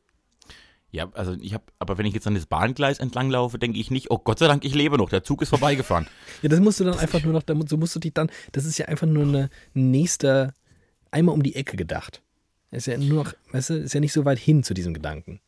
Ja, 0.92 1.08
also 1.12 1.34
ich 1.40 1.54
habe, 1.54 1.62
aber 1.78 1.98
wenn 1.98 2.06
ich 2.06 2.14
jetzt 2.14 2.26
an 2.26 2.34
das 2.34 2.46
Bahngleis 2.46 2.98
entlang 2.98 3.30
laufe, 3.30 3.60
denke 3.60 3.78
ich 3.78 3.92
nicht, 3.92 4.10
oh 4.10 4.18
Gott 4.18 4.40
sei 4.40 4.48
Dank, 4.48 4.64
ich 4.64 4.74
lebe 4.74 4.96
noch, 4.98 5.08
der 5.08 5.22
Zug 5.22 5.40
ist 5.42 5.50
vorbeigefahren. 5.50 6.08
Ja, 6.42 6.48
das 6.48 6.58
musst 6.58 6.80
du 6.80 6.84
dann 6.84 6.98
einfach 6.98 7.22
nur 7.22 7.32
noch, 7.32 7.42
da 7.44 7.54
mu- 7.54 7.66
so 7.68 7.76
musst 7.76 7.94
du 7.94 8.00
dich 8.00 8.12
dann, 8.14 8.30
das 8.52 8.64
ist 8.64 8.76
ja 8.78 8.86
einfach 8.86 9.06
nur 9.06 9.22
eine 9.24 9.50
nächster, 9.72 10.52
einmal 11.12 11.34
um 11.34 11.42
die 11.44 11.54
Ecke 11.54 11.76
gedacht. 11.76 12.22
Ist 12.72 12.86
ja 12.86 12.96
nur 12.98 13.24
noch, 13.24 13.34
weißt 13.52 13.70
du, 13.70 13.74
ist 13.74 13.94
ja 13.94 14.00
nicht 14.00 14.12
so 14.12 14.24
weit 14.24 14.38
hin 14.40 14.62
zu 14.64 14.74
diesem 14.74 14.92
Gedanken. 14.94 15.40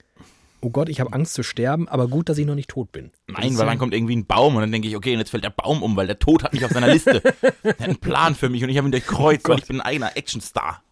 Oh 0.65 0.71
Gott, 0.71 0.89
ich 0.89 1.01
habe 1.01 1.13
Angst 1.13 1.35
zu 1.35 1.43
sterben, 1.43 1.89
aber 1.89 2.07
gut, 2.07 2.29
dass 2.29 2.39
ich 2.39 2.47
noch 2.47 2.55
nicht 2.55 2.71
tot 2.71 2.93
bin. 2.93 3.11
Nein, 3.27 3.59
weil 3.59 3.67
dann 3.67 3.79
kommt 3.79 3.93
irgendwie 3.95 4.15
ein 4.15 4.27
Baum 4.27 4.55
und 4.55 4.61
dann 4.63 4.71
denke 4.71 4.87
ich, 4.87 4.95
okay, 4.97 5.13
und 5.13 5.19
jetzt 5.19 5.31
fällt 5.31 5.43
der 5.43 5.51
Baum 5.51 5.83
um, 5.83 5.97
weil 5.97 6.07
der 6.07 6.21
Tod 6.21 6.45
hat 6.45 6.53
mich 6.53 6.65
auf 6.65 6.71
seiner 6.71 6.87
Liste. 6.87 7.21
er 7.43 7.71
hat 7.71 7.81
einen 7.81 7.97
Plan 7.99 8.37
für 8.37 8.49
mich 8.49 8.63
und 8.63 8.71
ich 8.71 8.79
habe 8.79 8.87
ihn 8.87 8.93
durchkreuzt, 8.93 9.49
weil 9.49 9.59
ich 9.59 9.67
bin 9.67 9.81
ein 9.81 9.87
eigener 9.87 10.17
Actionstar. 10.17 10.83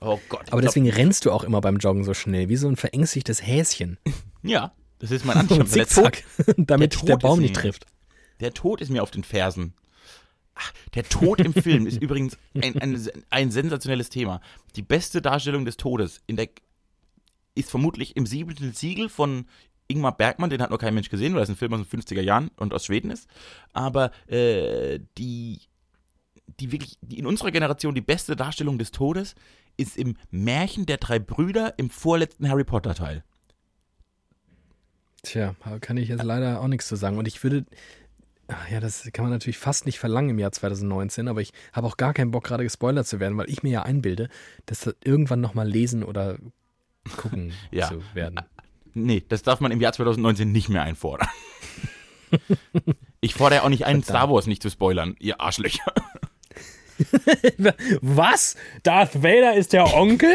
Oh 0.00 0.18
Gott. 0.30 0.40
Aber 0.50 0.60
glaub- 0.60 0.62
deswegen 0.62 0.88
rennst 0.88 1.26
du 1.26 1.30
auch 1.30 1.44
immer 1.44 1.60
beim 1.60 1.76
Joggen 1.76 2.04
so 2.04 2.14
schnell, 2.14 2.48
wie 2.48 2.56
so 2.56 2.68
ein 2.68 2.76
verängstigtes 2.76 3.46
Häschen. 3.46 3.98
Ja, 4.42 4.72
das 5.00 5.10
ist 5.10 5.24
mein 5.24 5.36
Antrieb. 5.38 5.66
Zickzack, 5.68 6.22
damit 6.56 6.94
der 6.94 7.02
der 7.02 7.16
Baum 7.16 7.40
nicht 7.40 7.56
trifft. 7.56 7.84
der 8.40 8.54
Tod 8.54 8.80
ist 8.80 8.90
mir 8.90 9.02
auf 9.02 9.10
den 9.10 9.24
Fersen. 9.24 9.74
Ach, 10.54 10.72
der 10.94 11.02
Tod 11.04 11.40
im 11.40 11.52
Film 11.52 11.86
ist 11.86 12.00
übrigens 12.00 12.38
ein, 12.54 12.80
ein, 12.80 13.08
ein 13.28 13.50
sensationelles 13.50 14.08
Thema. 14.08 14.40
Die 14.76 14.82
beste 14.82 15.20
Darstellung 15.20 15.64
des 15.66 15.76
Todes 15.76 16.22
in 16.28 16.36
der, 16.36 16.48
ist 17.56 17.70
vermutlich 17.70 18.16
im 18.16 18.26
siebenten 18.26 18.72
Siegel 18.72 19.08
von 19.08 19.46
Ingmar 19.88 20.16
Bergmann, 20.16 20.50
den 20.50 20.62
hat 20.62 20.70
noch 20.70 20.78
kein 20.78 20.94
Mensch 20.94 21.08
gesehen, 21.08 21.34
weil 21.34 21.40
das 21.40 21.48
ein 21.48 21.56
Film 21.56 21.72
aus 21.72 21.86
den 21.86 22.00
50er 22.00 22.20
Jahren 22.20 22.50
und 22.56 22.74
aus 22.74 22.86
Schweden 22.86 23.10
ist. 23.10 23.28
Aber 23.72 24.10
äh, 24.26 25.00
die, 25.16 25.60
die 26.60 26.72
wirklich, 26.72 26.98
die 27.00 27.18
in 27.18 27.26
unserer 27.26 27.50
Generation 27.50 27.94
die 27.94 28.00
beste 28.00 28.36
Darstellung 28.36 28.78
des 28.78 28.90
Todes 28.90 29.34
ist 29.76 29.96
im 29.96 30.16
Märchen 30.30 30.86
der 30.86 30.96
drei 30.96 31.18
Brüder 31.18 31.74
im 31.76 31.90
vorletzten 31.90 32.48
Harry 32.48 32.64
Potter 32.64 32.94
Teil. 32.94 33.22
Tja, 35.22 35.54
kann 35.80 35.96
ich 35.96 36.08
jetzt 36.08 36.22
leider 36.22 36.60
auch 36.60 36.68
nichts 36.68 36.88
zu 36.88 36.96
sagen. 36.96 37.18
Und 37.18 37.26
ich 37.26 37.42
würde, 37.42 37.66
ach 38.48 38.70
ja, 38.70 38.80
das 38.80 39.08
kann 39.12 39.24
man 39.24 39.32
natürlich 39.32 39.58
fast 39.58 39.84
nicht 39.86 39.98
verlangen 39.98 40.30
im 40.30 40.38
Jahr 40.38 40.52
2019, 40.52 41.28
aber 41.28 41.40
ich 41.40 41.52
habe 41.72 41.86
auch 41.86 41.96
gar 41.96 42.14
keinen 42.14 42.30
Bock, 42.30 42.44
gerade 42.44 42.64
gespoilert 42.64 43.06
zu 43.06 43.20
werden, 43.20 43.36
weil 43.36 43.50
ich 43.50 43.62
mir 43.62 43.70
ja 43.70 43.82
einbilde, 43.82 44.28
dass 44.66 44.80
das 44.80 44.94
irgendwann 45.04 45.40
nochmal 45.40 45.68
lesen 45.68 46.02
oder 46.02 46.38
gucken 47.16 47.52
Ja. 47.70 47.88
zu 47.88 48.02
werden. 48.14 48.40
Nee, 48.94 49.22
das 49.28 49.42
darf 49.42 49.60
man 49.60 49.72
im 49.72 49.80
Jahr 49.80 49.92
2019 49.92 50.50
nicht 50.52 50.68
mehr 50.68 50.82
einfordern. 50.82 51.28
Ich 53.20 53.34
fordere 53.34 53.62
auch 53.62 53.68
nicht 53.68 53.86
ein, 53.86 54.02
Star 54.02 54.30
Wars 54.30 54.46
nicht 54.46 54.62
zu 54.62 54.68
spoilern, 54.70 55.16
ihr 55.18 55.40
Arschlöcher. 55.40 55.92
Was? 58.00 58.56
Darth 58.82 59.22
Vader 59.22 59.54
ist 59.54 59.72
der 59.72 59.94
Onkel? 59.94 60.32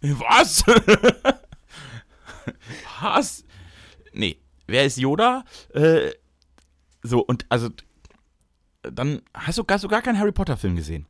Was? 0.00 0.64
Was? 3.00 3.44
Nee, 4.12 4.38
wer 4.66 4.84
ist 4.84 4.98
Yoda? 4.98 5.44
Äh, 5.74 6.10
so, 7.02 7.20
und 7.20 7.46
also, 7.48 7.70
dann 8.82 9.22
hast 9.34 9.58
du, 9.58 9.64
hast 9.68 9.84
du 9.84 9.88
gar 9.88 10.02
keinen 10.02 10.18
Harry 10.18 10.32
Potter 10.32 10.56
Film 10.56 10.76
gesehen. 10.76 11.06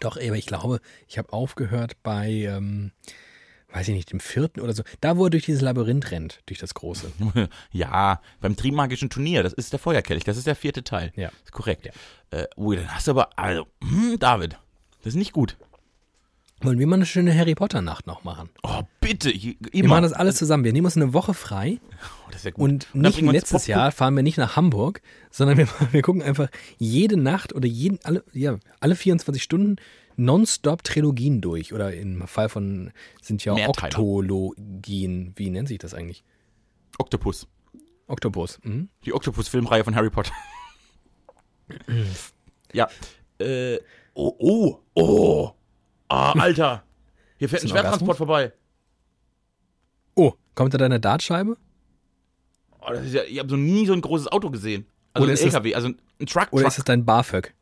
Doch, 0.00 0.16
aber 0.16 0.36
ich 0.36 0.46
glaube, 0.46 0.80
ich 1.08 1.18
habe 1.18 1.32
aufgehört 1.32 2.02
bei, 2.02 2.28
ähm, 2.28 2.92
weiß 3.72 3.88
ich 3.88 3.94
nicht, 3.94 4.12
dem 4.12 4.20
vierten 4.20 4.60
oder 4.60 4.72
so. 4.74 4.82
Da, 5.00 5.16
wo 5.16 5.24
er 5.24 5.30
durch 5.30 5.44
dieses 5.46 5.62
Labyrinth 5.62 6.10
rennt, 6.10 6.40
durch 6.46 6.58
das 6.60 6.74
große. 6.74 7.10
Ja, 7.72 8.20
beim 8.40 8.56
Trimagischen 8.56 9.10
Turnier, 9.10 9.42
das 9.42 9.52
ist 9.52 9.72
der 9.72 9.78
Feuerkelch, 9.78 10.24
das 10.24 10.36
ist 10.36 10.46
der 10.46 10.56
vierte 10.56 10.84
Teil. 10.84 11.12
Ja. 11.16 11.30
Ist 11.44 11.52
korrekt. 11.52 11.88
Äh, 12.30 12.46
ui, 12.56 12.76
dann 12.76 12.88
hast 12.94 13.06
du 13.06 13.12
aber, 13.12 13.30
also, 13.38 13.66
hm, 13.82 14.18
David, 14.18 14.58
das 14.98 15.08
ist 15.08 15.16
nicht 15.16 15.32
gut. 15.32 15.56
Wollen 16.64 16.78
wir 16.78 16.86
mal 16.86 16.94
eine 16.94 17.06
schöne 17.06 17.36
Harry 17.36 17.56
Potter-Nacht 17.56 18.06
noch 18.06 18.22
machen? 18.22 18.48
Oh, 18.62 18.82
bitte, 19.00 19.32
ich- 19.32 19.56
Wir 19.58 19.74
immer. 19.74 19.88
machen 19.88 20.04
das 20.04 20.12
alles 20.12 20.36
zusammen. 20.36 20.62
Wir 20.62 20.72
nehmen 20.72 20.84
uns 20.84 20.96
eine 20.96 21.12
Woche 21.12 21.34
frei 21.34 21.80
Oh, 22.24 22.30
das 22.30 22.44
wär 22.44 22.52
gut. 22.52 22.62
und 22.62 22.94
nicht 22.94 23.20
wie 23.20 23.26
letztes. 23.28 23.66
Jahr 23.66 23.90
fahren 23.90 24.14
wir 24.14 24.22
nicht 24.22 24.38
nach 24.38 24.54
Hamburg, 24.54 25.02
sondern 25.32 25.58
wir, 25.58 25.66
wir 25.92 26.02
gucken 26.02 26.22
einfach 26.22 26.48
jede 26.78 27.16
Nacht 27.16 27.52
oder 27.52 27.66
jeden, 27.66 27.98
alle, 28.04 28.22
ja, 28.32 28.58
alle 28.78 28.94
24 28.94 29.42
Stunden 29.42 29.76
nonstop 30.16 30.82
Trilogien 30.84 31.40
durch. 31.40 31.72
Oder 31.72 31.92
im 31.94 32.26
Fall 32.26 32.48
von 32.48 32.92
sind 33.20 33.44
ja 33.44 33.54
Mehrteiler. 33.54 33.86
Oktologien. 33.98 35.32
Wie 35.36 35.50
nennt 35.50 35.68
sich 35.68 35.78
das 35.78 35.94
eigentlich? 35.94 36.24
Octopus. 36.98 37.46
Oktopus. 38.06 38.58
Mhm. 38.62 38.88
Die 39.04 39.12
Octopus-Filmreihe 39.14 39.84
von 39.84 39.94
Harry 39.94 40.10
Potter. 40.10 40.32
ja. 42.72 42.88
Äh, 43.38 43.78
oh, 44.14 44.34
oh, 44.38 44.78
oh. 44.94 45.50
Ah, 46.08 46.32
Alter. 46.38 46.84
Hier 47.38 47.48
fährt 47.48 47.62
ein 47.62 47.68
Schwertransport 47.68 48.18
vorbei. 48.18 48.52
Oh, 50.14 50.32
kommt 50.54 50.74
da 50.74 50.78
deine 50.78 51.00
Dartscheibe? 51.00 51.56
Oh, 52.80 52.90
das 52.90 53.06
ist 53.06 53.14
ja, 53.14 53.22
ich 53.24 53.38
habe 53.38 53.48
so 53.48 53.56
nie 53.56 53.86
so 53.86 53.92
ein 53.94 54.00
großes 54.00 54.28
Auto 54.28 54.50
gesehen. 54.50 54.86
Also 55.14 55.24
Oder 55.24 55.32
ein 55.32 55.34
ist 55.34 55.44
das- 55.44 55.54
LKW, 55.54 55.74
also 55.74 55.88
ein 55.88 56.26
Truck, 56.26 56.48
Oder 56.52 56.62
Truck. 56.62 56.72
ist 56.72 56.78
es 56.78 56.84
dein 56.84 57.04
BAföG? 57.04 57.54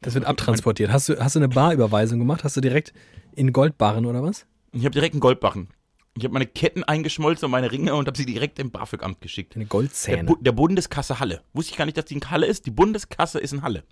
Das 0.00 0.14
wird 0.14 0.24
abtransportiert. 0.24 0.90
Hast 0.90 1.08
du, 1.08 1.18
hast 1.18 1.34
du 1.34 1.40
eine 1.40 1.48
Barüberweisung 1.48 2.18
gemacht? 2.18 2.44
Hast 2.44 2.56
du 2.56 2.60
direkt 2.60 2.92
in 3.34 3.52
Goldbarren 3.52 4.06
oder 4.06 4.22
was? 4.22 4.46
Ich 4.72 4.84
habe 4.84 4.92
direkt 4.92 5.14
einen 5.14 5.20
Goldbarren. 5.20 5.68
Ich 6.16 6.24
habe 6.24 6.32
meine 6.32 6.46
Ketten 6.46 6.82
eingeschmolzen 6.84 7.44
und 7.46 7.50
meine 7.50 7.70
Ringe 7.70 7.94
und 7.94 8.06
habe 8.06 8.16
sie 8.16 8.26
direkt 8.26 8.58
im 8.58 8.70
BAföG-Amt 8.70 9.20
geschickt. 9.20 9.54
Deine 9.54 9.66
Der, 9.66 9.68
Goldzähne. 9.68 10.24
Bu 10.24 10.36
der 10.36 10.52
Bundeskasse 10.52 11.20
Halle. 11.20 11.42
Wusste 11.52 11.72
ich 11.72 11.78
gar 11.78 11.84
nicht, 11.84 11.96
dass 11.96 12.06
die 12.06 12.14
in 12.14 12.30
Halle 12.30 12.46
ist. 12.46 12.66
Die 12.66 12.70
Bundeskasse 12.70 13.38
ist 13.38 13.52
in 13.52 13.62
Halle. 13.62 13.84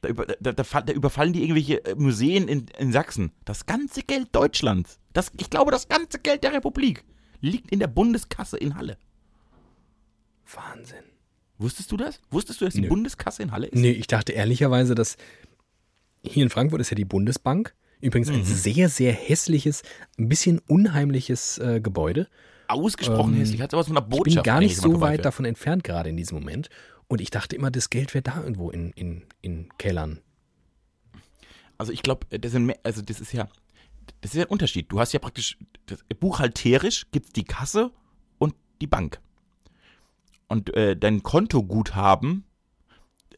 Da, 0.00 0.08
über, 0.08 0.26
da, 0.26 0.52
da 0.52 0.92
überfallen 0.92 1.32
die 1.32 1.42
irgendwelche 1.42 1.84
äh, 1.84 1.94
Museen 1.94 2.48
in, 2.48 2.66
in 2.78 2.92
Sachsen. 2.92 3.32
Das 3.44 3.66
ganze 3.66 4.02
Geld 4.02 4.28
Deutschlands, 4.32 4.98
das, 5.12 5.32
ich 5.38 5.50
glaube, 5.50 5.70
das 5.70 5.88
ganze 5.88 6.18
Geld 6.20 6.44
der 6.44 6.52
Republik 6.52 7.04
liegt 7.40 7.70
in 7.70 7.80
der 7.80 7.88
Bundeskasse 7.88 8.56
in 8.56 8.76
Halle. 8.76 8.96
Wahnsinn. 10.54 11.04
Wusstest 11.58 11.90
du 11.92 11.96
das? 11.96 12.20
Wusstest 12.30 12.60
du, 12.60 12.64
dass 12.66 12.74
die 12.74 12.82
Nö. 12.82 12.88
Bundeskasse 12.88 13.42
in 13.42 13.50
Halle 13.52 13.66
ist? 13.66 13.78
Nee, 13.78 13.90
ich 13.90 14.06
dachte 14.06 14.32
ehrlicherweise, 14.32 14.94
dass 14.94 15.16
hier 16.22 16.42
in 16.42 16.50
Frankfurt 16.50 16.80
ist 16.80 16.90
ja 16.90 16.94
die 16.94 17.04
Bundesbank. 17.04 17.74
Übrigens 18.00 18.28
Mhm. 18.28 18.36
ein 18.36 18.44
sehr, 18.44 18.88
sehr 18.88 19.12
hässliches, 19.12 19.82
ein 20.18 20.28
bisschen 20.28 20.60
unheimliches 20.68 21.58
äh, 21.58 21.80
Gebäude. 21.80 22.28
Ausgesprochen 22.68 23.34
Ähm, 23.34 23.40
hässlich. 23.40 23.60
Hat 23.60 23.72
sowas 23.72 23.88
von 23.88 23.96
einer 23.96 24.06
Ich 24.06 24.10
Botschaft. 24.10 24.34
bin 24.36 24.42
gar 24.44 24.60
nicht 24.60 24.76
so 24.76 25.00
weit 25.00 25.24
davon 25.24 25.44
entfernt 25.44 25.82
gerade 25.84 26.08
in 26.10 26.16
diesem 26.16 26.38
Moment. 26.38 26.68
Und 27.08 27.20
ich 27.20 27.30
dachte 27.30 27.56
immer, 27.56 27.70
das 27.70 27.90
Geld 27.90 28.14
wäre 28.14 28.22
da 28.22 28.40
irgendwo 28.42 28.70
in, 28.70 28.92
in, 28.92 29.22
in 29.40 29.68
Kellern. 29.78 30.20
Also 31.76 31.92
ich 31.92 32.02
glaube, 32.02 32.26
das 32.38 32.52
sind 32.52 32.66
mehr, 32.66 32.78
also 32.82 33.02
das 33.02 33.20
ist 33.20 33.32
ja, 33.32 33.48
das 34.20 34.32
ist 34.32 34.36
ja 34.36 34.44
ein 34.44 34.50
Unterschied. 34.50 34.90
Du 34.92 35.00
hast 35.00 35.12
ja 35.12 35.18
praktisch, 35.18 35.56
das, 35.86 36.00
buchhalterisch 36.20 37.06
gibt's 37.10 37.32
die 37.32 37.44
Kasse 37.44 37.90
und 38.38 38.54
die 38.80 38.86
Bank. 38.86 39.20
Und 40.48 40.74
äh, 40.74 40.96
dein 40.96 41.22
Kontoguthaben 41.22 42.44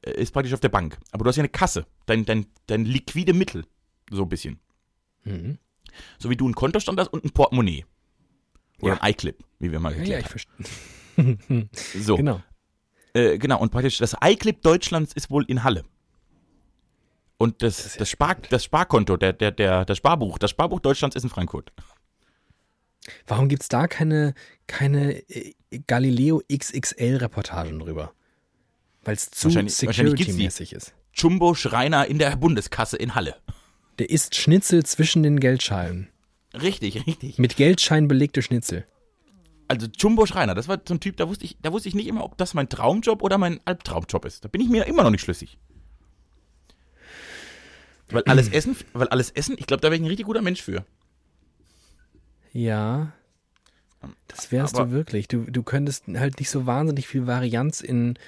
äh, 0.02 0.12
ist 0.12 0.32
praktisch 0.32 0.54
auf 0.54 0.60
der 0.60 0.68
Bank. 0.68 0.98
Aber 1.12 1.24
du 1.24 1.28
hast 1.28 1.36
ja 1.36 1.42
eine 1.42 1.48
Kasse, 1.48 1.86
dein, 2.06 2.24
dein, 2.24 2.46
dein 2.66 2.84
liquide 2.84 3.34
Mittel, 3.34 3.64
so 4.10 4.22
ein 4.22 4.28
bisschen. 4.28 4.60
Mhm. 5.24 5.58
So 6.18 6.30
wie 6.30 6.36
du 6.36 6.44
einen 6.46 6.54
Kontostand 6.54 6.98
hast 7.00 7.08
und 7.08 7.24
ein 7.24 7.30
Portemonnaie. 7.30 7.84
Oder 8.80 8.94
Ja. 8.94 9.00
ein 9.02 9.10
iClip, 9.12 9.44
wie 9.58 9.72
wir 9.72 9.80
mal 9.80 9.92
Ja, 9.92 9.98
ja, 9.98 10.02
geklärt 10.20 10.22
ich 10.22 10.28
verstehe. 10.30 10.56
haben. 11.16 11.68
So, 12.00 12.16
genau. 12.16 12.40
Genau. 13.12 13.26
Äh, 13.32 13.38
genau. 13.38 13.58
Und 13.60 13.70
praktisch 13.72 13.98
das 13.98 14.14
iClip 14.22 14.62
Deutschlands 14.62 15.12
ist 15.12 15.30
wohl 15.30 15.44
in 15.46 15.64
Halle. 15.64 15.84
Und 17.36 17.62
das, 17.62 17.94
ja 17.94 17.98
das, 17.98 18.08
Spar, 18.10 18.36
das 18.36 18.64
Sparkonto, 18.64 19.16
der, 19.16 19.32
der, 19.32 19.50
der, 19.50 19.84
das 19.84 19.98
Sparbuch, 19.98 20.38
das 20.38 20.50
Sparbuch 20.50 20.78
Deutschlands 20.80 21.16
ist 21.16 21.24
in 21.24 21.30
Frankfurt. 21.30 21.72
Warum 23.26 23.48
gibt 23.48 23.62
es 23.62 23.68
da 23.68 23.88
keine, 23.88 24.34
keine 24.70 25.28
äh, 25.28 25.52
Galileo 25.86 26.42
XXL-Reportagen 26.50 27.80
drüber? 27.80 28.12
Weil 29.02 29.16
es 29.16 29.30
zu 29.30 29.50
security-mäßig 29.50 30.72
ist. 30.72 30.94
Jumbo 31.12 31.54
Schreiner 31.54 32.06
in 32.06 32.18
der 32.18 32.36
Bundeskasse 32.36 32.96
in 32.96 33.14
Halle. 33.14 33.34
Der 33.98 34.10
isst 34.10 34.36
Schnitzel 34.36 34.84
zwischen 34.84 35.22
den 35.22 35.40
Geldscheinen. 35.40 36.08
Richtig, 36.54 37.06
richtig. 37.06 37.38
Mit 37.38 37.56
Geldschein 37.56 38.06
belegte 38.08 38.42
Schnitzel. 38.42 38.86
Also 39.66 39.88
Jumbo 39.98 40.26
Schreiner, 40.26 40.54
das 40.54 40.68
war 40.68 40.80
so 40.86 40.94
ein 40.94 41.00
Typ, 41.00 41.16
da 41.16 41.28
wusste 41.28 41.44
ich, 41.44 41.56
da 41.60 41.72
wusste 41.72 41.88
ich 41.88 41.94
nicht 41.94 42.06
immer, 42.06 42.24
ob 42.24 42.36
das 42.38 42.54
mein 42.54 42.68
Traumjob 42.68 43.22
oder 43.22 43.38
mein 43.38 43.60
Albtraumjob 43.64 44.24
ist. 44.24 44.44
Da 44.44 44.48
bin 44.48 44.60
ich 44.60 44.68
mir 44.68 44.86
immer 44.86 45.02
noch 45.02 45.10
nicht 45.10 45.22
schlüssig. 45.22 45.58
Weil 48.08 48.22
alles 48.24 48.48
Essen, 48.52 48.76
weil 48.92 49.08
alles 49.08 49.30
Essen, 49.30 49.56
ich 49.58 49.66
glaube, 49.66 49.80
da 49.80 49.88
wäre 49.88 49.96
ich 49.96 50.02
ein 50.02 50.08
richtig 50.08 50.26
guter 50.26 50.42
Mensch 50.42 50.62
für. 50.62 50.84
Ja. 52.52 53.12
Das 54.28 54.50
wärst 54.52 54.76
Aber- 54.76 54.86
du 54.86 54.92
wirklich. 54.92 55.28
Du, 55.28 55.44
du 55.44 55.62
könntest 55.62 56.04
halt 56.14 56.38
nicht 56.38 56.50
so 56.50 56.66
wahnsinnig 56.66 57.06
viel 57.08 57.26
Varianz 57.26 57.80
in, 57.80 58.18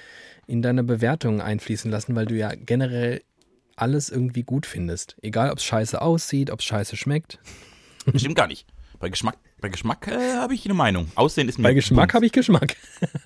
in 0.47 0.61
deine 0.61 0.83
Bewertungen 0.83 1.41
einfließen 1.41 1.89
lassen, 1.89 2.15
weil 2.15 2.25
du 2.25 2.35
ja 2.35 2.51
generell 2.55 3.21
alles 3.75 4.09
irgendwie 4.09 4.43
gut 4.43 4.65
findest. 4.65 5.15
Egal, 5.21 5.49
ob 5.51 5.57
es 5.57 5.63
scheiße 5.65 5.99
aussieht, 6.01 6.51
ob 6.51 6.59
es 6.59 6.65
scheiße 6.65 6.95
schmeckt. 6.95 7.39
Stimmt 8.15 8.35
gar 8.35 8.47
nicht. 8.47 8.67
Bei 8.99 9.09
Geschmack, 9.09 9.37
bei 9.59 9.67
Geschmack 9.69 10.07
äh, 10.07 10.35
habe 10.35 10.53
ich 10.53 10.63
eine 10.65 10.75
Meinung. 10.75 11.11
Aussehen 11.15 11.49
ist 11.49 11.57
mir. 11.57 11.63
Bei 11.63 11.73
Geschmack 11.73 12.13
habe 12.13 12.25
ich 12.25 12.31
Geschmack. 12.31 12.75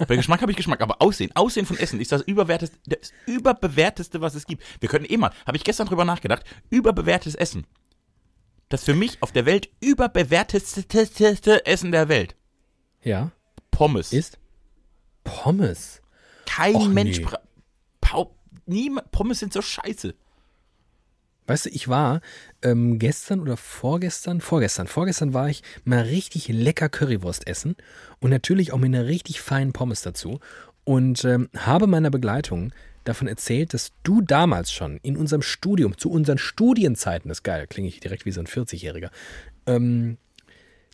Bei 0.08 0.16
Geschmack 0.16 0.42
habe 0.42 0.52
ich 0.52 0.58
Geschmack, 0.58 0.82
aber 0.82 1.02
Aussehen, 1.02 1.32
Aussehen 1.36 1.66
von 1.68 1.78
Essen 1.78 2.00
ist 2.00 2.12
das 2.12 2.22
überwerteste, 2.22 2.78
das 2.88 3.12
überbewerteste, 3.28 4.22
was 4.22 4.34
es 4.34 4.48
gibt. 4.48 4.64
Wir 4.80 4.90
können 4.90 5.06
eh 5.06 5.18
mal, 5.18 5.32
habe 5.46 5.58
ich 5.58 5.64
gestern 5.64 5.86
drüber 5.88 6.06
nachgedacht, 6.06 6.44
überbewertetes 6.72 7.36
Essen. 7.36 7.68
Das 8.70 8.84
für 8.86 8.96
mich 8.96 9.22
auf 9.22 9.32
der 9.32 9.46
Welt 9.46 9.70
überbewerteste 9.82 11.66
Essen 11.66 11.92
der 11.92 12.10
Welt. 12.10 12.36
Ja. 13.04 13.32
Pommes. 13.72 14.14
Ist 14.14 14.38
Pommes. 15.24 16.02
Kein 16.46 16.76
Och, 16.76 16.88
Mensch. 16.88 17.20
nee. 17.20 17.28
Pau, 18.02 18.36
niemand, 18.66 19.12
Pommes 19.12 19.40
sind 19.40 19.54
so 19.54 19.62
scheiße. 19.62 20.16
Weißt 21.48 21.66
du, 21.66 21.70
ich 21.70 21.88
war 21.88 22.22
ähm, 22.62 23.00
gestern 23.00 23.40
oder 23.40 23.56
vorgestern, 23.56 24.42
vorgestern, 24.42 24.88
vorgestern 24.88 25.34
war 25.34 25.50
ich 25.50 25.64
mal 25.86 26.02
richtig 26.02 26.50
lecker 26.50 26.90
Currywurst 26.90 27.48
essen 27.48 27.76
und 28.20 28.30
natürlich 28.30 28.74
auch 28.74 28.78
mit 28.78 28.94
einer 28.94 29.06
richtig 29.06 29.40
feinen 29.42 29.72
Pommes 29.72 30.02
dazu 30.02 30.40
und 30.84 31.24
ähm, 31.24 31.50
habe 31.56 31.88
meiner 31.88 32.10
Begleitung 32.10 32.74
davon 33.06 33.30
erzählt, 33.30 33.74
dass 33.74 33.94
du 34.04 34.22
damals 34.22 34.74
schon 34.74 34.98
in 35.04 35.16
unserem 35.16 35.42
Studium, 35.42 35.98
zu 35.98 36.12
unseren 36.12 36.38
Studienzeiten, 36.38 37.30
das 37.30 37.40
ist 37.40 37.44
geil, 37.44 37.66
klinge 37.68 37.88
ich 37.88 38.02
direkt 38.02 38.26
wie 38.26 38.32
so 38.32 38.42
ein 38.42 38.48
40-Jähriger, 38.48 39.10
ähm, 39.68 40.18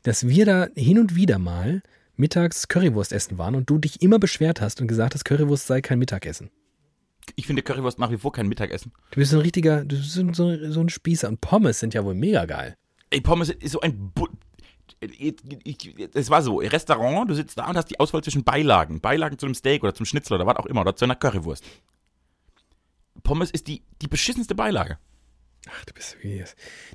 dass 0.04 0.28
wir 0.28 0.46
da 0.46 0.68
hin 0.76 1.00
und 1.00 1.16
wieder 1.16 1.40
mal 1.40 1.82
mittags 2.16 2.68
Currywurst 2.68 3.12
essen 3.12 3.38
waren 3.38 3.56
und 3.56 3.70
du 3.70 3.78
dich 3.78 4.02
immer 4.02 4.20
beschwert 4.20 4.62
hast 4.62 4.82
und 4.82 4.88
gesagt 4.88 5.16
hast, 5.16 5.26
Currywurst 5.26 5.68
sei 5.68 5.82
kein 5.82 6.00
Mittagessen. 6.00 6.52
Ich 7.36 7.48
finde 7.48 7.64
Currywurst 7.64 8.00
nach 8.00 8.12
wie 8.12 8.18
vor 8.18 8.32
kein 8.32 8.48
Mittagessen. 8.48 8.92
Du 9.12 9.16
bist 9.20 9.32
so 9.32 9.38
ein 9.38 9.42
richtiger, 9.42 9.86
du 9.86 9.96
bist 9.96 10.12
so, 10.12 10.30
so, 10.34 10.82
ein 10.82 10.90
Spießer 10.90 11.30
und 11.30 11.42
Pommes 11.42 11.80
sind 11.80 11.94
ja 11.94 12.04
wohl 12.04 12.16
mega 12.16 12.46
geil. 12.46 12.76
Ey, 13.10 13.22
Pommes 13.22 13.50
ist 13.50 13.72
so 13.72 13.82
ein. 13.82 14.12
Bu 14.14 14.28
es 16.14 16.30
war 16.30 16.42
so, 16.42 16.58
Restaurant, 16.58 17.30
du 17.30 17.34
sitzt 17.34 17.58
da 17.58 17.70
und 17.70 17.76
hast 17.76 17.90
die 17.90 18.00
Auswahl 18.00 18.24
zwischen 18.24 18.46
Beilagen. 18.46 19.02
Beilagen 19.02 19.38
zu 19.38 19.46
einem 19.46 19.56
Steak 19.56 19.84
oder 19.84 19.94
zum 19.94 20.06
Schnitzel 20.06 20.36
oder 20.36 20.46
was 20.46 20.56
auch 20.58 20.66
immer, 20.66 20.82
oder 20.82 20.96
zu 20.96 21.04
einer 21.04 21.16
Currywurst. 21.16 21.64
Pommes 23.24 23.52
ist 23.52 23.68
die, 23.68 23.84
die 24.02 24.08
beschissenste 24.08 24.56
Beilage. 24.56 24.98
Ach, 25.70 25.86
du 25.86 25.94
bist 25.94 26.18
wie 26.22 26.44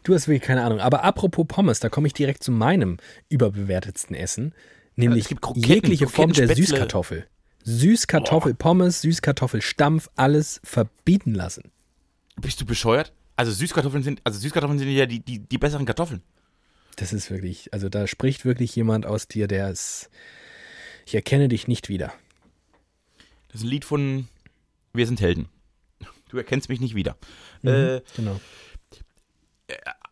Du 0.03 0.14
hast 0.14 0.29
wirklich 0.29 0.43
keine 0.43 0.62
Ahnung. 0.62 0.81
Aber 0.81 1.05
apropos 1.05 1.47
Pommes, 1.49 1.81
da 1.81 1.89
komme 1.89 2.07
ich 2.07 2.12
direkt 2.12 2.43
zu 2.43 2.53
meinem 2.53 2.99
überbewertetsten 3.29 4.14
Essen, 4.14 4.55
nämlich 4.97 5.29
gibt 5.29 5.43
Kroketten, 5.43 5.69
jegliche 5.69 6.09
Form 6.09 6.33
der. 6.33 6.55
Süßkartoffel. 6.55 7.27
Süßkartoffel, 7.64 8.55
Pommes, 8.55 9.03
Süßkartoffelstampf, 9.03 10.09
alles 10.16 10.61
verbieten 10.64 11.35
lassen. 11.35 11.71
Bist 12.41 12.61
du 12.61 12.64
bescheuert? 12.64 13.12
Also 13.37 13.53
Süßkartoffeln 13.53 14.03
sind, 14.03 14.21
also 14.25 14.39
Süßkartoffeln 14.39 14.79
sind 14.79 14.89
ja 14.89 15.07
die, 15.07 15.21
die, 15.21 15.39
die 15.39 15.59
besseren 15.59 15.87
Kartoffeln. 15.87 16.23
Das 16.97 17.12
ist 17.12 17.31
wirklich, 17.31 17.73
also 17.73 17.89
da 17.89 18.07
spricht 18.07 18.45
wirklich 18.45 18.75
jemand 18.75 19.07
aus 19.07 19.29
dir, 19.29 19.47
der 19.47 19.71
ist. 19.71 20.11
Ich 21.07 21.14
erkenne 21.14 21.49
dich 21.49 21.69
nicht 21.69 21.89
wieder. 21.89 22.12
Das 23.49 23.61
ist 23.61 23.66
ein 23.66 23.71
Lied 23.71 23.85
von 23.85 24.29
Wir 24.93 25.07
sind 25.07 25.21
Helden. 25.21 25.49
Du 26.29 26.37
erkennst 26.37 26.68
mich 26.68 26.81
nicht 26.81 26.95
wieder. 26.95 27.16
Mhm. 27.62 27.68
Äh, 27.68 28.01
Genau. 28.16 28.41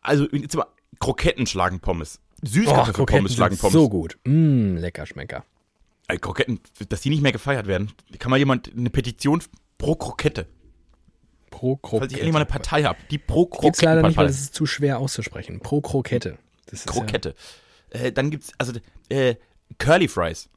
also 0.02 0.26
jetzt 0.32 0.56
mal 0.56 0.66
Kroketten 1.00 1.46
schlagen 1.46 1.80
Pommes. 1.80 2.20
Oh, 2.42 2.46
Süßkartoffelpommes 2.46 3.34
schlagen 3.34 3.54
sind 3.54 3.60
Pommes. 3.60 3.72
so 3.72 3.88
gut. 3.88 4.18
Mm, 4.24 4.76
lecker 4.76 5.06
Schmecker. 5.06 5.44
Ey, 6.08 6.18
Kroketten, 6.18 6.60
dass 6.88 7.00
die 7.00 7.10
nicht 7.10 7.22
mehr 7.22 7.32
gefeiert 7.32 7.66
werden. 7.66 7.92
Kann 8.18 8.30
mal 8.30 8.36
jemand 8.38 8.72
eine 8.76 8.90
Petition 8.90 9.42
pro 9.78 9.96
Krokette. 9.96 10.46
Pro 11.50 11.74
Falls 11.76 11.82
ich 11.82 11.90
Krokette. 11.90 12.14
endlich 12.16 12.32
mal 12.32 12.38
eine 12.40 12.46
Partei 12.46 12.82
habe, 12.84 12.98
die 13.10 13.18
pro 13.18 13.46
Gibt's 13.46 13.82
leider 13.82 14.02
nicht, 14.02 14.16
weil 14.16 14.26
das 14.26 14.38
ist 14.40 14.54
zu 14.54 14.66
schwer 14.66 14.98
auszusprechen. 14.98 15.60
Pro 15.60 15.80
Krokette. 15.80 16.38
Das 16.66 16.80
ist 16.80 16.86
Krokette. 16.86 17.34
Äh, 17.90 18.12
dann 18.12 18.30
gibt's 18.30 18.52
also 18.58 18.72
äh, 19.08 19.36
Curly 19.78 20.08
Fries. 20.08 20.48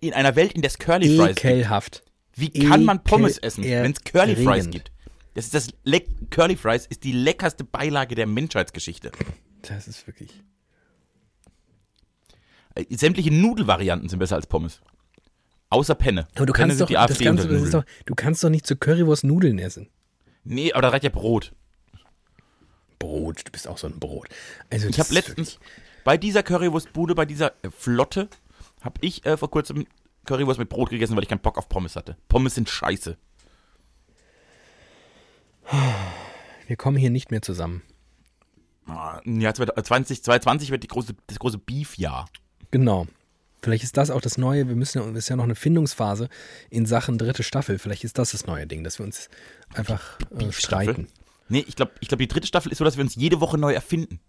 In 0.00 0.12
einer 0.12 0.36
Welt, 0.36 0.52
in 0.52 0.60
der 0.62 0.68
es 0.70 0.78
Curly 0.78 1.14
Ja 1.16 1.24
Fries 1.24 1.36
ekelhaft. 1.38 2.02
Wie 2.38 2.50
kann 2.50 2.84
man 2.84 3.02
Pommes 3.02 3.38
essen, 3.38 3.64
wenn 3.64 3.92
es 3.92 4.02
Curly 4.04 4.36
Fries 4.36 4.70
gibt? 4.70 4.92
Das 5.34 5.44
ist 5.46 5.54
das 5.54 5.68
Le 5.84 6.02
Curly 6.30 6.56
Fries 6.56 6.86
ist 6.86 7.04
die 7.04 7.12
leckerste 7.12 7.64
Beilage 7.64 8.14
der 8.14 8.26
Menschheitsgeschichte. 8.26 9.12
Das 9.62 9.86
ist 9.88 10.06
wirklich. 10.06 10.30
Äh, 12.74 12.84
Sämtliche 12.96 13.32
Nudelvarianten 13.32 14.08
sind 14.08 14.18
besser 14.18 14.36
als 14.36 14.46
Pommes. 14.46 14.80
Außer 15.70 15.94
Penne. 15.94 16.26
Aber 16.34 16.46
du 16.46 16.52
Penne 16.52 16.68
kannst 16.68 16.80
doch, 16.80 16.86
die 16.86 16.94
das 16.94 17.10
AfD 17.10 17.24
kannst, 17.24 17.44
du- 17.44 17.70
doch, 17.70 17.84
du 18.06 18.14
kannst 18.14 18.42
doch 18.42 18.48
nicht 18.50 18.66
zur 18.66 18.78
Currywurst 18.78 19.24
Nudeln 19.24 19.58
essen. 19.58 19.88
Nee, 20.44 20.72
aber 20.72 20.82
da 20.82 20.88
reicht 20.88 21.04
ja 21.04 21.10
Brot. 21.10 21.52
Brot, 22.98 23.42
du 23.46 23.52
bist 23.52 23.68
auch 23.68 23.78
so 23.78 23.86
ein 23.86 23.98
Brot. 23.98 24.28
Also 24.70 24.88
Ich 24.88 24.98
habe 24.98 25.12
letztens 25.12 25.58
bei 26.04 26.16
dieser 26.16 26.42
Currywurstbude, 26.42 27.14
bei 27.14 27.26
dieser 27.26 27.52
äh, 27.62 27.70
Flotte, 27.70 28.28
habe 28.80 28.96
ich 29.02 29.26
äh, 29.26 29.36
vor 29.36 29.50
kurzem 29.50 29.86
Currywurst 30.28 30.58
mit 30.58 30.68
Brot 30.68 30.90
gegessen, 30.90 31.16
weil 31.16 31.22
ich 31.22 31.28
keinen 31.28 31.40
Bock 31.40 31.56
auf 31.56 31.68
Pommes 31.68 31.96
hatte. 31.96 32.16
Pommes 32.28 32.54
sind 32.54 32.68
scheiße. 32.68 33.16
Wir 36.66 36.76
kommen 36.76 36.98
hier 36.98 37.10
nicht 37.10 37.30
mehr 37.30 37.40
zusammen. 37.40 37.82
Ah, 38.86 39.20
Jahr 39.24 39.54
2020, 39.54 40.22
2020 40.22 40.70
wird 40.70 40.82
die 40.82 40.88
große, 40.88 41.14
das 41.26 41.38
große 41.38 41.58
Beef-Jahr. 41.58 42.28
Genau. 42.70 43.06
Vielleicht 43.62 43.84
ist 43.84 43.96
das 43.96 44.10
auch 44.10 44.20
das 44.20 44.38
Neue. 44.38 44.68
Wir 44.68 44.76
müssen 44.76 44.98
ja, 44.98 45.08
es 45.10 45.16
ist 45.16 45.28
ja 45.30 45.36
noch 45.36 45.44
eine 45.44 45.54
Findungsphase 45.54 46.28
in 46.70 46.86
Sachen 46.86 47.18
dritte 47.18 47.42
Staffel. 47.42 47.78
Vielleicht 47.78 48.04
ist 48.04 48.18
das 48.18 48.32
das 48.32 48.46
neue 48.46 48.66
Ding, 48.66 48.84
dass 48.84 48.98
wir 48.98 49.06
uns 49.06 49.30
einfach 49.74 50.18
äh, 50.38 50.52
streiten. 50.52 51.08
Nee, 51.48 51.64
ich 51.66 51.74
glaube, 51.74 51.92
ich 52.00 52.08
glaub, 52.08 52.18
die 52.18 52.28
dritte 52.28 52.46
Staffel 52.46 52.70
ist 52.70 52.78
so, 52.78 52.84
dass 52.84 52.96
wir 52.96 53.04
uns 53.04 53.14
jede 53.14 53.40
Woche 53.40 53.56
neu 53.58 53.72
erfinden. 53.72 54.20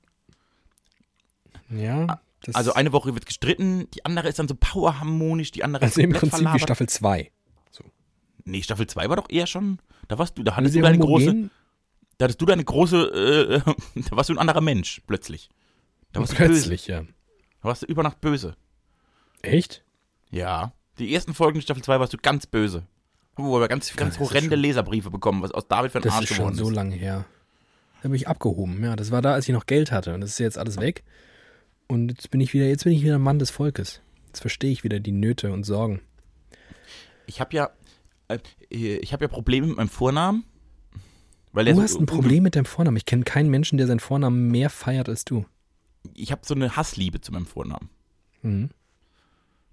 Ja. 1.69 2.21
Das, 2.43 2.55
Also 2.55 2.73
eine 2.73 2.91
Woche 2.93 3.13
wird 3.13 3.25
gestritten, 3.25 3.89
die 3.93 4.05
andere 4.05 4.27
ist 4.29 4.39
dann 4.39 4.47
so 4.47 4.55
powerharmonisch, 4.59 5.51
die 5.51 5.63
andere 5.63 5.83
also 5.85 5.99
im 6.01 6.11
komplett 6.11 6.21
Prinzip 6.21 6.39
wie 6.39 6.43
verlabert. 6.43 6.61
Staffel 6.61 6.89
2. 6.89 7.31
Nee, 8.45 8.63
Staffel 8.63 8.87
2 8.87 9.09
war 9.09 9.15
doch 9.17 9.29
eher 9.29 9.45
schon, 9.45 9.79
da 10.07 10.17
warst 10.17 10.37
du, 10.37 10.43
da 10.43 10.55
hattest 10.55 10.73
sie 10.73 10.79
du 10.79 10.83
deine 10.85 10.97
große, 10.97 11.49
da 12.17 12.23
hattest 12.23 12.41
du 12.41 12.45
deine 12.45 12.63
große, 12.63 13.61
äh, 13.65 13.71
da 14.09 14.15
warst 14.15 14.29
du 14.29 14.33
ein 14.33 14.39
anderer 14.39 14.61
Mensch, 14.61 15.01
plötzlich. 15.05 15.49
Da 16.13 16.21
warst 16.21 16.33
du 16.33 16.37
böse. 16.37 16.51
Plötzlich, 16.53 16.87
ja. 16.87 17.01
Da 17.01 17.67
warst 17.69 17.83
du 17.83 17.85
über 17.85 18.01
Nacht 18.01 18.21
böse. 18.21 18.55
Echt? 19.43 19.83
Ja. 20.31 20.73
Die 20.97 21.13
ersten 21.13 21.33
Folgen 21.35 21.61
Staffel 21.61 21.83
2 21.83 21.99
warst 21.99 22.13
du 22.13 22.17
ganz 22.17 22.47
böse. 22.47 22.87
Wo 23.35 23.59
wir 23.59 23.67
ganz, 23.67 23.95
ganz 23.95 24.15
das 24.15 24.21
ist 24.23 24.29
horrende 24.31 24.55
schon- 24.55 24.59
Leserbriefe 24.61 25.11
bekommen, 25.11 25.43
was 25.43 25.51
aus 25.51 25.67
David 25.67 25.91
für 25.91 25.99
ein 25.99 26.03
Das 26.03 26.13
Arsch 26.13 26.23
ist 26.23 26.29
schon 26.29 26.37
geworden 26.37 26.55
so 26.55 26.69
ist. 26.69 26.75
lange 26.75 26.95
her. 26.95 27.25
Da 28.01 28.09
bin 28.09 28.15
ich 28.15 28.27
abgehoben. 28.27 28.83
Ja, 28.83 28.95
das 28.95 29.11
war 29.11 29.21
da, 29.21 29.33
als 29.33 29.47
ich 29.47 29.53
noch 29.53 29.65
Geld 29.65 29.91
hatte. 29.91 30.13
Und 30.15 30.21
das 30.21 30.31
ist 30.31 30.39
jetzt 30.39 30.57
alles 30.57 30.77
weg. 30.77 31.03
Und 31.89 32.09
jetzt 32.09 32.29
bin 32.29 32.39
ich 32.39 32.53
wieder, 32.53 32.67
jetzt 32.67 32.83
bin 32.83 32.93
ich 32.93 33.03
wieder 33.03 33.15
ein 33.15 33.21
Mann 33.21 33.39
des 33.39 33.49
Volkes. 33.49 34.01
Jetzt 34.27 34.41
verstehe 34.41 34.71
ich 34.71 34.83
wieder 34.83 34.99
die 34.99 35.11
Nöte 35.11 35.51
und 35.51 35.63
Sorgen. 35.63 36.01
Ich 37.25 37.41
habe 37.41 37.55
ja, 37.55 37.71
äh, 38.27 38.37
ich 38.69 39.11
habe 39.11 39.25
ja 39.25 39.27
Probleme 39.27 39.67
mit 39.67 39.77
meinem 39.77 39.89
Vornamen. 39.89 40.43
Weil 41.51 41.65
Du 41.65 41.75
so 41.75 41.81
hast 41.81 41.99
ein 41.99 42.05
Problem 42.05 42.43
mit 42.43 42.55
deinem 42.55 42.65
Vornamen. 42.65 42.95
Ich 42.95 43.07
kenne 43.07 43.23
keinen 43.23 43.49
Menschen, 43.49 43.79
der 43.79 43.87
seinen 43.87 43.99
Vornamen 43.99 44.49
mehr 44.49 44.69
feiert 44.69 45.09
als 45.09 45.25
du. 45.25 45.45
Ich 46.13 46.31
habe 46.31 46.41
so 46.45 46.53
eine 46.53 46.75
Hassliebe 46.75 47.21
zu 47.21 47.31
meinem 47.31 47.47
Vornamen. 47.47 47.89
Mhm. 48.43 48.69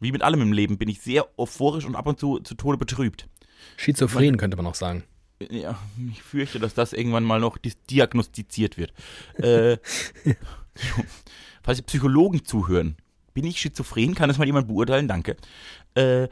Wie 0.01 0.11
mit 0.11 0.23
allem 0.23 0.41
im 0.41 0.53
Leben 0.55 0.79
bin 0.79 0.89
ich 0.89 1.03
sehr 1.03 1.27
euphorisch 1.39 1.85
und 1.85 1.97
ab 1.97 2.07
und 2.07 2.19
zu 2.19 2.39
zu 2.41 2.55
Tode 2.55 2.79
betrübt. 2.79 3.29
Schizophren 3.77 4.39
könnte 4.39 4.57
man 4.57 4.67
auch 4.67 4.75
sagen. 4.75 5.05
Ja, 5.51 5.79
ich 6.11 6.23
fürchte, 6.23 6.59
dass 6.59 6.73
das 6.73 6.95
irgendwann 6.95 7.25
mal 7.25 7.41
noch 7.41 7.59
diagnostiziert 7.91 8.79
wird. 8.79 8.95
äh, 9.37 9.77
falls 11.67 11.79
die 11.79 11.85
Psychologen 11.85 12.45
zuhören, 12.45 12.97
bin 13.35 13.45
ich 13.45 13.61
schizophren? 13.61 14.15
Kann 14.15 14.29
das 14.29 14.39
mal 14.39 14.47
jemand 14.47 14.69
beurteilen? 14.69 15.09
Danke. 15.09 15.37
Äh, 15.95 16.29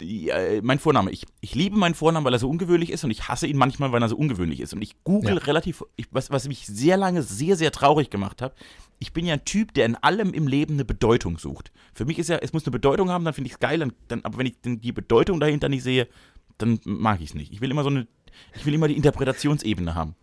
äh, 0.00 0.60
mein 0.62 0.78
Vorname. 0.78 1.10
Ich, 1.10 1.26
ich 1.42 1.54
liebe 1.54 1.76
meinen 1.76 1.94
Vornamen, 1.94 2.24
weil 2.24 2.32
er 2.32 2.38
so 2.38 2.48
ungewöhnlich 2.48 2.90
ist 2.90 3.04
und 3.04 3.10
ich 3.10 3.28
hasse 3.28 3.46
ihn 3.46 3.58
manchmal, 3.58 3.92
weil 3.92 4.00
er 4.00 4.08
so 4.08 4.16
ungewöhnlich 4.16 4.60
ist. 4.60 4.72
Und 4.72 4.80
ich 4.80 4.94
google 5.04 5.36
Ja. 5.36 5.42
relativ, 5.42 5.84
ich, 5.96 6.06
was, 6.10 6.30
was 6.30 6.48
mich 6.48 6.66
sehr 6.66 6.96
lange 6.96 7.22
sehr, 7.22 7.56
sehr 7.56 7.72
traurig 7.72 8.08
gemacht 8.08 8.40
hat. 8.40 8.54
Ich 8.98 9.12
bin 9.12 9.26
ja 9.26 9.34
ein 9.34 9.44
Typ, 9.44 9.74
der 9.74 9.84
in 9.86 9.96
allem 9.96 10.32
im 10.32 10.46
Leben 10.46 10.74
eine 10.74 10.86
Bedeutung 10.86 11.36
sucht. 11.36 11.72
Für 11.92 12.06
mich 12.06 12.18
ist 12.18 12.28
ja, 12.28 12.36
es 12.36 12.52
muss 12.54 12.64
eine 12.64 12.72
Bedeutung 12.72 13.10
haben, 13.10 13.24
dann 13.24 13.34
finde 13.34 13.48
ich 13.48 13.54
es 13.54 13.58
geil, 13.60 13.78
dann, 13.80 13.92
dann, 14.08 14.24
aber 14.24 14.38
wenn 14.38 14.46
ich 14.46 14.54
die 14.62 14.92
Bedeutung 14.92 15.40
dahinter 15.40 15.68
nicht 15.68 15.82
sehe, 15.82 16.08
dann 16.56 16.80
mag 16.84 17.20
ich 17.20 17.30
es 17.30 17.34
nicht. 17.34 17.52
Ich 17.52 17.60
will 17.60 17.70
immer 17.70 17.82
so 17.82 17.90
eine, 17.90 18.06
ich 18.54 18.64
will 18.64 18.72
immer 18.74 18.88
die 18.88 18.96
Interpretationsebene 18.96 19.94
haben. 19.94 20.14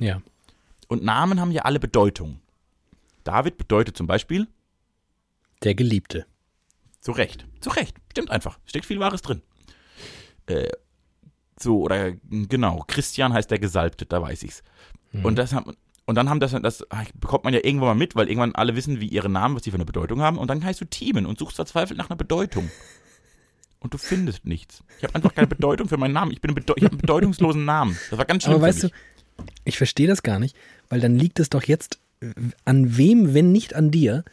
Ja. 0.00 0.20
Und 0.88 1.04
Namen 1.04 1.40
haben 1.40 1.52
ja 1.52 1.62
alle 1.62 1.78
Bedeutung. 1.78 2.40
David 3.24 3.56
bedeutet 3.58 3.96
zum 3.96 4.06
Beispiel 4.06 4.48
Der 5.62 5.74
Geliebte. 5.74 6.26
zu 7.00 7.12
Recht. 7.12 7.46
Zu 7.60 7.70
Recht. 7.70 7.96
Stimmt 8.10 8.30
einfach. 8.30 8.58
Steckt 8.66 8.86
viel 8.86 9.00
Wahres 9.00 9.22
drin. 9.22 9.42
Äh, 10.46 10.68
So, 11.58 11.80
oder 11.80 12.12
genau, 12.30 12.84
Christian 12.88 13.32
heißt 13.32 13.50
der 13.50 13.58
Gesalbte, 13.58 14.04
da 14.06 14.20
weiß 14.20 14.42
ich's. 14.42 14.62
Mhm. 15.12 15.24
Und 15.24 15.36
das 15.36 15.52
haben, 15.52 15.76
und 16.06 16.14
dann 16.16 16.28
haben 16.28 16.40
das, 16.40 16.50
das 16.50 16.84
bekommt 17.14 17.44
man 17.44 17.54
ja 17.54 17.60
irgendwann 17.62 17.88
mal 17.88 17.94
mit, 17.94 18.16
weil 18.16 18.28
irgendwann 18.28 18.54
alle 18.54 18.74
wissen, 18.74 19.00
wie 19.00 19.06
ihre 19.06 19.28
Namen, 19.28 19.54
was 19.54 19.62
die 19.62 19.70
für 19.70 19.76
eine 19.76 19.84
Bedeutung 19.84 20.20
haben. 20.20 20.38
Und 20.38 20.48
dann 20.48 20.64
heißt 20.64 20.80
du 20.80 20.84
Teamen 20.84 21.26
und 21.26 21.38
suchst 21.38 21.56
verzweifelt 21.56 21.98
nach 21.98 22.10
einer 22.10 22.16
Bedeutung. 22.16 22.70
Und 23.78 23.94
du 23.94 23.98
findest 23.98 24.44
nichts. 24.44 24.82
Ich 24.98 25.04
habe 25.04 25.14
einfach 25.14 25.34
keine 25.34 25.46
Bedeutung 25.48 25.88
für 25.88 25.96
meinen 25.96 26.12
Namen. 26.12 26.32
Ich, 26.32 26.40
bin 26.40 26.54
Bedeu 26.54 26.74
ich 26.76 26.84
habe 26.84 26.92
einen 26.92 27.00
bedeutungslosen 27.00 27.64
Namen. 27.64 27.96
Das 28.10 28.18
war 28.18 28.24
ganz 28.24 28.42
schlimm 28.44 28.56
Aber 28.56 28.66
für 28.66 28.68
weißt 28.68 28.82
du, 28.84 28.88
ich 29.64 29.76
verstehe 29.76 30.06
das 30.06 30.22
gar 30.22 30.38
nicht, 30.38 30.56
weil 30.88 31.00
dann 31.00 31.16
liegt 31.16 31.40
es 31.40 31.50
doch 31.50 31.62
jetzt 31.64 31.98
an 32.64 32.96
wem, 32.96 33.34
wenn 33.34 33.52
nicht 33.52 33.74
an 33.74 33.90
dir, 33.90 34.24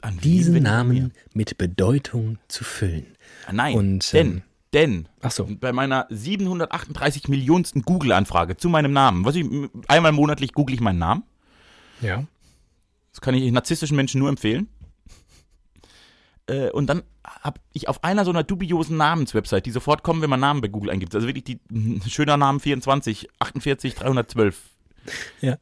An 0.00 0.18
diesen? 0.18 0.62
Namen 0.62 1.12
mit 1.32 1.58
Bedeutung 1.58 2.38
zu 2.48 2.64
füllen. 2.64 3.06
Ah, 3.46 3.52
Nein, 3.52 3.76
Und, 3.76 4.12
denn, 4.12 4.26
ähm, 4.26 4.42
denn 4.72 5.08
so. 5.28 5.48
bei 5.60 5.72
meiner 5.72 6.06
738 6.10 7.28
Millionsten 7.28 7.82
Google-Anfrage 7.82 8.56
zu 8.56 8.68
meinem 8.68 8.92
Namen, 8.92 9.24
was 9.24 9.36
ich 9.36 9.46
einmal 9.88 10.12
monatlich 10.12 10.52
google 10.52 10.74
ich 10.74 10.80
meinen 10.80 10.98
Namen. 10.98 11.22
Ja. 12.00 12.24
Das 13.12 13.20
kann 13.20 13.34
ich 13.34 13.50
narzisstischen 13.52 13.96
Menschen 13.96 14.18
nur 14.18 14.28
empfehlen. 14.28 14.68
Äh, 16.46 16.70
und 16.70 16.88
dann 16.88 17.02
habe 17.24 17.60
ich 17.72 17.88
auf 17.88 18.04
einer 18.04 18.24
so 18.24 18.30
einer 18.30 18.42
dubiosen 18.42 18.96
Namenswebsite, 18.96 19.62
die 19.62 19.70
sofort 19.70 20.02
kommen, 20.02 20.20
wenn 20.22 20.30
man 20.30 20.40
Namen 20.40 20.60
bei 20.60 20.68
Google 20.68 20.90
eingibt. 20.90 21.14
Also 21.14 21.26
wirklich 21.26 21.44
die 21.44 21.60
schöner 22.10 22.36
Namen 22.36 22.60
24, 22.60 23.28
48, 23.38 23.94
312. 23.94 24.60
Ja. 25.40 25.56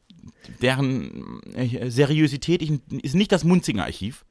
Deren 0.61 1.41
äh, 1.53 1.89
Seriosität 1.89 2.61
ich, 2.61 2.79
ist 3.01 3.15
nicht 3.15 3.31
das 3.31 3.43
Munzinger 3.43 3.83
Archiv. 3.83 4.25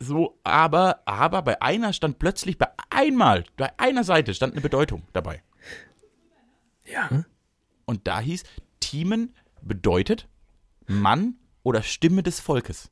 So, 0.00 0.38
aber, 0.44 1.02
aber 1.06 1.42
bei 1.42 1.60
einer 1.60 1.92
stand 1.92 2.18
plötzlich, 2.18 2.56
bei 2.56 2.68
einmal, 2.90 3.44
bei 3.56 3.76
einer 3.78 4.04
Seite 4.04 4.32
stand 4.34 4.52
eine 4.52 4.62
Bedeutung 4.62 5.02
dabei. 5.12 5.42
Ja. 6.86 7.24
Und 7.84 8.06
da 8.06 8.20
hieß, 8.20 8.44
Teamen 8.80 9.34
bedeutet 9.62 10.28
Mann 10.86 11.34
oder 11.62 11.82
Stimme 11.82 12.22
des 12.22 12.40
Volkes. 12.40 12.90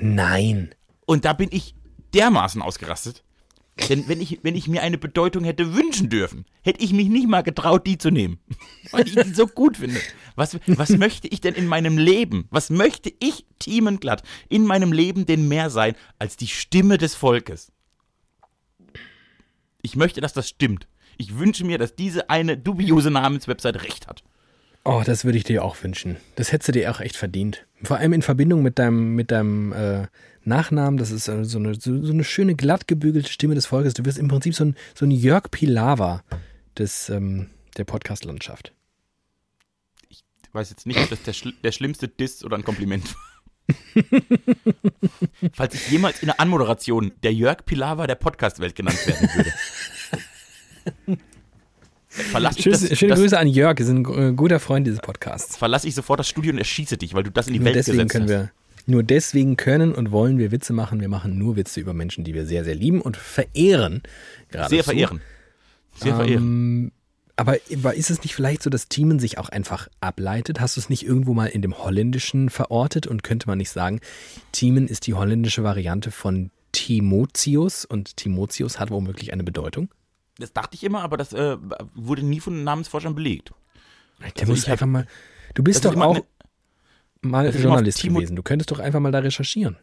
Nein. 0.00 0.74
Und 1.06 1.24
da 1.24 1.32
bin 1.32 1.48
ich 1.50 1.74
dermaßen 2.14 2.62
ausgerastet. 2.62 3.24
Denn 3.88 4.06
wenn 4.06 4.20
ich, 4.20 4.40
wenn 4.42 4.54
ich 4.54 4.68
mir 4.68 4.82
eine 4.82 4.98
Bedeutung 4.98 5.44
hätte 5.44 5.74
wünschen 5.74 6.10
dürfen, 6.10 6.44
hätte 6.62 6.84
ich 6.84 6.92
mich 6.92 7.08
nicht 7.08 7.26
mal 7.26 7.42
getraut, 7.42 7.86
die 7.86 7.96
zu 7.96 8.10
nehmen. 8.10 8.38
Weil 8.90 9.06
ich 9.06 9.14
die 9.14 9.32
so 9.32 9.46
gut 9.46 9.78
finde. 9.78 10.00
Was, 10.36 10.58
was 10.66 10.90
möchte 10.90 11.28
ich 11.28 11.40
denn 11.40 11.54
in 11.54 11.66
meinem 11.66 11.96
Leben? 11.96 12.46
Was 12.50 12.68
möchte 12.68 13.12
ich, 13.18 13.46
Thiemenglatt, 13.58 14.22
in 14.48 14.64
meinem 14.64 14.92
Leben 14.92 15.24
denn 15.24 15.48
mehr 15.48 15.70
sein 15.70 15.94
als 16.18 16.36
die 16.36 16.48
Stimme 16.48 16.98
des 16.98 17.14
Volkes? 17.14 17.72
Ich 19.80 19.96
möchte, 19.96 20.20
dass 20.20 20.32
das 20.32 20.48
stimmt. 20.48 20.86
Ich 21.16 21.38
wünsche 21.38 21.64
mir, 21.64 21.78
dass 21.78 21.96
diese 21.96 22.30
eine 22.30 22.56
dubiose 22.56 23.10
Namenswebsite 23.10 23.82
recht 23.82 24.06
hat. 24.06 24.22
Oh, 24.84 25.02
das 25.04 25.24
würde 25.24 25.38
ich 25.38 25.44
dir 25.44 25.64
auch 25.64 25.76
wünschen. 25.82 26.16
Das 26.34 26.50
hättest 26.50 26.68
du 26.68 26.72
dir 26.72 26.90
auch 26.90 27.00
echt 27.00 27.16
verdient. 27.16 27.66
Vor 27.82 27.98
allem 27.98 28.12
in 28.12 28.22
Verbindung 28.22 28.62
mit 28.62 28.78
deinem, 28.78 29.14
mit 29.14 29.30
deinem 29.30 29.72
äh, 29.72 30.06
Nachnamen. 30.44 30.98
Das 30.98 31.10
ist 31.10 31.28
äh, 31.28 31.44
so, 31.44 31.58
eine, 31.58 31.74
so, 31.74 31.92
eine 31.92 32.24
schöne, 32.24 32.54
glatt 32.54 32.88
gebügelte 32.88 33.30
Stimme 33.30 33.54
des 33.54 33.66
Volkes. 33.66 33.94
Du 33.94 34.04
wirst 34.04 34.18
im 34.18 34.28
Prinzip 34.28 34.54
so 34.54 34.64
ein, 34.64 34.76
so 34.94 35.04
ein 35.04 35.10
Jörg 35.10 35.50
Pilawa 35.50 36.22
des, 36.78 37.08
ähm, 37.08 37.48
der 37.76 37.84
Podcast-Landschaft. 37.84 38.72
Ich 40.08 40.24
weiß 40.52 40.70
jetzt 40.70 40.86
nicht, 40.86 41.00
ob 41.00 41.08
das 41.08 41.22
der, 41.22 41.32
schl 41.32 41.54
der 41.62 41.72
schlimmste 41.72 42.08
Diss 42.08 42.44
oder 42.44 42.56
ein 42.56 42.64
Kompliment 42.64 43.04
war. 43.14 43.32
Falls 45.54 45.74
ich 45.74 45.90
jemals 45.90 46.20
in 46.20 46.26
der 46.26 46.40
Anmoderation 46.40 47.12
der 47.22 47.32
Jörg 47.32 47.64
Pilawa 47.64 48.06
der 48.06 48.16
Podcast-Welt 48.16 48.74
genannt 48.74 49.06
werden 49.06 49.28
würde. 49.34 49.52
Verlasse 52.08 52.58
ich, 52.58 52.64
das, 52.66 52.98
schöne 52.98 53.10
das, 53.10 53.20
Grüße 53.20 53.38
an 53.38 53.48
Jörg, 53.48 53.80
ist 53.80 53.88
ein 53.88 54.04
äh, 54.04 54.32
guter 54.34 54.60
Freund 54.60 54.86
dieses 54.86 55.00
Podcasts. 55.00 55.56
verlasse 55.56 55.88
ich 55.88 55.94
sofort 55.94 56.20
das 56.20 56.28
Studio 56.28 56.52
und 56.52 56.58
erschieße 56.58 56.98
dich, 56.98 57.14
weil 57.14 57.22
du 57.22 57.30
das 57.30 57.46
in 57.46 57.54
die 57.54 57.58
Nur 57.60 57.66
Welt 57.66 57.76
deswegen 57.76 57.96
gesetzt 57.96 58.12
können 58.12 58.24
hast. 58.24 58.30
wir, 58.30 58.52
nur 58.86 59.02
deswegen 59.02 59.56
können 59.56 59.92
und 59.94 60.10
wollen 60.10 60.38
wir 60.38 60.50
Witze 60.50 60.72
machen. 60.72 61.00
Wir 61.00 61.08
machen 61.08 61.38
nur 61.38 61.56
Witze 61.56 61.80
über 61.80 61.94
Menschen, 61.94 62.24
die 62.24 62.34
wir 62.34 62.46
sehr, 62.46 62.64
sehr 62.64 62.74
lieben 62.74 63.00
und 63.00 63.16
verehren. 63.16 64.02
Geradezu. 64.50 64.74
Sehr 64.74 64.84
verehren. 64.84 65.20
Sehr 65.94 66.16
verehren. 66.16 66.42
Ähm, 66.42 66.92
aber 67.36 67.94
ist 67.94 68.10
es 68.10 68.22
nicht 68.22 68.34
vielleicht 68.34 68.62
so, 68.62 68.70
dass 68.70 68.88
Thiemen 68.88 69.18
sich 69.18 69.38
auch 69.38 69.48
einfach 69.48 69.88
ableitet? 70.00 70.60
Hast 70.60 70.76
du 70.76 70.80
es 70.80 70.88
nicht 70.88 71.04
irgendwo 71.04 71.34
mal 71.34 71.46
in 71.46 71.62
dem 71.62 71.76
Holländischen 71.78 72.50
verortet 72.50 73.06
und 73.06 73.22
könnte 73.22 73.48
man 73.48 73.58
nicht 73.58 73.70
sagen, 73.70 74.00
Thiemen 74.52 74.86
ist 74.86 75.06
die 75.06 75.14
holländische 75.14 75.64
Variante 75.64 76.10
von 76.10 76.50
Timotius 76.72 77.84
und 77.84 78.16
Timotius 78.16 78.78
hat 78.78 78.90
womöglich 78.90 79.32
eine 79.32 79.44
Bedeutung? 79.44 79.88
Das 80.38 80.52
dachte 80.52 80.74
ich 80.74 80.84
immer, 80.84 81.02
aber 81.02 81.16
das 81.16 81.32
äh, 81.32 81.56
wurde 81.94 82.22
nie 82.22 82.40
von 82.40 82.64
Namensforschern 82.64 83.14
belegt. 83.14 83.52
Der 84.20 84.30
Also 84.40 84.52
muss 84.52 84.62
ich 84.62 84.70
einfach 84.70 84.86
mal. 84.86 85.06
Du 85.54 85.62
bist 85.62 85.84
doch 85.84 85.96
auch 85.96 86.20
mal 87.22 87.46
das 87.50 87.60
Journalist 87.62 87.98
Timo- 87.98 88.18
gewesen. 88.18 88.36
Du 88.36 88.42
könntest 88.42 88.70
doch 88.70 88.78
einfach 88.78 89.00
mal 89.00 89.12
da 89.12 89.20
recherchieren. 89.20 89.78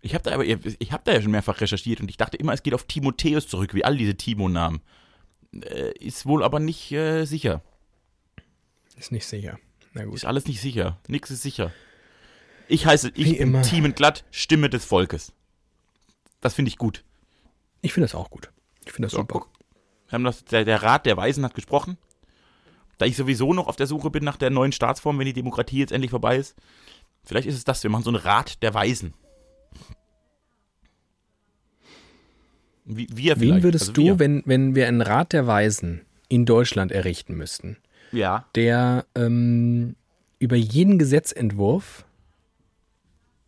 Ich 0.00 0.14
habe 0.14 0.24
da 0.24 0.34
aber 0.34 0.44
ich 0.44 0.92
habe 0.92 1.02
da 1.04 1.12
ja 1.12 1.22
schon 1.22 1.30
mehrfach 1.30 1.60
recherchiert 1.60 2.00
und 2.00 2.10
ich 2.10 2.16
dachte 2.16 2.36
immer, 2.36 2.52
es 2.52 2.62
geht 2.62 2.74
auf 2.74 2.84
Timotheus 2.84 3.46
zurück, 3.46 3.72
wie 3.74 3.84
all 3.84 3.96
diese 3.96 4.16
Timo-Namen. 4.16 4.80
Äh, 5.54 5.92
ist 5.98 6.26
wohl 6.26 6.42
aber 6.42 6.58
nicht 6.60 6.90
äh, 6.92 7.24
sicher. 7.24 7.62
Ist 8.96 9.12
nicht 9.12 9.26
sicher. 9.26 9.58
Na 9.94 10.04
gut. 10.04 10.14
Ist 10.14 10.24
alles 10.24 10.46
nicht 10.46 10.60
sicher. 10.60 10.98
Nix 11.08 11.30
ist 11.30 11.42
sicher. 11.42 11.72
Ich 12.68 12.86
heiße, 12.86 13.10
ich 13.14 13.26
Wie 13.26 13.32
bin 13.32 13.40
immer. 13.40 13.62
Team 13.62 13.94
Glatt, 13.94 14.24
Stimme 14.30 14.70
des 14.70 14.84
Volkes. 14.84 15.32
Das 16.40 16.54
finde 16.54 16.70
ich 16.70 16.78
gut. 16.78 17.04
Ich 17.80 17.92
finde 17.92 18.06
das 18.06 18.14
auch 18.14 18.30
gut. 18.30 18.50
Ich 18.84 18.92
finde 18.92 19.06
das 19.06 19.12
So, 19.12 19.18
super. 19.18 19.40
guck. 19.40 19.50
Wir 20.08 20.12
haben 20.14 20.24
das, 20.24 20.44
der, 20.44 20.64
der 20.64 20.82
Rat 20.82 21.06
der 21.06 21.16
Weisen 21.16 21.44
hat 21.44 21.54
gesprochen. 21.54 21.96
Da 23.02 23.06
ich 23.06 23.16
sowieso 23.16 23.52
noch 23.52 23.66
auf 23.66 23.74
der 23.74 23.88
Suche 23.88 24.10
bin 24.10 24.22
nach 24.22 24.36
der 24.36 24.50
neuen 24.50 24.70
Staatsform, 24.70 25.18
wenn 25.18 25.26
die 25.26 25.32
Demokratie 25.32 25.80
jetzt 25.80 25.90
endlich 25.90 26.12
vorbei 26.12 26.36
ist. 26.36 26.54
Vielleicht 27.24 27.48
ist 27.48 27.56
es 27.56 27.64
das, 27.64 27.82
wir 27.82 27.90
machen 27.90 28.04
so 28.04 28.10
einen 28.10 28.16
Rat 28.22 28.62
der 28.62 28.74
Weisen. 28.74 29.12
Wie, 32.84 33.08
wir 33.12 33.40
Wen 33.40 33.48
vielleicht. 33.48 33.64
würdest 33.64 33.82
also 33.88 33.92
du, 33.92 34.18
wenn, 34.20 34.44
wenn 34.46 34.76
wir 34.76 34.86
einen 34.86 35.00
Rat 35.00 35.32
der 35.32 35.48
Weisen 35.48 36.02
in 36.28 36.46
Deutschland 36.46 36.92
errichten 36.92 37.34
müssten, 37.34 37.76
Ja. 38.12 38.46
der 38.54 39.04
ähm, 39.16 39.96
über 40.38 40.54
jeden 40.54 41.00
Gesetzentwurf 41.00 42.04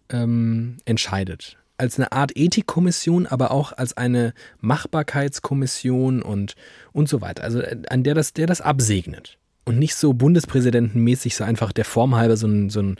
ähm, 0.09 0.79
entscheidet? 0.85 1.59
Als 1.79 1.97
eine 1.97 2.11
Art 2.11 2.33
Ethikkommission, 2.35 3.29
aber 3.29 3.53
auch 3.53 3.71
als 3.71 3.97
eine 3.97 4.35
Machbarkeitskommission 4.61 6.23
und, 6.23 6.57
und 6.93 7.09
so 7.09 7.21
weiter. 7.21 7.45
Also 7.45 7.61
äh, 7.61 7.83
an 7.89 8.03
der 8.03 8.15
das, 8.15 8.33
der 8.33 8.49
das 8.49 8.61
absegnet. 8.61 9.39
Und 9.65 9.79
nicht 9.79 9.95
so 9.95 10.13
bundespräsidentenmäßig 10.13 11.37
so 11.37 11.45
einfach 11.45 11.73
der 11.73 11.87
Form 11.87 12.15
halber 12.15 12.37
so 12.37 12.47
ein, 12.47 12.69
so 12.69 12.81
ein, 12.81 12.97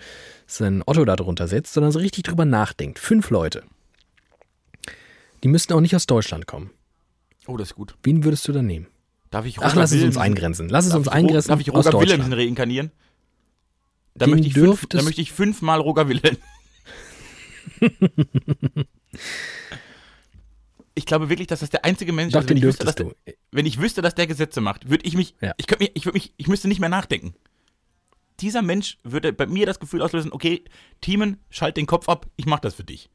so 0.47 0.65
ein 0.65 0.83
Otto 0.87 1.05
da 1.05 1.15
drunter 1.17 1.47
setzt, 1.47 1.75
sondern 1.75 1.93
so 1.93 1.99
richtig 1.99 2.23
drüber 2.23 2.47
nachdenkt. 2.47 2.99
Fünf 2.99 3.31
Leute. 3.31 3.65
Die 5.43 5.49
müssten 5.49 5.75
auch 5.75 5.81
nicht 5.81 5.95
aus 5.95 6.07
Deutschland 6.07 6.47
kommen. 6.47 6.71
Oh, 7.47 7.59
das 7.59 7.69
ist 7.69 7.75
gut. 7.75 7.97
Wen 8.03 8.25
würdest 8.25 8.49
du 8.49 8.53
da 8.53 8.63
nehmen? 8.63 8.87
Darf 9.31 9.45
ich 9.45 9.59
Ach, 9.59 9.75
lass 9.75 9.93
es 9.93 10.03
uns 10.03 10.17
eingrenzen. 10.17 10.69
Lass 10.71 10.87
es 10.87 10.93
Darf 10.93 11.01
uns 11.01 11.09
eingrenzen 11.09 11.49
Darf 11.49 11.61
ich 11.61 11.73
Roger. 11.73 12.01
Willemsen 12.01 12.33
reinkarnieren? 12.33 12.93
Da 14.15 14.27
möchte, 14.27 14.47
ich 14.47 14.55
fünf, 14.55 14.87
da 14.87 15.03
möchte 15.03 15.21
ich 15.21 15.33
fünfmal 15.33 15.81
Roger 15.81 16.09
Wilhelm. 16.09 16.37
ich 20.95 21.07
glaube 21.07 21.29
wirklich, 21.29 21.49
dass 21.49 21.61
das 21.61 21.71
der 21.71 21.85
einzige 21.85 22.13
Mensch 22.13 22.35
ist. 22.35 22.41
Wenn 22.41 22.47
den 22.47 22.57
ich, 22.59 22.63
wüsste, 22.65 22.85
dass 22.85 22.95
du. 22.95 23.13
wenn 23.51 23.67
ich 23.67 23.81
wüsste, 23.81 24.03
dass 24.03 24.15
der 24.15 24.27
Gesetze 24.27 24.61
macht, 24.61 24.89
würde 24.91 25.05
ich 25.07 25.15
mich, 25.17 25.35
Ja. 25.41 25.53
ich 25.57 25.67
könnte 25.67 25.85
mich, 25.85 25.93
ich 25.95 26.05
würde 26.07 26.17
mich, 26.17 26.33
ich 26.37 26.47
müsste 26.49 26.69
nicht 26.69 26.81
mehr 26.81 26.89
nachdenken. 26.89 27.35
Dieser 28.41 28.63
Mensch 28.63 28.99
würde 29.05 29.33
bei 29.33 29.47
mir 29.47 29.65
das 29.67 29.79
Gefühl 29.79 30.03
auslösen, 30.03 30.33
okay, 30.33 30.65
Teamen, 31.01 31.39
schalt 31.51 31.77
den 31.77 31.87
Kopf 31.87 32.09
ab, 32.09 32.27
ich 32.37 32.47
mache 32.47 32.63
das 32.63 32.75
für 32.75 32.85
dich. 32.85 33.09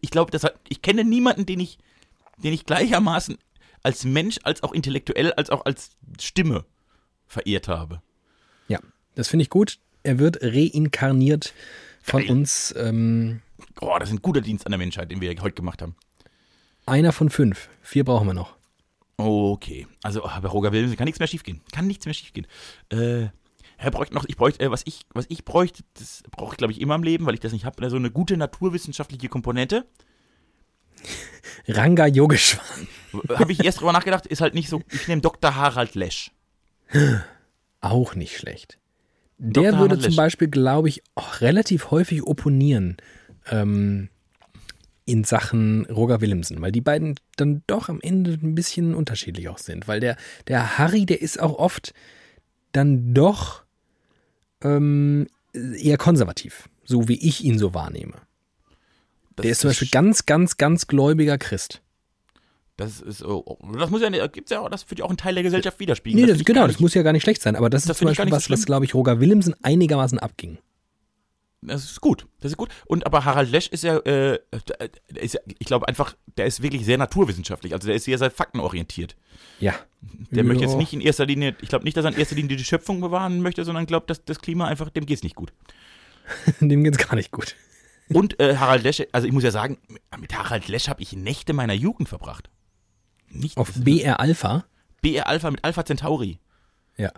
Ich 0.00 0.10
glaube, 0.10 0.30
das 0.32 0.42
hat, 0.44 0.58
ich 0.68 0.82
kenne 0.82 1.04
niemanden, 1.04 1.46
den 1.46 1.60
ich, 1.60 1.78
den 2.38 2.52
ich 2.52 2.66
gleichermaßen 2.66 3.38
als 3.84 4.04
Mensch, 4.04 4.38
als 4.42 4.62
auch 4.62 4.72
intellektuell, 4.72 5.32
als 5.34 5.50
auch 5.50 5.64
als 5.64 5.90
Stimme 6.20 6.64
verehrt 7.26 7.68
habe. 7.68 8.02
Ja, 8.68 8.80
das 9.14 9.28
finde 9.28 9.42
ich 9.44 9.50
gut. 9.50 9.78
Er 10.02 10.18
wird 10.18 10.38
reinkarniert 10.42 11.52
von 12.02 12.22
Geil. 12.22 12.30
uns. 12.30 12.74
Ähm, 12.76 13.40
Oh, 13.80 13.96
das 13.98 14.08
ist 14.08 14.14
ein 14.14 14.22
guter 14.22 14.40
Dienst 14.40 14.66
an 14.66 14.72
der 14.72 14.78
Menschheit, 14.78 15.10
den 15.10 15.20
wir 15.20 15.30
heute 15.40 15.54
gemacht 15.54 15.82
haben. 15.82 15.94
Einer 16.86 17.12
von 17.12 17.30
fünf. 17.30 17.68
Vier 17.82 18.04
brauchen 18.04 18.26
wir 18.26 18.34
noch. 18.34 18.56
Okay, 19.16 19.86
also 20.02 20.24
oh, 20.24 20.40
bei 20.42 20.48
Roger 20.48 20.72
Willemsen 20.72 20.96
kann 20.96 21.04
nichts 21.04 21.20
mehr 21.20 21.28
schiefgehen. 21.28 21.60
Kann 21.72 21.86
nichts 21.86 22.04
mehr 22.06 22.14
schiefgehen. 22.14 22.46
Äh, 22.90 23.28
er 23.76 23.90
bräuchte 23.90 24.14
noch, 24.14 24.24
ich 24.26 24.36
bräuchte, 24.36 24.64
äh, 24.64 24.70
was 24.70 24.82
ich, 24.86 25.02
was 25.12 25.26
ich 25.28 25.44
bräuchte, 25.44 25.82
das 25.94 26.22
brauche 26.30 26.54
ich 26.54 26.58
glaube 26.58 26.72
ich 26.72 26.80
immer 26.80 26.94
im 26.94 27.02
Leben, 27.02 27.26
weil 27.26 27.34
ich 27.34 27.40
das 27.40 27.52
nicht 27.52 27.64
habe, 27.64 27.88
so 27.90 27.96
eine 27.96 28.10
gute 28.10 28.36
naturwissenschaftliche 28.36 29.28
Komponente. 29.28 29.86
Ranga 31.68 32.06
Yogeshwar. 32.06 32.64
habe 33.36 33.52
ich 33.52 33.64
erst 33.64 33.80
drüber 33.80 33.92
nachgedacht, 33.92 34.26
ist 34.26 34.40
halt 34.40 34.54
nicht 34.54 34.68
so, 34.68 34.82
ich 34.90 35.06
nehme 35.08 35.22
Dr. 35.22 35.54
Harald 35.54 35.94
Lesch. 35.94 36.32
Auch 37.80 38.14
nicht 38.14 38.36
schlecht. 38.36 38.78
Der 39.38 39.72
Dr. 39.72 39.78
würde 39.78 39.78
Harald 39.78 40.02
zum 40.02 40.10
Lesch. 40.10 40.16
Beispiel, 40.16 40.48
glaube 40.48 40.88
ich, 40.88 41.02
auch 41.14 41.40
relativ 41.40 41.90
häufig 41.90 42.22
opponieren 42.22 42.96
ähm, 43.50 44.08
in 45.06 45.24
Sachen 45.24 45.84
Roger 45.86 46.20
Willemsen, 46.20 46.60
weil 46.62 46.72
die 46.72 46.80
beiden 46.80 47.14
dann 47.36 47.62
doch 47.66 47.88
am 47.88 48.00
Ende 48.00 48.32
ein 48.42 48.54
bisschen 48.54 48.94
unterschiedlich 48.94 49.48
auch 49.48 49.58
sind. 49.58 49.86
Weil 49.86 50.00
der, 50.00 50.16
der 50.48 50.78
Harry, 50.78 51.04
der 51.06 51.20
ist 51.20 51.40
auch 51.40 51.58
oft 51.58 51.92
dann 52.72 53.12
doch 53.14 53.62
ähm, 54.62 55.26
eher 55.52 55.98
konservativ, 55.98 56.68
so 56.84 57.08
wie 57.08 57.18
ich 57.26 57.44
ihn 57.44 57.58
so 57.58 57.74
wahrnehme. 57.74 58.14
Das 59.36 59.42
Der 59.44 59.52
ist 59.52 59.60
zum 59.60 59.70
Beispiel 59.70 59.88
ganz, 59.90 60.26
ganz, 60.26 60.56
ganz 60.56 60.86
gläubiger 60.86 61.38
Christ. 61.38 61.82
Das 62.76 63.00
ist, 63.00 63.22
oh, 63.24 63.42
oh, 63.46 63.72
das 63.76 63.90
muss 63.90 64.00
ja, 64.02 64.26
gibt's 64.26 64.50
ja, 64.50 64.60
auch- 64.60 64.68
das 64.70 64.88
wird 64.90 64.98
ja 65.00 65.04
auch 65.04 65.10
ein 65.10 65.16
Teil 65.16 65.34
der 65.34 65.42
Gesellschaft 65.44 65.78
widerspiegeln. 65.78 66.22
Nee, 66.24 66.28
Das 66.28 66.38
das, 66.38 66.44
genau, 66.44 66.60
gar 66.60 66.66
das 66.68 66.76
nicht- 66.76 66.80
muss 66.80 66.94
ja 66.94 67.02
gar 67.02 67.12
nicht 67.12 67.22
schlecht 67.22 67.42
sein, 67.42 67.54
aber 67.56 67.70
das, 67.70 67.82
Das 67.84 67.92
ist 67.92 67.98
zum 67.98 68.06
Beispiel 68.08 68.24
nicht 68.24 68.32
so 68.32 68.36
was, 68.36 68.50
was 68.50 68.66
glaube 68.66 68.84
ich, 68.84 68.94
Roger 68.94 69.20
Willemsen 69.20 69.54
einigermaßen 69.62 70.18
abging. 70.18 70.58
Das 71.66 71.84
ist 71.84 72.00
gut, 72.00 72.26
das 72.40 72.52
ist 72.52 72.56
gut. 72.58 72.68
Und 72.86 73.06
aber 73.06 73.24
Harald 73.24 73.50
Lesch 73.50 73.68
ist 73.68 73.84
ja, 73.84 73.96
äh, 73.98 74.38
der 74.68 75.22
ist 75.22 75.34
ja, 75.34 75.40
ich 75.46 75.66
glaube 75.66 75.88
einfach, 75.88 76.14
der 76.36 76.44
ist 76.46 76.62
wirklich 76.62 76.84
sehr 76.84 76.98
naturwissenschaftlich. 76.98 77.72
Also 77.72 77.86
der 77.86 77.96
ist 77.96 78.04
sehr, 78.04 78.18
sehr 78.18 78.30
faktenorientiert. 78.30 79.16
Ja. 79.60 79.74
Der 80.30 80.44
möchte 80.44 80.62
jetzt 80.64 80.72
Ja. 80.72 80.78
nicht 80.78 80.92
in 80.92 81.00
erster 81.00 81.24
Linie, 81.24 81.56
ich 81.62 81.68
glaube 81.70 81.84
nicht, 81.84 81.96
dass 81.96 82.04
er 82.04 82.12
in 82.12 82.18
erster 82.18 82.36
Linie 82.36 82.56
die 82.56 82.64
Schöpfung 82.64 83.00
bewahren 83.00 83.40
möchte, 83.40 83.64
sondern 83.64 83.86
glaubt, 83.86 84.10
dass 84.10 84.24
das 84.24 84.40
Klima 84.40 84.66
einfach, 84.66 84.90
dem 84.90 85.06
geht's 85.06 85.22
nicht 85.22 85.36
gut. 85.36 85.52
Dem 86.60 86.84
geht's 86.84 86.98
gar 86.98 87.14
nicht 87.16 87.30
gut. 87.30 87.54
Und 88.10 88.38
äh, 88.40 88.56
Harald 88.56 88.82
Lesch, 88.82 89.02
also 89.12 89.26
ich 89.26 89.32
muss 89.32 89.42
ja 89.44 89.50
sagen, 89.50 89.78
mit 90.18 90.34
Harald 90.36 90.68
Lesch 90.68 90.88
habe 90.88 91.02
ich 91.02 91.12
Nächte 91.14 91.52
meiner 91.54 91.72
Jugend 91.74 92.08
verbracht. 92.08 92.50
Nicht 93.30 93.56
Auf 93.56 93.72
BR 93.74 94.20
Alpha. 94.20 94.64
BR 95.02 95.26
Alpha 95.28 95.50
mit 95.50 95.64
Alpha 95.64 95.84
Centauri. 95.84 96.38
Ja. 96.96 97.10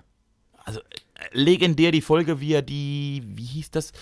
Also 0.65 0.81
äh, 0.81 0.85
legendär 1.33 1.91
die 1.93 2.01
Folge, 2.01 2.41
wie 2.41 2.53
er 2.53 2.63
die, 2.63 3.23
wie 3.27 3.45
hieß 3.45 3.71
das? 3.71 3.93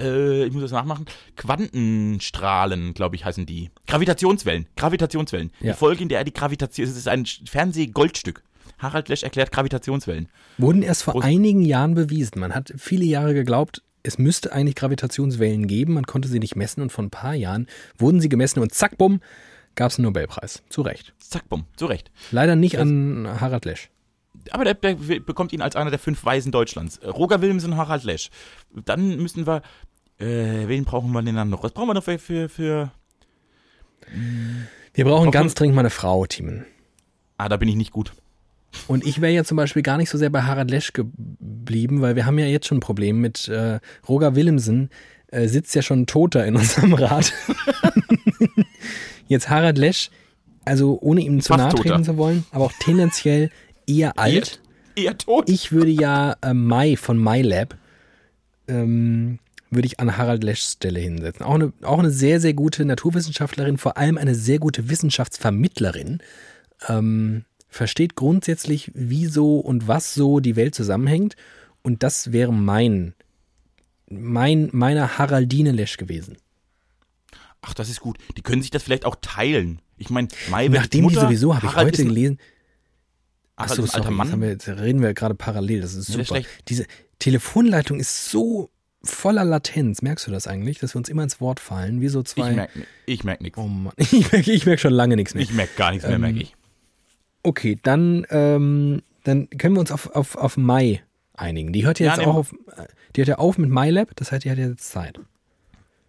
Äh, 0.00 0.44
ich 0.46 0.52
muss 0.52 0.62
das 0.62 0.72
nachmachen. 0.72 1.06
Quantenstrahlen, 1.36 2.94
glaube 2.94 3.16
ich, 3.16 3.24
heißen 3.24 3.46
die. 3.46 3.70
Gravitationswellen. 3.86 4.66
Gravitationswellen. 4.76 5.50
Ja. 5.60 5.72
Die 5.72 5.78
Folge, 5.78 6.02
in 6.02 6.08
der 6.08 6.18
er 6.18 6.24
die 6.24 6.32
Gravitation, 6.32 6.86
es 6.86 6.96
ist 6.96 7.08
ein 7.08 7.24
Fernseh-Goldstück. 7.26 8.42
Harald 8.78 9.08
Lesch 9.08 9.22
erklärt 9.22 9.52
Gravitationswellen. 9.52 10.28
Wurden 10.58 10.82
erst 10.82 11.04
vor 11.04 11.14
Groß- 11.14 11.22
einigen 11.24 11.62
Jahren 11.62 11.94
bewiesen. 11.94 12.40
Man 12.40 12.54
hat 12.54 12.72
viele 12.76 13.04
Jahre 13.04 13.34
geglaubt, 13.34 13.82
es 14.02 14.18
müsste 14.18 14.52
eigentlich 14.52 14.74
Gravitationswellen 14.74 15.66
geben. 15.66 15.94
Man 15.94 16.04
konnte 16.06 16.28
sie 16.28 16.38
nicht 16.38 16.56
messen 16.56 16.82
und 16.82 16.90
vor 16.92 17.04
ein 17.04 17.10
paar 17.10 17.34
Jahren 17.34 17.66
wurden 17.96 18.20
sie 18.20 18.28
gemessen 18.28 18.60
und 18.60 18.74
zack, 18.74 18.98
bumm, 18.98 19.20
gab 19.76 19.90
es 19.90 19.98
einen 19.98 20.04
Nobelpreis. 20.06 20.62
Zu 20.68 20.82
Recht. 20.82 21.14
Zack, 21.18 21.48
bumm, 21.48 21.64
zu 21.76 21.86
Recht. 21.86 22.10
Leider 22.30 22.56
nicht 22.56 22.78
an 22.78 23.26
Harald 23.40 23.64
Lesch. 23.64 23.90
Aber 24.50 24.64
der, 24.64 24.74
der 24.74 24.94
bekommt 24.94 25.52
ihn 25.52 25.62
als 25.62 25.76
einer 25.76 25.90
der 25.90 25.98
fünf 25.98 26.24
Weisen 26.24 26.52
Deutschlands. 26.52 26.98
Äh, 26.98 27.08
Roger 27.08 27.40
Willemsen, 27.40 27.76
Harald 27.76 28.04
Lesch. 28.04 28.30
Dann 28.84 29.16
müssen 29.16 29.46
wir, 29.46 29.62
äh, 30.18 30.68
wen 30.68 30.84
brauchen 30.84 31.12
wir 31.12 31.22
denn 31.22 31.36
dann 31.36 31.50
noch? 31.50 31.62
Was 31.62 31.72
brauchen 31.72 31.88
wir 31.88 31.94
noch 31.94 32.04
für, 32.04 32.18
für, 32.18 32.48
für 32.48 32.90
Wir 34.92 35.04
brauchen 35.04 35.30
ganz 35.30 35.54
dringend 35.54 35.76
mal 35.76 35.82
eine 35.82 35.90
Frau, 35.90 36.26
Timon. 36.26 36.64
ah, 37.38 37.48
da 37.48 37.56
bin 37.56 37.68
ich 37.68 37.76
nicht 37.76 37.92
gut. 37.92 38.12
Und 38.88 39.06
ich 39.06 39.20
wäre 39.20 39.32
ja 39.32 39.44
zum 39.44 39.56
Beispiel 39.56 39.82
gar 39.82 39.96
nicht 39.96 40.10
so 40.10 40.18
sehr 40.18 40.30
bei 40.30 40.42
Harald 40.42 40.70
Lesch 40.70 40.92
geblieben, 40.92 42.00
weil 42.00 42.16
wir 42.16 42.26
haben 42.26 42.38
ja 42.38 42.46
jetzt 42.46 42.66
schon 42.66 42.78
ein 42.78 42.80
Problem 42.80 43.20
mit 43.20 43.48
äh, 43.48 43.78
Roger 44.08 44.34
Willemsen, 44.34 44.90
äh, 45.28 45.46
sitzt 45.48 45.74
ja 45.74 45.82
schon 45.82 46.06
Toter 46.06 46.44
in 46.44 46.56
unserem 46.56 46.94
Rat. 46.94 47.32
jetzt 49.28 49.48
Harald 49.48 49.78
Lesch, 49.78 50.10
also 50.64 50.98
ohne 51.00 51.20
ihm 51.20 51.40
zu 51.40 51.54
nahe 51.54 51.74
treten 51.74 52.04
zu 52.04 52.16
wollen, 52.16 52.44
aber 52.50 52.64
auch 52.64 52.72
tendenziell 52.80 53.50
eher 53.86 54.18
alt. 54.18 54.60
Eher 54.96 55.18
tot. 55.18 55.48
Ich 55.48 55.72
würde 55.72 55.90
ja 55.90 56.36
äh, 56.42 56.54
Mai 56.54 56.96
von 56.96 57.18
MyLab 57.18 57.76
ähm, 58.68 59.38
würde 59.70 59.86
ich 59.86 60.00
an 60.00 60.16
Harald 60.16 60.44
Leschs 60.44 60.72
Stelle 60.72 61.00
hinsetzen. 61.00 61.44
Auch 61.44 61.54
eine, 61.54 61.72
auch 61.82 61.98
eine 61.98 62.10
sehr, 62.10 62.40
sehr 62.40 62.54
gute 62.54 62.84
Naturwissenschaftlerin, 62.84 63.78
vor 63.78 63.96
allem 63.96 64.18
eine 64.18 64.34
sehr 64.34 64.58
gute 64.58 64.88
Wissenschaftsvermittlerin. 64.88 66.20
Ähm, 66.88 67.44
versteht 67.68 68.14
grundsätzlich, 68.14 68.90
wieso 68.94 69.58
und 69.58 69.88
was 69.88 70.14
so 70.14 70.40
die 70.40 70.56
Welt 70.56 70.74
zusammenhängt. 70.74 71.34
Und 71.82 72.02
das 72.02 72.32
wäre 72.32 72.52
mein, 72.52 73.14
mein, 74.08 74.68
meine 74.72 75.18
Haraldine 75.18 75.72
Lesch 75.72 75.96
gewesen. 75.96 76.36
Ach, 77.62 77.74
das 77.74 77.88
ist 77.88 78.00
gut. 78.00 78.18
Die 78.36 78.42
können 78.42 78.62
sich 78.62 78.70
das 78.70 78.82
vielleicht 78.82 79.06
auch 79.06 79.16
teilen. 79.20 79.80
Ich 79.96 80.10
meine, 80.10 80.28
Mai 80.50 80.70
wird 80.70 80.82
Nachdem 80.82 81.04
Mutter, 81.04 81.20
die 81.20 81.26
sowieso, 81.26 81.56
habe 81.56 81.66
ich 81.66 81.76
heute 81.76 82.04
gelesen, 82.04 82.38
Ist 83.56 83.72
ein 83.78 83.80
alter 83.80 83.86
sorry, 83.86 84.10
Mann. 84.10 84.42
jetzt, 84.42 84.66
wir, 84.66 84.80
reden 84.80 85.00
wir 85.02 85.14
gerade 85.14 85.34
parallel. 85.34 85.80
Das 85.82 85.94
ist 85.94 86.08
Ja, 86.08 86.14
super. 86.14 86.24
schlecht. 86.26 86.48
Diese 86.68 86.86
Telefonleitung 87.18 88.00
ist 88.00 88.30
so 88.30 88.70
voller 89.02 89.44
Latenz. 89.44 90.02
Merkst 90.02 90.26
du 90.26 90.30
das 90.30 90.46
eigentlich, 90.46 90.78
dass 90.78 90.94
wir 90.94 90.98
uns 90.98 91.08
immer 91.08 91.22
ins 91.22 91.40
Wort 91.40 91.60
fallen? 91.60 92.00
Wie 92.00 92.08
so 92.08 92.20
ich 92.20 92.26
zwei. 92.26 92.52
merke 92.52 92.86
ich 93.06 93.22
merk 93.24 93.40
nichts. 93.40 93.58
oh 93.58 93.66
Mann, 93.68 93.92
ich 93.98 94.32
merke 94.32 94.50
ich 94.52 94.66
merk 94.66 94.80
schon 94.80 94.92
lange 94.92 95.16
nichts 95.16 95.34
mehr. 95.34 95.42
Ich 95.42 95.52
merke 95.52 95.72
gar 95.76 95.90
nichts 95.92 96.06
mehr, 96.06 96.16
Ähm, 96.16 96.22
merke 96.22 96.38
ich. 96.40 96.54
Okay, 97.42 97.78
dann, 97.82 98.26
ähm, 98.30 99.02
dann 99.24 99.48
können 99.50 99.74
wir 99.76 99.80
uns 99.80 99.92
auf, 99.92 100.10
auf, 100.16 100.36
auf 100.36 100.56
Mai 100.56 101.02
einigen. 101.34 101.72
Die 101.72 101.84
hört 101.84 101.98
ja 102.00 102.06
Ja, 102.06 102.12
jetzt 102.12 102.20
nehmen 102.20 102.32
auch 102.32 102.36
auf. 102.36 102.54
Die 103.14 103.20
hört 103.20 103.28
ja 103.28 103.36
auf 103.38 103.58
mit 103.58 103.70
MyLab, 103.70 104.16
das 104.16 104.32
heißt, 104.32 104.44
die 104.44 104.50
hat 104.50 104.58
ja 104.58 104.66
jetzt 104.68 104.90
Zeit. 104.90 105.20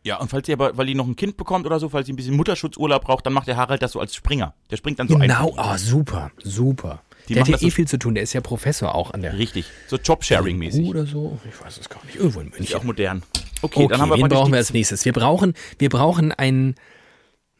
Ja, 0.03 0.17
und 0.19 0.29
falls 0.29 0.45
sie 0.45 0.53
aber, 0.53 0.77
weil 0.77 0.85
die 0.85 0.93
noch 0.95 1.07
ein 1.07 1.15
Kind 1.15 1.35
bekommt 1.35 1.65
oder 1.65 1.79
so, 1.79 1.89
falls 1.89 2.05
sie 2.05 2.13
ein 2.13 2.15
bisschen 2.15 2.35
Mutterschutzurlaub 2.35 3.03
braucht, 3.03 3.25
dann 3.25 3.33
macht 3.33 3.47
der 3.47 3.57
Harald 3.57 3.81
das 3.81 3.91
so 3.93 3.99
als 3.99 4.15
Springer. 4.15 4.53
Der 4.69 4.77
springt 4.77 4.99
dann 4.99 5.07
so 5.07 5.17
Genau, 5.17 5.55
ein. 5.57 5.73
oh, 5.73 5.77
super, 5.77 6.31
super. 6.43 7.01
Die 7.27 7.33
der 7.33 7.41
hat 7.43 7.49
ja 7.49 7.55
eh 7.57 7.59
so- 7.59 7.69
viel 7.69 7.87
zu 7.87 7.97
tun, 7.97 8.13
der 8.15 8.23
ist 8.23 8.33
ja 8.33 8.41
Professor 8.41 8.93
auch 8.95 9.11
an 9.13 9.21
der 9.21 9.37
Richtig. 9.37 9.65
So 9.87 9.97
Jobsharing-mäßig. 9.97 10.87
Oder 10.87 11.05
so. 11.05 11.39
Ich 11.49 11.59
weiß 11.63 11.77
es 11.79 11.89
gar 11.89 12.03
nicht. 12.05 12.15
Irgendwo 12.15 12.39
in 12.41 12.47
Ist 12.49 12.59
München. 12.59 12.75
auch 12.77 12.83
modern. 12.83 13.23
Okay, 13.61 13.79
Okay, 13.83 13.87
dann 13.89 14.01
haben 14.01 14.09
wir 14.09 14.17
wen 14.17 14.27
brauchen 14.29 14.51
wir 14.51 14.57
als 14.57 14.71
nächstes? 14.73 15.05
Wir 15.05 15.13
brauchen, 15.13 15.53
wir 15.79 15.89
brauchen 15.89 16.31
einen. 16.31 16.75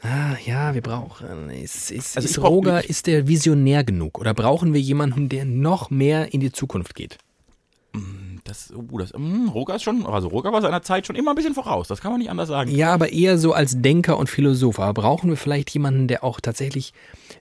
Ah, 0.04 0.36
ja, 0.46 0.74
wir 0.76 0.82
brauchen. 0.82 1.50
Ist, 1.50 1.90
ist, 1.90 2.16
Also 2.18 2.28
ist 2.30 2.36
brauch- 2.40 2.50
Roger, 2.52 2.84
ich- 2.84 2.90
ist 2.90 3.08
der 3.08 3.28
visionär 3.28 3.84
genug? 3.84 4.20
Oder 4.20 4.34
brauchen 4.34 4.74
wir 4.74 4.82
jemanden, 4.82 5.30
der 5.30 5.46
noch 5.46 5.90
mehr 5.90 6.34
in 6.34 6.42
die 6.42 6.52
Zukunft 6.52 6.94
geht? 6.96 7.18
Das, 8.44 8.72
oh, 8.76 8.98
das, 9.00 9.14
mm, 9.18 9.48
Roger 9.48 9.76
ist 9.76 9.84
schon, 9.84 10.06
also 10.06 10.28
Roger 10.28 10.52
war 10.52 10.62
seiner 10.62 10.82
Zeit 10.84 11.08
schon 11.08 11.16
immer 11.16 11.32
ein 11.32 11.36
bisschen 11.36 11.56
voraus, 11.56 11.88
das 11.88 12.02
kann 12.02 12.12
man 12.12 12.20
nicht 12.20 12.30
anders 12.30 12.50
sagen. 12.50 12.70
Ja, 12.70 12.94
aber 12.94 13.12
eher 13.12 13.38
so 13.40 13.54
als 13.54 13.82
Denker 13.82 14.18
und 14.18 14.30
Philosoph. 14.30 14.80
Aber 14.80 14.94
brauchen 15.02 15.30
wir 15.32 15.38
vielleicht 15.38 15.72
jemanden, 15.72 16.08
der 16.08 16.24
auch 16.24 16.40
tatsächlich. 16.42 16.94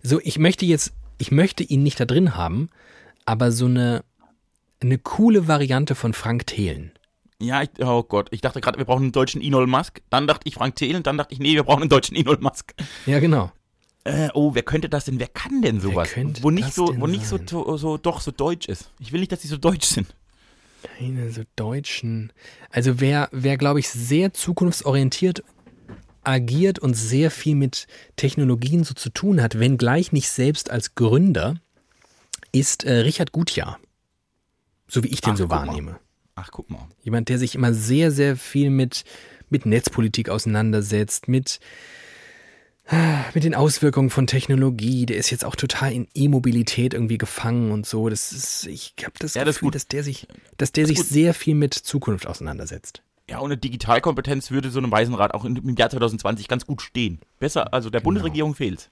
So, 0.02 0.18
ich 0.22 0.38
möchte 0.38 0.64
jetzt, 0.64 0.92
ich 1.18 1.30
möchte 1.30 1.62
ihn 1.62 1.82
nicht 1.82 1.98
da 2.00 2.04
drin 2.04 2.36
haben, 2.36 2.70
aber 3.24 3.52
so 3.52 3.66
eine, 3.66 4.04
eine 4.80 4.98
coole 4.98 5.48
Variante 5.48 5.94
von 5.94 6.12
Frank 6.12 6.46
Thelen. 6.46 6.92
Ja, 7.40 7.62
ich, 7.62 7.70
oh 7.80 8.02
Gott, 8.02 8.28
ich 8.30 8.40
dachte 8.40 8.60
gerade, 8.60 8.78
wir 8.78 8.84
brauchen 8.84 9.02
einen 9.02 9.12
deutschen 9.12 9.42
Elon 9.42 9.68
Musk. 9.68 10.00
Dann 10.10 10.26
dachte 10.26 10.46
ich 10.46 10.54
Frank 10.54 10.76
Thelen, 10.76 11.02
dann 11.02 11.18
dachte 11.18 11.34
ich, 11.34 11.40
nee, 11.40 11.54
wir 11.54 11.64
brauchen 11.64 11.82
einen 11.82 11.90
deutschen 11.90 12.16
Elon 12.16 12.40
Musk. 12.40 12.74
Ja, 13.06 13.18
genau. 13.18 13.52
Äh, 14.04 14.28
oh, 14.34 14.54
wer 14.54 14.62
könnte 14.62 14.88
das 14.88 15.06
denn? 15.06 15.18
Wer 15.18 15.28
kann 15.28 15.62
denn 15.62 15.80
sowas? 15.80 16.10
könnte 16.10 16.42
wo 16.42 16.50
nicht 16.50 16.68
das 16.68 16.74
so, 16.74 16.86
denn 16.88 17.00
wo 17.00 17.06
nicht 17.06 17.26
so, 17.26 17.38
so, 17.44 17.76
so, 17.76 17.96
doch 17.96 18.20
so 18.20 18.30
deutsch 18.30 18.68
ist. 18.68 18.92
Ich 19.00 19.12
will 19.12 19.20
nicht, 19.20 19.32
dass 19.32 19.40
die 19.40 19.48
so 19.48 19.56
deutsch 19.56 19.86
sind. 19.86 20.14
Keine 20.98 21.30
so 21.30 21.42
deutschen. 21.56 22.32
Also 22.70 23.00
wer, 23.00 23.30
wer 23.32 23.56
glaube 23.56 23.80
ich, 23.80 23.88
sehr 23.88 24.34
zukunftsorientiert 24.34 25.42
agiert 26.26 26.78
und 26.78 26.94
sehr 26.94 27.30
viel 27.30 27.54
mit 27.54 27.86
Technologien 28.16 28.84
so 28.84 28.94
zu 28.94 29.10
tun 29.10 29.40
hat, 29.42 29.58
wenngleich 29.58 30.12
nicht 30.12 30.28
selbst 30.28 30.70
als 30.70 30.94
Gründer, 30.94 31.56
ist 32.52 32.84
äh, 32.84 32.92
Richard 32.98 33.32
Gutjahr. 33.32 33.78
So 34.88 35.02
wie 35.02 35.08
ich 35.08 35.20
den 35.20 35.32
Ach, 35.32 35.36
so 35.38 35.44
guck 35.44 35.50
mal. 35.50 35.66
wahrnehme. 35.66 35.98
Ach, 36.36 36.50
guck 36.50 36.70
mal. 36.70 36.88
Jemand, 37.02 37.28
der 37.28 37.38
sich 37.38 37.54
immer 37.54 37.72
sehr, 37.74 38.10
sehr 38.10 38.36
viel 38.36 38.70
mit, 38.70 39.04
mit 39.50 39.66
Netzpolitik 39.66 40.28
auseinandersetzt, 40.28 41.28
mit, 41.28 41.60
mit 43.34 43.44
den 43.44 43.54
Auswirkungen 43.54 44.10
von 44.10 44.26
Technologie. 44.26 45.06
Der 45.06 45.16
ist 45.16 45.30
jetzt 45.30 45.44
auch 45.44 45.56
total 45.56 45.92
in 45.92 46.06
E-Mobilität 46.14 46.92
irgendwie 46.92 47.18
gefangen 47.18 47.70
und 47.72 47.86
so. 47.86 48.08
Das 48.08 48.32
ist, 48.32 48.66
ich 48.66 48.94
habe 49.02 49.12
das 49.18 49.34
Ja, 49.34 49.44
das 49.44 49.56
ist 49.56 49.60
Gefühl, 49.60 49.68
gut. 49.68 49.74
dass 49.76 49.88
der 49.88 50.02
sich, 50.04 50.26
dass 50.58 50.72
der 50.72 50.84
Das 50.84 50.88
sich 50.88 50.98
gut. 50.98 51.06
sehr 51.06 51.34
viel 51.34 51.54
mit 51.54 51.72
Zukunft 51.74 52.26
auseinandersetzt. 52.26 53.02
Ja, 53.28 53.40
ohne 53.40 53.56
Digitalkompetenz 53.56 54.50
würde 54.50 54.70
so 54.70 54.78
einem 54.78 54.90
Weisenrat 54.90 55.32
auch 55.32 55.44
im 55.44 55.76
Jahr 55.76 55.88
2020 55.90 56.46
ganz 56.46 56.66
gut 56.66 56.82
stehen. 56.82 57.20
Besser, 57.38 57.72
also 57.72 57.88
der 57.88 58.00
Genau. 58.00 58.08
Bundesregierung 58.08 58.54
fehlt. 58.54 58.90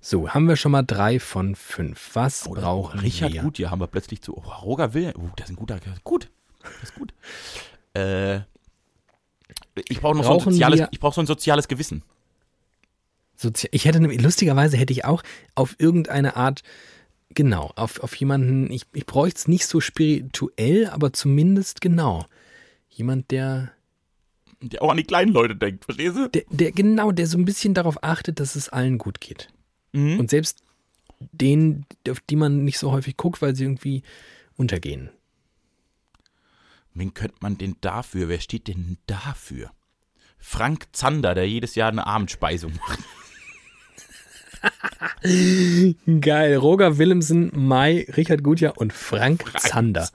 So, 0.00 0.30
haben 0.30 0.48
wir 0.48 0.56
schon 0.56 0.72
mal 0.72 0.82
drei 0.82 1.20
von 1.20 1.54
fünf. 1.54 2.10
Was 2.14 2.46
Oh, 2.48 2.54
brauchen 2.54 3.00
Richard 3.00 3.32
wir? 3.34 3.42
Gut, 3.42 3.58
hier 3.58 3.70
haben 3.70 3.80
wir 3.80 3.86
plötzlich 3.86 4.22
zu. 4.22 4.36
Oh, 4.36 4.40
Roger 4.62 4.94
Will. 4.94 5.12
Oh, 5.16 5.28
das 5.36 5.46
ist 5.46 5.52
ein 5.52 5.56
guter. 5.56 5.78
Gut. 6.02 6.30
Das 6.62 6.72
ist 6.90 6.94
gut. 6.94 7.12
äh, 7.94 8.40
ich 9.88 10.00
brauche 10.00 10.16
noch 10.16 10.24
so 10.24 10.30
ein 10.30 10.36
Brauchen 10.38 10.52
soziales, 10.52 10.88
ich 10.90 11.00
brauche 11.00 11.14
so 11.14 11.20
ein 11.20 11.26
soziales 11.26 11.68
Gewissen. 11.68 12.02
Sozi 13.36 13.68
ich 13.72 13.84
hätte 13.84 13.98
lustigerweise 14.00 14.76
hätte 14.76 14.92
ich 14.92 15.04
auch 15.04 15.22
auf 15.54 15.76
irgendeine 15.78 16.36
Art, 16.36 16.62
genau, 17.30 17.70
auf, 17.76 18.00
auf 18.00 18.14
jemanden, 18.16 18.70
ich, 18.70 18.86
ich 18.92 19.06
bräuchte 19.06 19.38
es 19.38 19.48
nicht 19.48 19.66
so 19.66 19.80
spirituell, 19.80 20.88
aber 20.88 21.12
zumindest 21.12 21.80
genau. 21.80 22.26
Jemand, 23.00 23.30
der, 23.30 23.72
Der 24.60 24.82
auch 24.82 24.90
an 24.90 24.98
die 24.98 25.04
kleinen 25.04 25.32
Leute 25.32 25.56
denkt, 25.56 25.86
verstehst 25.86 26.16
du? 26.16 26.28
der, 26.28 26.42
der, 26.50 26.70
genau, 26.70 27.12
der 27.12 27.26
so 27.26 27.38
ein 27.38 27.46
bisschen 27.46 27.72
darauf 27.72 28.04
achtet, 28.04 28.40
dass 28.40 28.56
es 28.56 28.68
allen 28.68 28.98
gut 28.98 29.22
geht. 29.22 29.48
Mhm. 29.92 30.20
Und 30.20 30.28
selbst 30.28 30.62
denen, 31.18 31.86
auf 32.10 32.20
die 32.20 32.36
man 32.36 32.62
nicht 32.66 32.78
so 32.78 32.92
häufig 32.92 33.16
guckt, 33.16 33.40
weil 33.40 33.56
sie 33.56 33.64
irgendwie 33.64 34.02
untergehen. 34.58 35.08
Wen 36.92 37.14
könnte 37.14 37.36
man 37.40 37.56
denn 37.56 37.76
dafür? 37.80 38.28
Wer 38.28 38.40
steht 38.40 38.68
denn 38.68 38.98
dafür? 39.06 39.70
Frank 40.38 40.88
Zander, 40.92 41.34
der 41.34 41.48
jedes 41.48 41.74
Jahr 41.74 41.88
eine 41.88 42.06
Abendspeisung 42.06 42.74
macht. 42.86 42.98
Geil. 46.20 46.56
Roger 46.56 46.98
Willemsen, 46.98 47.50
Mai, 47.54 48.06
Richard 48.16 48.42
Gutjahr 48.42 48.78
und 48.78 48.92
Frank, 48.92 49.44
Zander. 49.58 50.08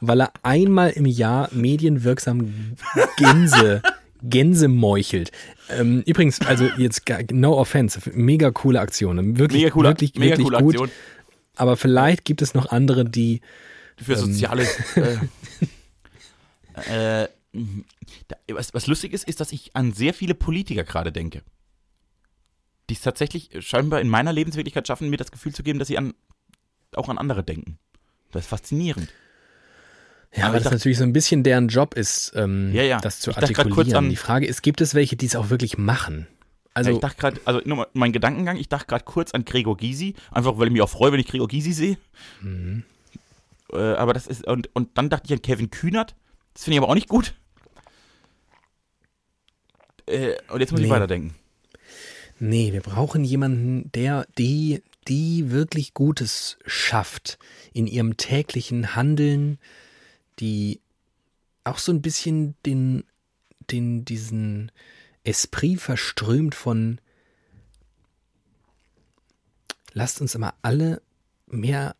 Weil 0.00 0.22
er 0.22 0.32
einmal 0.42 0.90
im 0.90 1.06
Jahr 1.06 1.48
medienwirksam 1.52 2.74
Gänse, 3.16 3.82
Gänse 4.22 4.68
meuchelt. 4.68 5.30
Ähm, 5.68 6.02
übrigens, 6.06 6.40
also 6.40 6.64
jetzt 6.78 7.02
no 7.30 7.58
offense, 7.58 8.00
mega 8.14 8.50
coole 8.50 8.80
Aktion. 8.80 9.38
Wirklich, 9.38 9.62
Mega 9.62 9.72
coole, 9.72 9.88
wirklich, 9.90 10.14
mega 10.14 10.38
wirklich 10.38 10.48
coole 10.48 10.58
gut. 10.58 10.74
Aktion 10.74 10.90
Aber 11.56 11.76
vielleicht 11.76 12.24
gibt 12.24 12.40
es 12.42 12.54
noch 12.54 12.70
andere, 12.70 13.04
die 13.04 13.40
für 13.96 14.14
Ähm. 14.14 14.18
soziale. 14.18 14.66
Äh, 16.88 17.24
äh, 17.24 17.28
was, 18.52 18.72
was 18.72 18.86
lustig 18.86 19.12
ist, 19.12 19.26
ist, 19.26 19.40
dass 19.40 19.50
ich 19.50 19.74
an 19.74 19.92
sehr 19.92 20.14
viele 20.14 20.34
Politiker 20.34 20.84
gerade 20.84 21.10
denke. 21.10 21.42
Die 22.90 22.94
es 22.94 23.00
tatsächlich 23.02 23.50
scheinbar 23.60 24.00
in 24.00 24.08
meiner 24.08 24.32
Lebenswirklichkeit 24.32 24.86
schaffen, 24.86 25.10
mir 25.10 25.16
das 25.18 25.30
Gefühl 25.30 25.54
zu 25.54 25.62
geben, 25.62 25.78
dass 25.78 25.88
sie 25.88 25.98
an, 25.98 26.14
auch 26.94 27.08
an 27.08 27.18
andere 27.18 27.42
denken. 27.44 27.78
Das 28.32 28.44
ist 28.44 28.48
faszinierend. 28.48 29.12
Ja, 30.34 30.44
Aber 30.44 30.52
weil 30.54 30.58
ich 30.60 30.64
das 30.64 30.70
dacht- 30.72 30.72
natürlich 30.80 30.98
so 30.98 31.04
ein 31.04 31.12
bisschen 31.12 31.42
deren 31.42 31.68
Job 31.68 31.94
ist, 31.94 32.32
ähm, 32.34 32.72
Ja, 32.74 32.82
ja. 32.82 32.98
das 33.00 33.20
zu 33.20 33.30
Ich 33.30 33.36
dachte 33.36 33.46
artikulieren. 33.48 33.74
kurz 33.74 33.92
an- 33.94 34.08
Die 34.10 34.16
Frage 34.16 34.46
ist, 34.46 34.62
gibt 34.62 34.80
es 34.80 34.94
welche, 34.94 35.16
die 35.16 35.26
es 35.26 35.36
auch 35.36 35.50
wirklich 35.50 35.78
machen? 35.78 36.26
Also, 36.74 36.90
Also, 36.90 36.98
ich 36.98 37.00
dachte 37.00 37.16
gerade, 37.20 37.40
also 37.44 37.60
nur 37.64 37.88
mein 37.94 38.12
Gedankengang, 38.12 38.56
ich 38.56 38.68
dachte 38.68 38.86
gerade 38.86 39.04
kurz 39.04 39.32
an 39.32 39.44
Gregor 39.44 39.76
Gysi, 39.76 40.14
einfach 40.30 40.58
weil 40.58 40.66
ich 40.68 40.72
mich 40.72 40.82
auch 40.82 40.88
freue, 40.90 41.12
wenn 41.12 41.18
ich 41.20 41.26
Gregor 41.26 41.48
Gysi 41.48 41.72
sehe. 41.72 41.98
Mhm. 42.40 42.84
Äh, 43.72 43.78
aber 43.78 44.12
das 44.14 44.26
ist, 44.26 44.46
und, 44.46 44.68
und 44.74 44.96
dann 44.96 45.10
dachte 45.10 45.24
ich 45.26 45.32
an 45.32 45.42
Kevin 45.42 45.70
Kühnert, 45.70 46.14
das 46.54 46.64
finde 46.64 46.76
ich 46.76 46.82
aber 46.82 46.88
auch 46.90 46.94
nicht 46.94 47.08
gut. 47.08 47.34
Äh, 50.06 50.36
und 50.50 50.60
jetzt 50.60 50.70
muss 50.72 50.80
ich 50.80 50.86
Nee. 50.86 50.92
weiterdenken. 50.92 51.34
Nee, 52.38 52.72
wir 52.72 52.82
brauchen 52.82 53.24
jemanden, 53.24 53.90
der, 53.92 54.26
die, 54.38 54.82
die 55.06 55.50
wirklich 55.50 55.94
Gutes 55.94 56.58
schafft 56.66 57.38
in 57.72 57.86
ihrem 57.86 58.16
täglichen 58.16 58.94
Handeln, 58.94 59.58
die 60.38 60.80
auch 61.64 61.78
so 61.78 61.92
ein 61.92 62.02
bisschen 62.02 62.54
den, 62.64 63.04
den, 63.70 64.04
diesen 64.04 64.72
Esprit 65.24 65.80
verströmt 65.80 66.54
von 66.54 67.00
lasst 69.92 70.20
uns 70.20 70.34
immer 70.34 70.54
alle 70.62 71.02
mehr, 71.46 71.96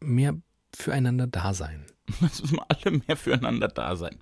mehr 0.00 0.36
füreinander 0.74 1.26
da 1.26 1.52
sein. 1.52 1.84
Lass 2.20 2.40
uns 2.40 2.52
mal 2.52 2.64
alle 2.68 3.02
mehr 3.06 3.16
füreinander 3.16 3.68
da 3.68 3.96
sein. 3.96 4.18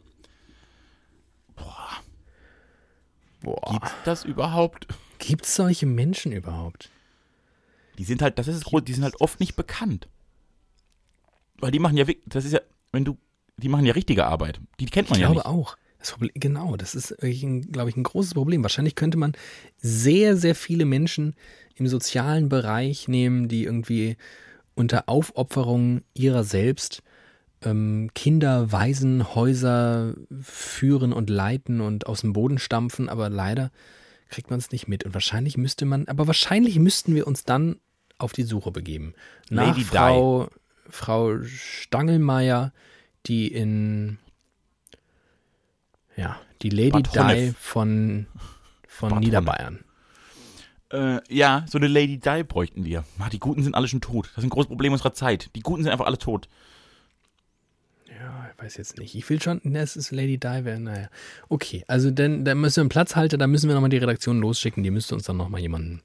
Boah. 3.40 3.72
Gibt's 3.72 3.92
das 4.04 4.24
überhaupt? 4.24 4.88
Gibt 5.18 5.44
es 5.46 5.54
solche 5.54 5.86
Menschen 5.86 6.32
überhaupt? 6.32 6.90
Die 7.98 8.04
sind 8.04 8.22
halt, 8.22 8.38
das 8.38 8.48
ist 8.48 8.56
das 8.56 8.64
Große, 8.64 8.84
die 8.84 8.92
sind 8.92 9.04
halt 9.04 9.20
oft 9.20 9.40
nicht 9.40 9.56
bekannt. 9.56 10.08
Weil 11.58 11.70
die 11.70 11.78
machen 11.78 11.96
ja, 11.96 12.04
das 12.26 12.44
ist 12.44 12.52
ja, 12.52 12.60
wenn 12.92 13.04
du, 13.04 13.16
die 13.56 13.68
machen 13.68 13.86
ja 13.86 13.94
richtige 13.94 14.26
Arbeit. 14.26 14.60
Die 14.80 14.86
kennt 14.86 15.08
man 15.08 15.16
Ich 15.18 15.22
ja 15.22 15.28
glaube 15.28 15.40
nicht. 15.40 15.46
auch. 15.46 15.76
Das 15.98 16.12
Problem, 16.12 16.32
genau, 16.34 16.76
das 16.76 16.94
ist, 16.94 17.16
glaube 17.18 17.88
ich, 17.88 17.96
ein 17.96 18.02
großes 18.02 18.34
Problem. 18.34 18.62
Wahrscheinlich 18.62 18.94
könnte 18.94 19.16
man 19.16 19.32
sehr, 19.78 20.36
sehr 20.36 20.54
viele 20.54 20.84
Menschen 20.84 21.34
im 21.74 21.88
sozialen 21.88 22.48
Bereich 22.48 23.08
nehmen, 23.08 23.48
die 23.48 23.64
irgendwie 23.64 24.16
unter 24.74 25.08
Aufopferung 25.08 26.02
ihrer 26.12 26.44
selbst 26.44 27.02
ähm, 27.62 28.10
Kinder, 28.14 28.70
Waisenhäuser 28.70 30.14
führen 30.42 31.12
und 31.14 31.30
leiten 31.30 31.80
und 31.80 32.06
aus 32.06 32.20
dem 32.20 32.34
Boden 32.34 32.58
stampfen, 32.58 33.08
aber 33.08 33.30
leider 33.30 33.70
kriegt 34.28 34.50
man 34.50 34.58
es 34.58 34.72
nicht 34.72 34.88
mit. 34.88 35.04
Und 35.04 35.14
wahrscheinlich 35.14 35.56
müsste 35.56 35.84
man, 35.84 36.08
aber 36.08 36.26
wahrscheinlich 36.26 36.78
müssten 36.78 37.14
wir 37.14 37.26
uns 37.26 37.44
dann 37.44 37.76
auf 38.18 38.32
die 38.32 38.42
Suche 38.42 38.70
begeben. 38.70 39.14
Nach 39.50 39.68
Lady 39.68 39.80
Di. 39.80 39.86
Frau, 39.86 40.48
Frau 40.88 41.42
Stangelmeier, 41.42 42.72
die 43.26 43.48
in 43.48 44.18
ja, 46.16 46.40
die 46.62 46.70
Lady 46.70 47.02
Di 47.02 47.52
von, 47.58 48.26
von 48.88 49.10
Bad 49.10 49.20
Niederbayern. 49.20 49.84
Äh, 50.90 51.20
ja, 51.28 51.64
so 51.68 51.78
eine 51.78 51.88
Lady 51.88 52.18
Di 52.18 52.42
bräuchten 52.42 52.84
wir. 52.84 53.04
Ah, 53.18 53.28
die 53.28 53.38
Guten 53.38 53.62
sind 53.62 53.74
alle 53.74 53.88
schon 53.88 54.00
tot. 54.00 54.26
Das 54.28 54.38
ist 54.38 54.44
ein 54.44 54.50
großes 54.50 54.68
Problem 54.68 54.92
unserer 54.92 55.12
Zeit. 55.12 55.50
Die 55.54 55.60
Guten 55.60 55.82
sind 55.82 55.92
einfach 55.92 56.06
alle 56.06 56.18
tot. 56.18 56.48
Ja, 58.18 58.50
ich 58.50 58.62
weiß 58.62 58.76
jetzt 58.76 58.98
nicht. 58.98 59.14
Ich 59.14 59.28
will 59.28 59.42
schon, 59.42 59.60
es 59.74 59.96
ist 59.96 60.10
Lady 60.10 60.38
Di, 60.38 60.64
wäre, 60.64 60.80
naja. 60.80 61.08
Okay, 61.48 61.84
also 61.86 62.10
dann, 62.10 62.44
dann 62.44 62.58
müssen 62.58 62.76
wir 62.76 62.82
einen 62.82 62.88
Platzhalter, 62.88 63.36
da 63.36 63.46
müssen 63.46 63.68
wir 63.68 63.74
nochmal 63.74 63.90
die 63.90 63.98
Redaktion 63.98 64.40
losschicken, 64.40 64.82
die 64.82 64.90
müsste 64.90 65.14
uns 65.14 65.24
dann 65.24 65.36
nochmal 65.36 65.60
jemanden 65.60 66.02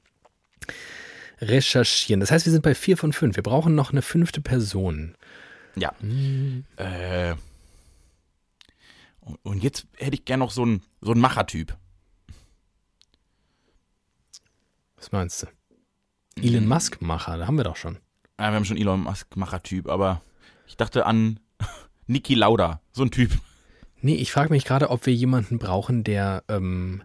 recherchieren. 1.40 2.20
Das 2.20 2.30
heißt, 2.30 2.46
wir 2.46 2.52
sind 2.52 2.62
bei 2.62 2.74
vier 2.74 2.96
von 2.96 3.12
fünf. 3.12 3.36
Wir 3.36 3.42
brauchen 3.42 3.74
noch 3.74 3.92
eine 3.92 4.02
fünfte 4.02 4.40
Person. 4.40 5.16
Ja. 5.74 5.92
Äh, 6.76 7.34
und, 9.42 9.62
jetzt 9.62 9.86
hätte 9.96 10.14
ich 10.14 10.24
gern 10.24 10.40
noch 10.40 10.50
so 10.50 10.62
einen 10.62 10.82
so 11.00 11.12
einen 11.12 11.20
Machertyp. 11.20 11.76
Was 14.96 15.12
meinst 15.12 15.42
du? 15.42 15.46
Elon 16.40 16.66
Musk-Macher, 16.66 17.38
da 17.38 17.46
haben 17.46 17.56
wir 17.56 17.64
doch 17.64 17.76
schon. 17.76 17.96
Ja, 18.38 18.50
wir 18.50 18.54
haben 18.54 18.64
schon 18.64 18.76
Elon 18.76 19.00
Musk 19.00 19.36
Machertyp, 19.36 19.88
aber 19.88 20.22
ich 20.66 20.76
dachte 20.76 21.06
an 21.06 21.40
Niki 22.06 22.34
Lauda, 22.34 22.80
so 22.92 23.02
ein 23.02 23.10
Typ. 23.10 23.32
Nee, 24.00 24.16
ich 24.16 24.32
frage 24.32 24.52
mich 24.52 24.64
gerade, 24.64 24.90
ob 24.90 25.06
wir 25.06 25.14
jemanden 25.14 25.58
brauchen, 25.58 26.04
der 26.04 26.42
ähm, 26.48 27.02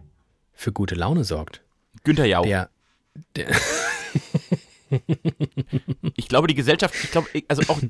für 0.52 0.72
gute 0.72 0.94
Laune 0.94 1.24
sorgt. 1.24 1.62
Günther 2.04 2.26
Jauch. 2.26 2.44
Der, 2.44 2.70
der 3.36 3.48
Ich 6.16 6.28
glaube, 6.28 6.48
die 6.48 6.54
Gesellschaft, 6.54 6.94
ich 7.02 7.10
glaube, 7.10 7.28
also 7.48 7.62
auch, 7.68 7.80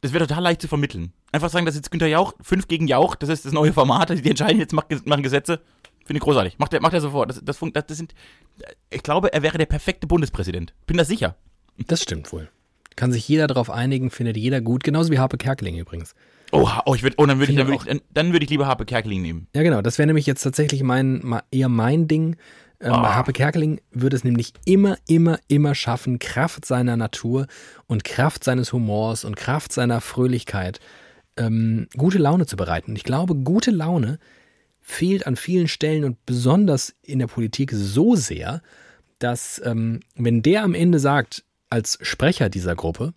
das 0.00 0.12
wäre 0.12 0.26
total 0.26 0.42
leicht 0.42 0.62
zu 0.62 0.68
vermitteln. 0.68 1.12
Einfach 1.32 1.50
sagen, 1.50 1.66
das 1.66 1.74
ist 1.74 1.80
jetzt 1.80 1.90
Günther 1.90 2.06
Jauch, 2.08 2.34
fünf 2.40 2.68
gegen 2.68 2.86
Jauch, 2.88 3.14
das 3.14 3.28
ist 3.28 3.44
das 3.44 3.52
neue 3.52 3.72
Format, 3.72 4.10
die 4.10 4.28
entscheiden 4.28 4.58
jetzt, 4.58 4.72
machen 4.72 5.22
Gesetze. 5.22 5.60
Finde 6.04 6.18
ich 6.18 6.22
großartig. 6.22 6.58
Macht 6.58 6.74
er, 6.74 6.82
macht 6.82 6.92
er 6.92 7.00
sofort. 7.00 7.30
Das, 7.30 7.40
das, 7.42 7.58
das, 7.58 7.86
das 7.86 7.96
sind, 7.96 8.14
ich 8.90 9.02
glaube, 9.02 9.32
er 9.32 9.42
wäre 9.42 9.56
der 9.56 9.64
perfekte 9.64 10.06
Bundespräsident. 10.06 10.74
Bin 10.86 10.98
das 10.98 11.08
sicher. 11.08 11.36
das 11.78 12.02
stimmt 12.02 12.30
wohl. 12.30 12.50
Kann 12.96 13.12
sich 13.12 13.28
jeder 13.28 13.46
darauf 13.46 13.70
einigen, 13.70 14.10
findet 14.10 14.36
jeder 14.36 14.60
gut. 14.60 14.84
Genauso 14.84 15.10
wie 15.10 15.18
Harpe 15.18 15.36
Kerkeling 15.36 15.76
übrigens. 15.78 16.14
Oh, 16.52 16.68
oh, 16.86 16.94
ich 16.94 17.02
würd, 17.02 17.14
oh 17.16 17.26
dann 17.26 17.40
würde 17.40 17.52
ich, 17.52 17.58
dann 17.58 17.66
würd 17.66 17.80
ich, 17.80 17.86
dann, 17.88 18.00
dann 18.12 18.32
würd 18.32 18.42
ich 18.44 18.50
lieber 18.50 18.66
Harpe 18.66 18.84
Kerkeling 18.84 19.22
nehmen. 19.22 19.48
Ja, 19.54 19.62
genau. 19.62 19.82
Das 19.82 19.98
wäre 19.98 20.06
nämlich 20.06 20.26
jetzt 20.26 20.42
tatsächlich 20.42 20.82
mein, 20.82 21.40
eher 21.50 21.68
mein 21.68 22.06
Ding. 22.06 22.36
Ähm, 22.80 22.90
Bei 22.92 22.98
Ah. 22.98 23.14
Harpe 23.16 23.32
Kerkeling 23.32 23.80
würde 23.90 24.16
es 24.16 24.24
nämlich 24.24 24.52
immer, 24.64 24.96
immer, 25.08 25.38
immer 25.48 25.74
schaffen, 25.74 26.18
Kraft 26.18 26.64
seiner 26.64 26.96
Natur 26.96 27.46
und 27.86 28.04
Kraft 28.04 28.44
seines 28.44 28.72
Humors 28.72 29.24
und 29.24 29.36
Kraft 29.36 29.72
seiner 29.72 30.00
Fröhlichkeit 30.00 30.80
ähm, 31.36 31.88
gute 31.96 32.18
Laune 32.18 32.46
zu 32.46 32.56
bereiten. 32.56 32.92
Und 32.92 32.96
ich 32.96 33.04
glaube, 33.04 33.34
gute 33.34 33.70
Laune 33.70 34.18
fehlt 34.80 35.26
an 35.26 35.36
vielen 35.36 35.66
Stellen 35.66 36.04
und 36.04 36.24
besonders 36.26 36.94
in 37.02 37.18
der 37.18 37.26
Politik 37.26 37.72
so 37.72 38.14
sehr, 38.16 38.62
dass 39.18 39.60
ähm, 39.64 40.00
wenn 40.14 40.42
der 40.42 40.62
am 40.62 40.74
Ende 40.74 40.98
sagt, 40.98 41.44
als 41.74 41.98
Sprecher 42.02 42.48
dieser 42.48 42.76
Gruppe, 42.76 43.14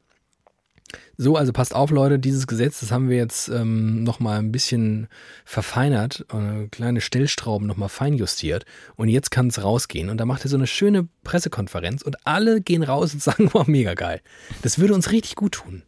so, 1.16 1.36
also 1.36 1.54
passt 1.54 1.76
auf, 1.76 1.92
Leute, 1.92 2.18
dieses 2.18 2.48
Gesetz, 2.48 2.80
das 2.80 2.92
haben 2.92 3.08
wir 3.10 3.18
jetzt 3.18 3.50
ähm, 3.50 4.04
nochmal 4.04 4.40
ein 4.40 4.52
bisschen 4.52 5.08
verfeinert, 5.46 6.26
äh, 6.32 6.68
kleine 6.70 7.02
Stellstrauben 7.02 7.68
nochmal 7.68 7.90
feinjustiert 7.90 8.66
und 8.96 9.10
jetzt 9.10 9.30
kann 9.30 9.48
es 9.48 9.64
rausgehen. 9.64 10.10
Und 10.10 10.18
da 10.18 10.26
macht 10.26 10.44
er 10.46 10.50
so 10.50 10.56
eine 10.56 10.66
schöne 10.66 11.08
Pressekonferenz 11.24 12.02
und 12.02 12.26
alle 12.26 12.62
gehen 12.62 12.82
raus 12.82 13.14
und 13.14 13.22
sagen, 13.24 13.50
wow, 13.54 13.68
mega 13.68 13.94
geil. 13.94 14.22
Das 14.64 14.80
würde 14.80 14.96
uns 14.96 15.12
richtig 15.12 15.36
gut 15.36 15.54
tun. 15.54 15.84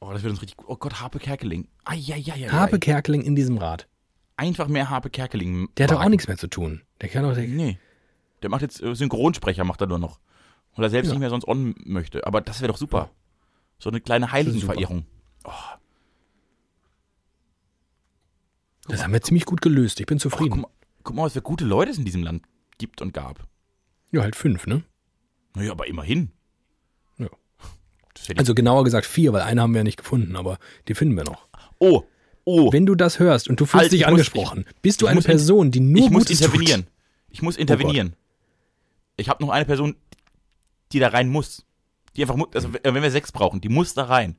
Oh, 0.00 0.12
das 0.12 0.22
wird 0.22 0.32
uns 0.32 0.42
richtig 0.42 0.58
gut. 0.58 0.66
Oh 0.68 0.76
Gott, 0.76 1.00
Harpe 1.00 1.18
Kerkeling. 1.18 1.68
Ai, 1.84 1.96
Harpe 1.98 2.78
Kerkeling 2.78 3.22
in 3.22 3.34
diesem 3.34 3.56
Rat. 3.56 3.86
Einfach 4.36 4.68
mehr 4.68 4.90
Harpe 4.90 5.08
Kerkeling. 5.08 5.68
Der 5.78 5.84
hat 5.84 5.92
doch 5.92 6.04
auch 6.04 6.08
nichts 6.10 6.28
mehr 6.28 6.36
zu 6.36 6.48
tun. 6.48 6.82
Der 7.00 7.08
kann 7.08 7.22
doch, 7.22 7.34
der, 7.34 7.46
Nee. 7.48 7.78
Der 8.42 8.50
macht 8.50 8.62
jetzt 8.62 8.82
äh, 8.82 8.94
Synchronsprecher, 8.94 9.64
macht 9.64 9.80
er 9.80 9.86
nur 9.86 9.98
noch. 9.98 10.18
Weil 10.76 10.84
er 10.86 10.90
selbst 10.90 11.08
Ja. 11.08 11.14
nicht 11.14 11.20
mehr 11.20 11.30
sonst 11.30 11.48
on 11.48 11.74
möchte. 11.84 12.26
Aber 12.26 12.40
das 12.40 12.60
wäre 12.60 12.70
doch 12.72 12.78
super. 12.78 13.10
So 13.78 13.90
eine 13.90 14.00
kleine 14.00 14.30
Heiligenverehrung. 14.32 15.04
das 18.88 19.02
haben 19.02 19.12
wir 19.12 19.20
ziemlich 19.22 19.44
gut 19.46 19.60
gelöst. 19.62 19.98
Ich 20.00 20.06
bin 20.06 20.16
Oh, 20.18 20.20
guck, 20.22 20.32
zufrieden. 20.32 20.60
mal, 20.60 20.68
guck 21.02 21.16
mal, 21.16 21.24
was 21.24 21.32
für 21.32 21.42
gute 21.42 21.64
Leute 21.64 21.90
es 21.90 21.98
in 21.98 22.04
diesem 22.04 22.22
Land 22.22 22.42
gibt 22.78 23.02
und 23.02 23.12
gab. 23.12 23.46
ja, 24.12 24.22
halt 24.22 24.36
fünf, 24.36 24.66
ne? 24.66 24.82
Naja, 25.54 25.72
aber 25.72 25.86
immerhin. 25.88 26.30
Ja. 27.18 27.28
Das 28.14 28.28
ich- 28.28 28.38
Also 28.38 28.54
genauer 28.54 28.84
gesagt 28.84 29.06
vier, 29.06 29.32
weil 29.32 29.42
eine 29.42 29.60
haben 29.62 29.72
wir 29.72 29.80
ja 29.80 29.84
nicht 29.84 29.96
gefunden, 29.98 30.36
aber 30.36 30.58
die 30.88 30.94
finden 30.94 31.16
wir 31.16 31.24
noch. 31.24 31.48
oh, 31.78 32.04
oh, 32.44 32.72
Wenn 32.72 32.86
du 32.86 32.94
das 32.94 33.18
hörst 33.18 33.48
und 33.48 33.58
du 33.60 33.66
fühlst 33.66 33.82
Halt, 33.82 33.92
dich 33.92 34.00
ich 34.02 34.06
muss- 34.06 34.12
angesprochen, 34.12 34.64
bist 34.82 35.02
du 35.02 35.06
ich 35.06 35.10
eine 35.10 35.20
Person, 35.22 35.70
die 35.70 35.80
nur 35.80 36.04
ich 36.04 36.10
muss 36.10 36.30
intervenieren. 36.30 36.82
Tut. 36.84 36.92
Ich 37.30 37.42
muss 37.42 37.56
intervenieren. 37.56 38.14
ich 39.16 39.28
habe 39.28 39.42
noch 39.44 39.50
eine 39.50 39.64
Person, 39.64 39.96
die 40.92 40.98
da 40.98 41.08
rein 41.08 41.28
muss. 41.28 41.64
Die 42.16 42.22
einfach, 42.22 42.36
also 42.54 42.70
wenn 42.82 43.02
wir 43.02 43.10
sechs 43.10 43.32
brauchen, 43.32 43.60
die 43.60 43.68
muss 43.68 43.94
da 43.94 44.04
rein. 44.04 44.36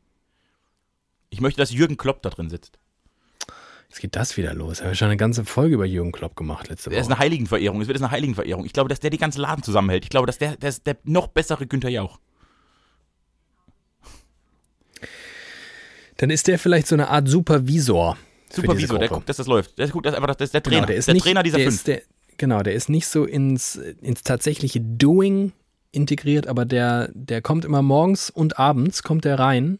Ich 1.30 1.42
möchte, 1.42 1.60
dass 1.60 1.72
Jürgen 1.72 1.98
Klopp 1.98 2.22
da 2.22 2.30
drin 2.30 2.50
sitzt. 2.50 2.80
Jetzt 3.90 4.02
geht 4.02 4.16
das 4.16 4.36
wieder 4.36 4.54
los. 4.54 4.82
Haben 4.82 4.90
wir 4.90 4.96
schon 4.96 5.08
eine 5.08 5.18
ganze 5.18 5.46
Folge 5.46 5.76
über 5.76 5.86
Jürgen 5.86 6.12
Klopp 6.12 6.36
gemacht 6.36 6.68
letzte 6.70 6.90
Er 6.92 7.00
ist 7.00 7.06
Woche. 7.06 7.14
eine 7.14 7.20
Heiligenverehrung. 7.20 7.82
Es 7.82 7.88
wird 7.88 7.98
eine 7.98 8.12
Heiligenverehrung. 8.12 8.66
Ich 8.66 8.74
glaube, 8.74 8.90
dass 8.90 9.00
der 9.00 9.10
die 9.10 9.18
ganzen 9.18 9.40
Laden 9.42 9.64
zusammenhält. 9.64 10.04
Ich 10.04 10.10
glaube, 10.10 10.28
dass 10.28 10.38
der, 10.38 10.58
der 10.58 10.70
ist 10.70 10.86
der 10.86 10.98
noch 11.04 11.28
bessere 11.28 11.68
Günther 11.68 11.90
Jauch. 11.90 12.20
Dann 16.18 16.30
ist 16.30 16.48
der 16.48 16.58
vielleicht 16.60 16.88
so 16.88 16.96
eine 16.96 17.10
Art 17.10 17.28
Supervisor. 17.28 18.18
Supervisor, 18.50 18.98
der 19.00 19.10
guckt, 19.10 19.30
dass 19.30 19.38
das 19.38 19.48
läuft. 19.48 19.78
Der 19.78 19.88
guckt, 19.90 20.06
dass 20.06 20.16
einfach, 20.16 20.36
das 20.36 20.48
ist 20.48 20.54
der 20.54 20.64
Trainer. 20.64 20.78
Genau, 20.78 20.88
der 20.88 20.96
ist 20.96 21.08
der 21.08 21.14
nicht, 21.14 21.24
Trainer 21.24 21.44
dieser 21.44 21.58
der 21.58 21.66
fünf. 21.68 21.76
Ist 21.76 21.88
der, 21.88 22.02
genau, 22.38 22.64
der 22.64 22.74
ist 22.74 22.90
nicht 22.90 23.08
so 23.08 23.26
ins, 23.26 23.76
ins 23.76 24.24
tatsächliche 24.24 24.82
Doing 24.82 25.54
integriert, 25.98 26.48
aber 26.48 26.64
der, 26.64 27.10
der 27.14 27.42
kommt 27.42 27.66
immer 27.66 27.82
morgens 27.82 28.30
und 28.30 28.58
abends, 28.58 29.04
kommt 29.04 29.26
der 29.26 29.38
rein 29.38 29.80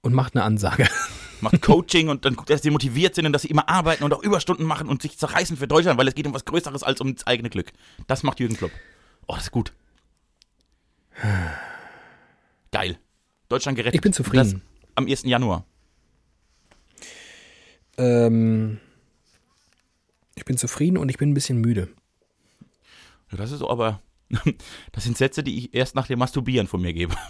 und 0.00 0.12
macht 0.14 0.34
eine 0.34 0.42
Ansage. 0.42 0.88
macht 1.40 1.62
Coaching 1.62 2.08
und 2.08 2.24
dann 2.24 2.34
guckt 2.34 2.50
er, 2.50 2.56
dass 2.56 2.62
sie 2.62 2.70
motiviert 2.70 3.14
sind 3.14 3.26
und 3.26 3.32
dass 3.32 3.42
sie 3.42 3.48
immer 3.48 3.68
arbeiten 3.68 4.02
und 4.02 4.12
auch 4.12 4.22
Überstunden 4.22 4.66
machen 4.66 4.88
und 4.88 5.02
sich 5.02 5.18
zerreißen 5.18 5.56
für 5.56 5.68
Deutschland, 5.68 5.98
weil 5.98 6.08
es 6.08 6.14
geht 6.14 6.26
um 6.26 6.34
was 6.34 6.44
Größeres 6.44 6.82
als 6.82 7.00
um 7.00 7.14
das 7.14 7.26
eigene 7.26 7.50
Glück. 7.50 7.72
Das 8.06 8.22
macht 8.22 8.40
Jürgen 8.40 8.56
Klopp. 8.56 8.72
Oh, 9.26 9.34
das 9.34 9.44
ist 9.44 9.50
gut. 9.52 9.72
Geil. 12.72 12.98
Deutschland 13.48 13.76
gerettet. 13.76 13.94
Ich 13.94 14.00
bin 14.00 14.12
zufrieden. 14.12 14.52
Das 14.52 14.60
am 14.96 15.06
1. 15.06 15.22
Januar. 15.24 15.64
Ähm, 17.96 18.80
ich 20.34 20.44
bin 20.44 20.56
zufrieden 20.56 20.98
und 20.98 21.08
ich 21.08 21.18
bin 21.18 21.30
ein 21.30 21.34
bisschen 21.34 21.60
müde. 21.60 21.88
Ja, 23.30 23.36
Das 23.36 23.52
ist 23.52 23.60
so, 23.60 23.70
aber 23.70 24.00
das 24.92 25.04
sind 25.04 25.16
Sätze, 25.16 25.42
die 25.42 25.58
ich 25.58 25.74
erst 25.74 25.94
nach 25.94 26.06
dem 26.06 26.18
Masturbieren 26.18 26.66
von 26.66 26.80
mir 26.80 26.92
gebe. 26.92 27.14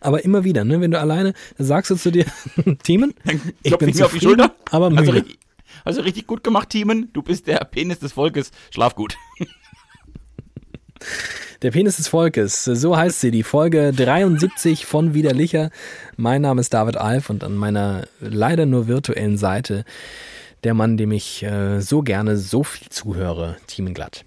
Aber 0.00 0.24
immer 0.24 0.44
wieder, 0.44 0.64
ne, 0.64 0.80
wenn 0.80 0.90
du 0.90 0.98
alleine 0.98 1.34
sagst 1.56 1.90
du 1.90 1.96
zu 1.96 2.10
dir, 2.10 2.26
Themen, 2.82 3.14
ich 3.62 3.76
bin 3.76 3.88
ich 3.88 3.96
mir 3.96 4.06
auf 4.06 4.12
die 4.12 4.20
Schulter. 4.20 4.54
aber 4.70 4.86
Also 4.86 5.12
müde. 5.12 5.14
richtig, 5.14 5.38
also 5.84 6.00
richtig 6.02 6.26
gut 6.26 6.42
gemacht, 6.42 6.70
Teamen. 6.70 7.10
Du 7.12 7.22
bist 7.22 7.46
der 7.46 7.58
Penis 7.58 7.98
des 8.00 8.12
Volkes. 8.12 8.50
Schlaf 8.70 8.94
gut. 8.94 9.16
Der 11.62 11.72
Penis 11.72 11.96
des 11.96 12.06
Volkes, 12.06 12.64
so 12.64 12.96
heißt 12.96 13.20
sie, 13.20 13.32
die 13.32 13.42
Folge 13.42 13.92
73 13.92 14.86
von 14.86 15.12
Widerlicher. 15.12 15.70
Mein 16.16 16.42
Name 16.42 16.60
ist 16.60 16.72
David 16.72 16.96
Alf 16.96 17.30
und 17.30 17.42
an 17.42 17.56
meiner 17.56 18.06
leider 18.20 18.64
nur 18.64 18.86
virtuellen 18.86 19.36
Seite 19.36 19.84
der 20.62 20.74
Mann, 20.74 20.96
dem 20.96 21.10
ich 21.10 21.42
äh, 21.42 21.80
so 21.80 22.02
gerne 22.02 22.36
so 22.36 22.62
viel 22.62 22.88
zuhöre, 22.90 23.56
Team 23.66 23.92
Glatt. 23.92 24.24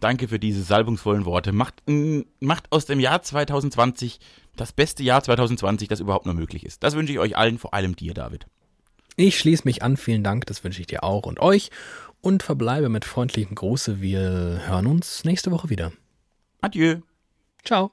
Danke 0.00 0.28
für 0.28 0.38
diese 0.38 0.62
salbungsvollen 0.62 1.24
Worte. 1.24 1.52
Macht, 1.52 1.82
mm, 1.86 2.22
macht 2.40 2.70
aus 2.72 2.86
dem 2.86 2.98
Jahr 2.98 3.22
2020 3.22 4.18
das 4.56 4.72
beste 4.72 5.02
Jahr 5.02 5.22
2020, 5.22 5.88
das 5.88 6.00
überhaupt 6.00 6.26
nur 6.26 6.34
möglich 6.34 6.66
ist. 6.66 6.82
Das 6.82 6.94
wünsche 6.94 7.12
ich 7.12 7.18
euch 7.18 7.36
allen, 7.36 7.58
vor 7.58 7.72
allem 7.72 7.94
dir, 7.94 8.12
David. 8.12 8.46
Ich 9.16 9.38
schließe 9.38 9.62
mich 9.64 9.82
an, 9.82 9.96
vielen 9.96 10.24
Dank, 10.24 10.46
das 10.46 10.64
wünsche 10.64 10.80
ich 10.80 10.86
dir 10.86 11.04
auch 11.04 11.26
und 11.26 11.40
euch 11.40 11.70
und 12.20 12.42
verbleibe 12.42 12.88
mit 12.88 13.04
freundlichen 13.04 13.54
Gruße. 13.54 14.00
Wir 14.00 14.62
hören 14.66 14.86
uns 14.86 15.24
nächste 15.24 15.50
Woche 15.50 15.70
wieder. 15.70 15.92
Adieu. 16.60 16.96
Ciao. 17.64 17.92